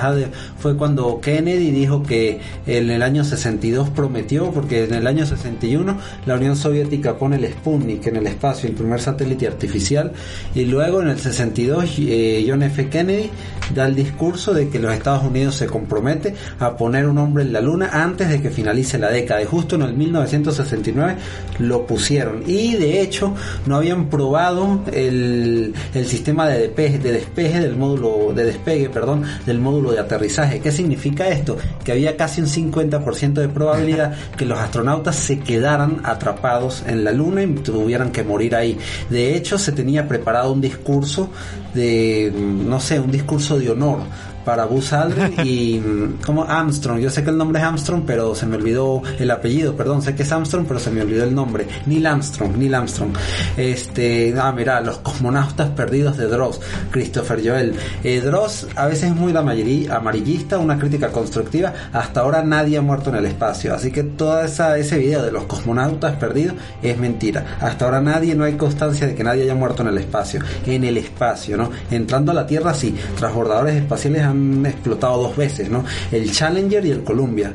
fue 0.59 0.77
cuando 0.77 1.19
Kennedy 1.19 1.71
dijo 1.71 2.03
que 2.03 2.39
en 2.65 2.89
el 2.89 3.01
año 3.01 3.23
62 3.23 3.89
prometió, 3.89 4.51
porque 4.51 4.85
en 4.85 4.93
el 4.93 5.07
año 5.07 5.25
61 5.25 5.97
la 6.25 6.35
Unión 6.35 6.55
Soviética 6.55 7.17
pone 7.17 7.37
el 7.37 7.51
Sputnik 7.51 8.07
en 8.07 8.17
el 8.17 8.27
espacio, 8.27 8.69
el 8.69 8.75
primer 8.75 9.01
satélite 9.01 9.47
artificial, 9.47 10.13
y 10.53 10.65
luego 10.65 11.01
en 11.01 11.09
el 11.09 11.19
62 11.19 11.95
eh, 11.99 12.45
John 12.47 12.63
F. 12.63 12.89
Kennedy 12.89 13.29
da 13.73 13.87
el 13.87 13.95
discurso 13.95 14.53
de 14.53 14.69
que 14.69 14.79
los 14.79 14.93
Estados 14.93 15.23
Unidos 15.23 15.55
se 15.55 15.67
compromete 15.67 16.35
a 16.59 16.77
poner 16.77 17.07
un 17.07 17.17
hombre 17.17 17.43
en 17.43 17.53
la 17.53 17.61
luna 17.61 17.89
antes 17.91 18.29
de 18.29 18.41
que 18.41 18.49
finalice 18.49 18.97
la 18.97 19.09
década. 19.09 19.41
Y 19.41 19.45
justo 19.45 19.75
en 19.75 19.81
el 19.81 19.93
1969 19.93 21.15
lo 21.59 21.85
pusieron. 21.85 22.43
Y 22.45 22.75
de 22.75 23.01
hecho 23.01 23.33
no 23.65 23.75
habían 23.75 24.09
probado 24.09 24.81
el, 25.07 25.73
sistema 26.05 26.47
de 26.47 26.59
despeje, 26.59 26.99
de 26.99 27.11
despeje 27.11 27.59
del 27.59 27.75
módulo, 27.75 28.33
de 28.33 28.45
despegue, 28.45 28.89
perdón, 28.89 29.23
del 29.45 29.59
módulo 29.59 29.91
de 29.91 29.99
aterrizaje. 29.99 30.59
¿Qué 30.59 30.71
significa 30.71 31.27
esto? 31.27 31.57
Que 31.83 31.91
había 31.91 32.15
casi 32.15 32.41
un 32.41 32.47
50% 32.47 33.33
de 33.33 33.49
probabilidad 33.49 34.15
que 34.37 34.45
los 34.45 34.59
astronautas 34.59 35.15
se 35.15 35.39
quedaran 35.39 36.01
atrapados 36.03 36.83
en 36.87 37.03
la 37.03 37.11
luna 37.11 37.43
y 37.43 37.47
tuvieran 37.55 38.11
que 38.11 38.23
morir 38.23 38.55
ahí. 38.55 38.77
De 39.09 39.35
hecho, 39.35 39.57
se 39.57 39.71
tenía 39.71 40.07
preparado 40.07 40.51
un 40.51 40.61
discurso 40.61 41.29
de, 41.73 42.31
no 42.33 42.79
sé, 42.79 42.99
un 42.99 43.11
discurso 43.11 43.57
de 43.57 43.69
honor 43.69 43.99
para 44.47 44.63
Buzz 44.63 44.93
Aldrin 44.93 45.33
y 45.43 45.81
como 46.25 46.45
Armstrong. 46.45 46.99
Yo 46.99 47.09
sé 47.09 47.21
que 47.21 47.31
el 47.31 47.37
nombre 47.37 47.59
es 47.59 47.65
Armstrong, 47.65 48.03
pero 48.07 48.33
se 48.33 48.45
me 48.45 48.55
olvidó 48.55 49.01
el 49.19 49.29
apellido, 49.29 49.75
perdón, 49.75 50.01
sé 50.01 50.15
que 50.15 50.23
es 50.23 50.31
Armstrong, 50.31 50.63
pero 50.65 50.79
se 50.79 50.89
me 50.89 51.01
olvidó 51.01 51.25
el 51.25 51.35
nombre. 51.35 51.67
Neil 51.85 52.07
Armstrong, 52.07 52.55
Neil 52.55 52.73
Armstrong. 52.73 53.11
Este, 53.57 54.33
ah, 54.39 54.53
mira, 54.53 54.79
los 54.79 54.99
cosmonautas 54.99 55.71
perdidos 55.71 56.15
de 56.15 56.27
Dross, 56.27 56.61
Christopher 56.91 57.41
Joel. 57.45 57.75
Eh, 58.05 58.21
Dross 58.21 58.67
a 58.77 58.85
veces 58.85 59.09
es 59.09 59.15
muy 59.17 59.35
amarillista, 59.35 60.57
una 60.59 60.79
crítica 60.79 61.09
constructiva. 61.09 61.73
Hasta 61.91 62.21
ahora 62.21 62.41
nadie 62.41 62.77
ha 62.77 62.81
muerto 62.81 63.09
en 63.09 63.17
el 63.17 63.25
espacio, 63.25 63.73
así 63.73 63.91
que 63.91 64.03
toda 64.03 64.45
esa 64.45 64.77
ese 64.77 64.97
video 64.97 65.23
de 65.23 65.31
los 65.33 65.43
cosmonautas 65.43 66.15
perdidos 66.15 66.55
es 66.81 66.97
mentira. 66.97 67.57
Hasta 67.59 67.83
ahora 67.83 67.99
nadie, 67.99 68.33
no 68.33 68.45
hay 68.45 68.53
constancia 68.53 69.07
de 69.07 69.13
que 69.13 69.25
nadie 69.25 69.43
haya 69.43 69.55
muerto 69.55 69.81
en 69.81 69.89
el 69.89 69.97
espacio. 69.97 70.39
En 70.65 70.85
el 70.85 70.95
espacio, 70.95 71.57
¿no? 71.57 71.69
Entrando 71.91 72.31
a 72.31 72.35
la 72.35 72.47
Tierra 72.47 72.73
sí, 72.73 72.95
transbordadores 73.17 73.75
espaciales 73.75 74.23
han 74.23 74.36
explotado 74.65 75.23
dos 75.23 75.35
veces, 75.35 75.69
¿no? 75.69 75.83
El 76.11 76.31
Challenger 76.31 76.85
y 76.85 76.91
el 76.91 77.03
Columbia. 77.03 77.53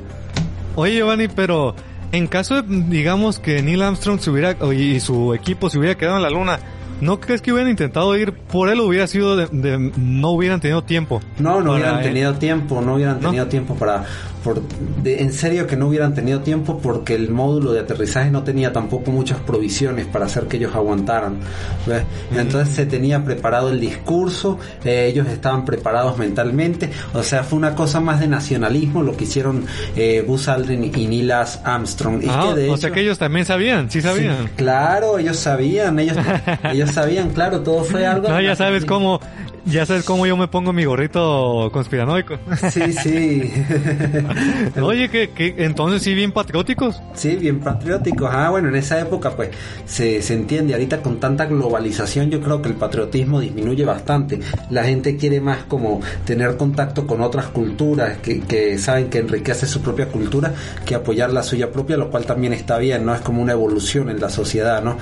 Oye, 0.77 0.97
Giovanni, 0.97 1.29
pero 1.29 1.75
en 2.13 2.27
caso 2.27 2.61
de, 2.61 2.85
digamos, 2.89 3.39
que 3.39 3.63
Neil 3.63 3.83
Armstrong 3.83 4.21
se 4.21 4.31
hubiera, 4.31 4.57
y 4.73 5.01
su 5.01 5.35
equipo 5.35 5.71
se 5.71 5.79
hubiera 5.79 5.97
quedado 5.97 6.17
en 6.17 6.23
la 6.23 6.31
luna, 6.31 6.59
¿No 7.03 7.19
crees 7.19 7.43
que 7.43 7.53
hubieran 7.53 7.69
intentado 7.69 8.17
ir 8.17 8.33
por 8.33 8.69
él 8.69 8.79
hubiera 8.79 9.09
sido 9.09 9.37
de, 9.37 9.93
no 9.97 10.31
hubieran 10.31 10.61
tenido 10.61 10.85
tiempo? 10.85 11.21
No, 11.37 11.61
no 11.61 11.73
hubieran 11.73 12.01
tenido 12.01 12.35
tiempo, 12.35 12.81
no 12.81 12.95
hubieran 12.95 13.19
tenido 13.19 13.49
tiempo 13.49 13.75
para 13.75 14.05
por, 14.43 14.63
en 15.05 15.33
serio 15.33 15.67
que 15.67 15.77
no 15.77 15.89
hubieran 15.89 16.15
tenido 16.15 16.41
tiempo 16.41 16.79
porque 16.83 17.15
el 17.15 17.31
módulo 17.31 17.73
de 17.73 17.81
aterrizaje 17.81 18.31
no 18.31 18.43
tenía 18.43 18.73
tampoco 18.73 19.11
muchas 19.11 19.41
provisiones 19.41 20.07
para 20.07 20.27
hacer 20.27 20.47
que 20.47 20.57
ellos 20.57 20.75
aguantaran. 20.75 21.39
Entonces 22.35 22.75
se 22.75 22.87
tenía 22.87 23.25
preparado 23.25 23.71
el 23.71 23.81
discurso, 23.81 24.59
eh, 24.85 25.07
ellos 25.11 25.29
estaban 25.29 25.65
preparados 25.65 26.19
mentalmente, 26.19 26.91
o 27.13 27.23
sea, 27.23 27.45
fue 27.45 27.59
una 27.59 27.75
cosa 27.75 28.01
más 28.01 28.21
de 28.21 28.29
nacionalismo 28.29 29.03
lo 29.03 29.17
que 29.17 29.25
hicieron 29.25 29.65
eh, 29.97 30.25
Buzz 30.27 30.49
Aldrin 30.49 30.85
y 30.85 31.07
Neil 31.07 31.33
Armstrong. 31.33 32.23
Ah, 32.29 32.55
o 32.69 32.77
sea 32.77 32.91
que 32.91 33.01
ellos 33.01 33.19
también 33.19 33.47
sabían, 33.47 33.91
sí 33.91 34.01
sabían. 34.03 34.51
claro, 34.57 35.19
ellos 35.19 35.37
sabían, 35.37 35.99
ellos, 35.99 36.17
ellos 36.73 36.91
sabían, 36.91 37.31
claro, 37.31 37.61
todo 37.61 37.85
fue 37.85 38.07
algo. 38.07 38.29
No, 38.29 38.41
ya 38.41 38.57
sabes 38.57 38.85
cómo 38.85 39.21
ya 39.65 39.87
sabes 39.87 40.05
cómo 40.05 40.27
yo 40.27 40.37
me 40.37 40.49
pongo 40.49 40.73
mi 40.73 40.85
gorrito 40.85 41.71
conspiranoico. 41.73 42.39
Sí, 42.71 42.93
sí. 42.93 43.53
Oye, 44.81 45.09
que, 45.09 45.31
que 45.31 45.55
entonces 45.59 46.03
sí 46.03 46.15
bien 46.15 46.33
patrióticos. 46.33 47.01
Sí, 47.15 47.37
bien 47.37 47.61
patrióticos. 47.61 48.31
Ah, 48.33 48.51
bueno, 48.51 48.69
en 48.69 48.77
esa 48.77 49.01
época 49.01 49.31
pues 49.31 49.51
se, 49.85 50.23
se 50.23 50.35
entiende. 50.35 50.75
Ahorita 50.75 51.01
con 51.01 51.21
tanta 51.21 51.47
globalización 51.47 52.31
yo 52.31 52.41
creo 52.41 52.61
que 52.61 52.69
el 52.69 52.75
patriotismo 52.75 53.41
disminuye 53.41 53.85
bastante. 53.85 54.41
La 54.71 54.85
gente 54.85 55.17
quiere 55.17 55.41
más 55.41 55.65
como 55.65 56.01
tener 56.25 56.57
contacto 56.57 57.07
con 57.07 57.21
otras 57.21 57.47
culturas 57.47 58.19
que, 58.19 58.41
que 58.41 58.79
saben 58.79 59.11
que 59.11 59.19
enriquece 59.19 59.67
su 59.67 59.81
propia 59.81 60.07
cultura 60.07 60.53
que 60.85 60.95
apoyar 60.95 61.33
la 61.33 61.43
suya 61.43 61.71
propia, 61.71 61.97
lo 61.97 62.11
cual 62.11 62.27
también 62.27 62.53
está 62.53 62.79
bien, 62.79 63.07
¿no? 63.07 63.15
Es 63.15 63.21
como 63.21 63.43
una 63.43 63.53
evolución 63.53 64.11
en 64.11 64.21
la 64.21 64.29
sociedad, 64.29 64.83
¿no? 64.83 64.99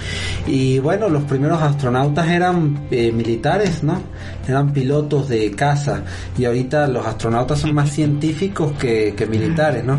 Y 0.47 0.79
bueno, 0.79 1.09
los 1.09 1.23
primeros 1.25 1.63
astronautas 1.63 2.29
eran 2.29 2.87
eh, 2.91 3.13
militares, 3.13 3.83
¿no? 3.83 4.03
Eran 4.51 4.73
pilotos 4.73 5.29
de 5.29 5.51
caza 5.53 6.05
y 6.39 6.45
ahorita 6.45 6.87
los 6.89 7.07
astronautas 7.07 7.61
son 7.61 7.75
más 7.75 7.91
científicos 7.91 8.73
que, 8.73 9.15
militares, 9.31 9.85
¿no? 9.85 9.99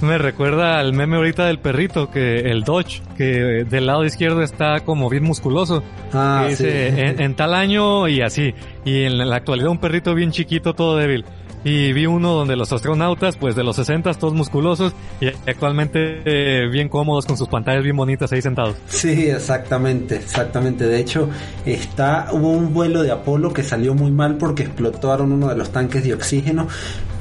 Me, 0.00 0.18
recuerda 0.18 0.78
al 0.78 0.92
meme 0.92 1.16
ahorita 1.16 1.46
del 1.46 1.58
perrito, 1.58 2.10
que 2.10 2.40
el 2.50 2.62
Dodge, 2.62 3.02
que 3.16 3.64
del 3.68 3.86
lado 3.86 4.04
izquierdo 4.04 4.42
está 4.42 4.80
como 4.80 5.08
bien 5.08 5.24
musculoso. 5.24 5.82
Ah, 6.12 6.48
en, 6.58 7.34
tal 7.34 7.54
año 7.54 8.06
y 8.06 8.20
así. 8.20 8.54
Y 8.84 9.04
en 9.04 9.18
la 9.18 9.36
actualidad 9.36 9.70
un 9.70 9.78
perrito 9.78 10.14
bien 10.14 10.30
chiquito, 10.30 10.74
todo 10.74 10.96
débil 10.96 11.24
y 11.64 11.92
vi 11.92 12.06
uno 12.06 12.32
donde 12.32 12.56
los 12.56 12.72
astronautas, 12.72 13.36
pues 13.36 13.54
de 13.54 13.64
los 13.64 13.76
60 13.76 14.14
todos 14.14 14.34
musculosos 14.34 14.94
y 15.20 15.28
actualmente 15.28 16.22
eh, 16.24 16.68
bien 16.68 16.88
cómodos 16.88 17.26
con 17.26 17.36
sus 17.36 17.48
pantallas 17.48 17.84
bien 17.84 17.96
bonitas 17.96 18.32
ahí 18.32 18.42
sentados. 18.42 18.76
Sí, 18.88 19.28
exactamente, 19.28 20.16
exactamente. 20.16 20.86
De 20.86 20.98
hecho, 20.98 21.28
está 21.64 22.28
hubo 22.32 22.50
un 22.50 22.72
vuelo 22.72 23.02
de 23.02 23.10
Apolo 23.10 23.52
que 23.52 23.62
salió 23.62 23.94
muy 23.94 24.10
mal 24.10 24.36
porque 24.36 24.62
explotaron 24.64 25.32
uno 25.32 25.48
de 25.48 25.56
los 25.56 25.70
tanques 25.70 26.04
de 26.04 26.14
oxígeno 26.14 26.68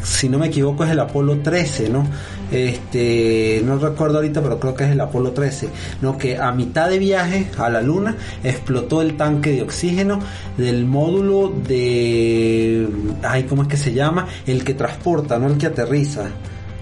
si 0.04 0.30
no 0.30 0.38
me 0.38 0.48
equivoco 0.48 0.84
es 0.84 0.92
el 0.92 1.00
Apolo 1.00 1.40
13, 1.40 1.90
¿no? 1.90 2.06
Este, 2.52 3.62
no 3.64 3.78
recuerdo 3.78 4.18
ahorita, 4.18 4.42
pero 4.42 4.60
creo 4.60 4.74
que 4.74 4.86
es 4.86 4.92
el 4.92 5.02
Apolo 5.02 5.32
13, 5.32 5.70
¿no? 6.02 6.18
Que 6.18 6.38
a 6.38 6.52
mitad 6.52 6.90
de 6.90 7.00
viaje 7.00 7.48
a 7.58 7.70
la 7.70 7.82
Luna 7.82 8.16
explotó 8.44 9.02
el 9.02 9.18
tanque 9.18 9.52
de 9.52 9.62
oxígeno 9.62 10.20
del 10.58 10.86
módulo 10.86 11.54
de, 11.68 12.88
ay, 13.24 13.44
¿cómo 13.44 13.64
es 13.64 13.68
que 13.68 13.78
se 13.78 13.94
llama? 13.94 14.28
El 14.46 14.64
que 14.64 14.74
transporta, 14.74 15.38
no 15.38 15.48
el 15.48 15.58
que 15.58 15.68
aterriza 15.68 16.30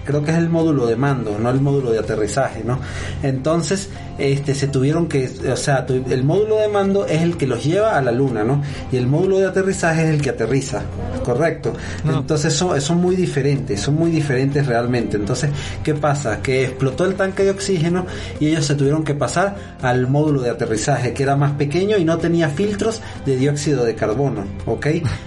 creo 0.08 0.24
que 0.24 0.30
es 0.30 0.38
el 0.38 0.48
módulo 0.48 0.86
de 0.86 0.96
mando, 0.96 1.38
no 1.38 1.50
el 1.50 1.60
módulo 1.60 1.92
de 1.92 1.98
aterrizaje, 1.98 2.64
¿no? 2.64 2.78
Entonces, 3.22 3.90
este, 4.18 4.54
se 4.54 4.68
tuvieron 4.68 5.08
que, 5.08 5.30
o 5.50 5.56
sea, 5.56 5.86
el 5.88 6.24
módulo 6.24 6.56
de 6.56 6.68
mando 6.68 7.06
es 7.06 7.22
el 7.22 7.36
que 7.36 7.46
los 7.46 7.64
lleva 7.64 7.96
a 7.96 8.02
la 8.02 8.12
luna, 8.12 8.44
¿no? 8.44 8.62
Y 8.90 8.96
el 8.96 9.06
módulo 9.06 9.38
de 9.38 9.46
aterrizaje 9.46 10.02
es 10.02 10.10
el 10.10 10.20
que 10.20 10.30
aterriza, 10.30 10.82
correcto. 11.24 11.72
Entonces 12.04 12.52
son, 12.52 12.80
son 12.80 13.00
muy 13.00 13.16
diferentes, 13.16 13.80
son 13.80 13.94
muy 13.94 14.10
diferentes 14.10 14.66
realmente. 14.66 15.16
Entonces, 15.16 15.50
¿qué 15.82 15.94
pasa? 15.94 16.42
Que 16.42 16.64
explotó 16.64 17.04
el 17.04 17.14
tanque 17.14 17.44
de 17.44 17.50
oxígeno 17.50 18.06
y 18.40 18.48
ellos 18.48 18.66
se 18.66 18.74
tuvieron 18.74 19.04
que 19.04 19.14
pasar 19.14 19.56
al 19.82 20.08
módulo 20.08 20.42
de 20.42 20.50
aterrizaje, 20.50 21.12
que 21.12 21.22
era 21.22 21.36
más 21.36 21.52
pequeño 21.52 21.96
y 21.96 22.04
no 22.04 22.18
tenía 22.18 22.48
filtros 22.48 23.00
de 23.24 23.36
dióxido 23.36 23.84
de 23.84 23.94
carbono, 23.94 24.44
¿ok? 24.66 24.86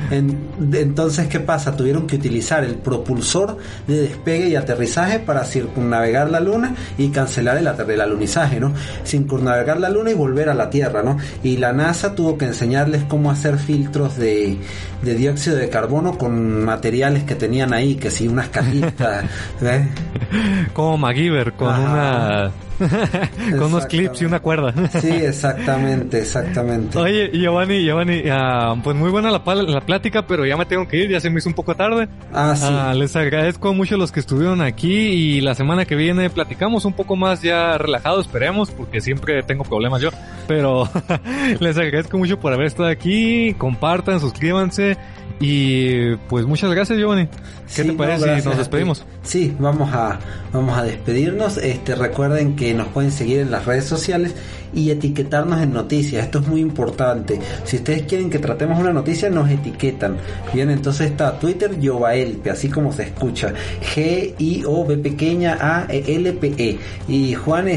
entonces, 0.12 1.28
¿qué 1.28 1.40
pasa? 1.40 1.76
Tuvieron 1.76 2.08
que 2.08 2.18
utilizar 2.18 2.64
el 2.64 2.76
propulsor 2.76 3.58
de 3.88 4.02
despegue 4.02 4.50
y 4.50 4.56
aterrizaje 4.56 5.20
para 5.20 5.46
circunnavegar 5.46 6.30
la 6.30 6.40
luna 6.40 6.76
y 6.98 7.10
cancelar 7.10 7.58
el, 7.58 7.68
el 7.68 8.02
alunizaje, 8.02 8.60
¿no? 8.60 8.74
Circunnavegar 9.06 9.80
la 9.80 9.90
Luna 9.90 10.12
y 10.12 10.14
volver 10.14 10.50
a 10.50 10.54
la 10.54 10.70
Tierra, 10.70 11.04
¿no? 11.04 11.18
Y 11.44 11.58
la 11.58 11.74
NASA 11.74 12.16
tuvo 12.16 12.38
que 12.38 12.46
enseñarles 12.46 13.04
cómo 13.04 13.32
hacer 13.32 13.58
filtros 13.58 14.18
de, 14.18 14.58
dióxido 15.02 15.58
de 15.58 15.70
carbono 15.70 16.18
con 16.18 16.64
materiales 16.64 17.24
que 17.24 17.36
tenían 17.36 17.74
ahí, 17.74 17.96
que 17.96 18.12
sí, 18.12 18.28
unas 18.28 18.50
cajitas, 18.50 19.26
Como 20.74 20.98
MacGyver, 20.98 21.54
con 21.54 21.68
una 21.68 22.52
Con 23.52 23.64
unos 23.64 23.86
clips 23.86 24.22
y 24.22 24.26
una 24.26 24.40
cuerda. 24.40 24.74
sí, 25.00 25.10
exactamente, 25.10 26.20
exactamente. 26.20 26.98
Oye, 26.98 27.30
Giovanni, 27.34 27.84
Giovanni, 27.84 28.24
uh, 28.30 28.82
pues 28.84 28.96
muy 28.96 29.10
buena 29.10 29.32
la, 29.32 29.42
la, 29.56 29.82
plática, 29.82 30.26
pero 30.26 30.46
ya 30.46 30.58
me 30.58 30.66
tengo 30.66 30.88
que 30.88 30.98
ir, 30.98 31.10
ya 31.10 31.20
se 31.20 31.30
me 31.30 31.40
hizo 31.40 31.50
un 31.50 31.56
poco 31.56 31.76
tarde. 31.76 32.08
Ah, 32.34 32.56
sí. 32.56 32.66
Uh, 32.66 32.98
les 32.98 33.16
agradezco 33.16 33.74
mucho 33.74 33.96
a 33.96 33.98
los 33.98 34.12
que 34.12 34.20
estuvieron 34.20 34.62
aquí 34.62 34.94
y 34.94 35.42
la 35.42 35.56
semana 35.56 35.86
que 35.86 35.96
viene 35.96 36.30
platicamos 36.30 36.86
un 36.86 36.94
poco 36.94 37.16
más 37.16 37.42
ya 37.42 37.78
relajado, 37.78 38.22
esperemos, 38.22 38.72
porque 38.72 39.02
siempre 39.02 39.44
tengo 39.44 39.64
problemas 39.64 40.02
yo. 40.02 40.10
Pero 40.48 40.90
les 41.60 41.78
agradezco 41.78 42.18
mucho 42.18 42.40
por 42.40 42.54
haber 42.54 42.68
estado 42.68 42.90
aquí, 42.90 43.54
compartan, 43.58 44.20
suscríbanse 44.20 44.98
y 45.42 46.16
pues 46.30 46.46
muchas 46.46 46.72
gracias, 46.72 47.00
Giovanni. 47.00 47.28
¿Qué 47.76 47.84
te 47.84 47.94
parece 47.94 48.42
si 48.42 48.48
nos 48.48 48.58
despedimos? 48.58 49.06
Sí, 49.24 49.56
vamos 49.60 49.92
a, 49.92 50.20
vamos 50.54 50.78
a 50.78 50.84
despedirnos. 50.84 51.58
Este, 51.58 51.96
recuerden 51.96 52.56
que 52.56 52.71
nos 52.74 52.88
pueden 52.88 53.12
seguir 53.12 53.40
en 53.40 53.52
las 53.52 53.66
redes 53.66 53.86
sociales 53.86 54.36
y 54.74 54.92
etiquetarnos 54.92 55.62
en 55.62 55.74
noticias. 55.74 56.26
Esto 56.26 56.40
es 56.40 56.48
muy 56.48 56.62
importante. 56.62 57.40
Si 57.64 57.78
ustedes 57.78 58.04
quieren 58.04 58.30
que 58.30 58.40
tratemos 58.40 58.80
una 58.80 58.94
noticia, 58.94 59.30
nos 59.30 59.50
etiquetan. 59.50 60.18
Bien, 60.54 60.70
entonces 60.70 61.12
está 61.12 61.38
Twitter 61.40 61.80
Yovaelpe, 61.80 62.50
así 62.50 62.70
como 62.70 62.92
se 62.92 63.04
escucha. 63.04 63.54
G-I-O-B 63.96 64.98
pequeña 64.98 65.58
A-E-L-P-E. 65.60 66.78
Y 67.08 67.34
Juan 67.34 67.68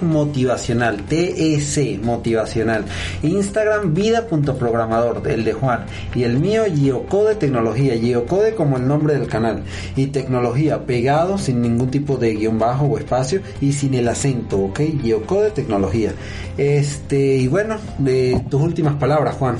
Motivacional, 0.00 1.02
T-E-C 1.02 2.00
Motivacional. 2.02 2.84
Instagram 3.22 3.94
vida.programador, 3.94 5.22
el 5.28 5.44
de 5.44 5.52
Juan. 5.52 5.84
Y 6.14 6.22
el 6.24 6.38
mío 6.38 6.64
Geocode 6.74 7.34
Tecnología. 7.34 7.98
Geocode 7.98 8.54
como 8.54 8.76
el 8.76 8.86
nombre 8.86 9.14
del 9.14 9.26
canal. 9.26 9.62
Y 9.96 10.06
tecnología 10.06 10.84
pegado 10.86 11.38
sin 11.38 11.60
ningún 11.62 11.90
tipo 11.90 12.16
de 12.16 12.34
guion 12.34 12.58
bajo 12.58 12.86
o 12.86 12.98
espacio 12.98 13.40
y 13.60 13.72
sin 13.72 13.94
el 13.94 14.08
acento, 14.08 14.58
¿ok? 14.58 14.80
Geocode 15.02 15.50
Tecnología. 15.50 16.12
Este, 16.56 17.36
y 17.36 17.48
bueno, 17.48 17.76
de 17.98 18.44
tus 18.50 18.60
últimas 18.60 18.94
palabras, 18.94 19.36
Juan. 19.36 19.56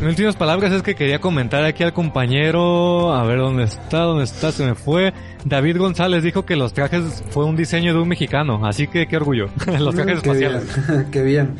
Mis 0.00 0.10
últimas 0.10 0.36
palabras 0.36 0.72
es 0.72 0.82
que 0.82 0.94
quería 0.94 1.20
comentar 1.20 1.64
aquí 1.64 1.82
al 1.82 1.92
compañero, 1.92 3.14
a 3.14 3.22
ver 3.24 3.38
dónde 3.38 3.64
está, 3.64 4.00
dónde 4.00 4.24
está, 4.24 4.50
se 4.52 4.66
me 4.66 4.74
fue. 4.74 5.12
David 5.44 5.78
González 5.78 6.22
dijo 6.22 6.44
que 6.44 6.56
los 6.56 6.72
trajes 6.72 7.22
fue 7.30 7.44
un 7.44 7.56
diseño 7.56 7.94
de 7.94 8.00
un 8.00 8.08
mexicano, 8.08 8.66
así 8.66 8.88
que 8.88 9.06
qué 9.06 9.16
orgullo. 9.16 9.46
los 9.78 9.94
trajes 9.94 10.20
qué 10.20 10.30
espaciales. 10.30 10.88
Bien, 10.88 11.06
qué 11.12 11.22
bien. 11.22 11.56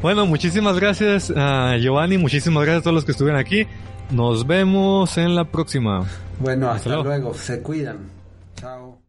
Bueno, 0.00 0.26
muchísimas 0.26 0.78
gracias 0.78 1.32
a 1.36 1.76
Giovanni, 1.76 2.18
muchísimas 2.18 2.64
gracias 2.64 2.80
a 2.80 2.84
todos 2.84 2.94
los 2.94 3.04
que 3.04 3.12
estuvieron 3.12 3.38
aquí. 3.38 3.66
Nos 4.10 4.46
vemos 4.46 5.16
en 5.18 5.36
la 5.36 5.44
próxima. 5.44 6.04
Bueno, 6.40 6.66
hasta, 6.66 6.76
hasta 6.76 6.88
luego. 6.90 7.04
luego. 7.04 7.34
Se 7.34 7.60
cuidan. 7.60 7.98
Chao. 8.56 8.98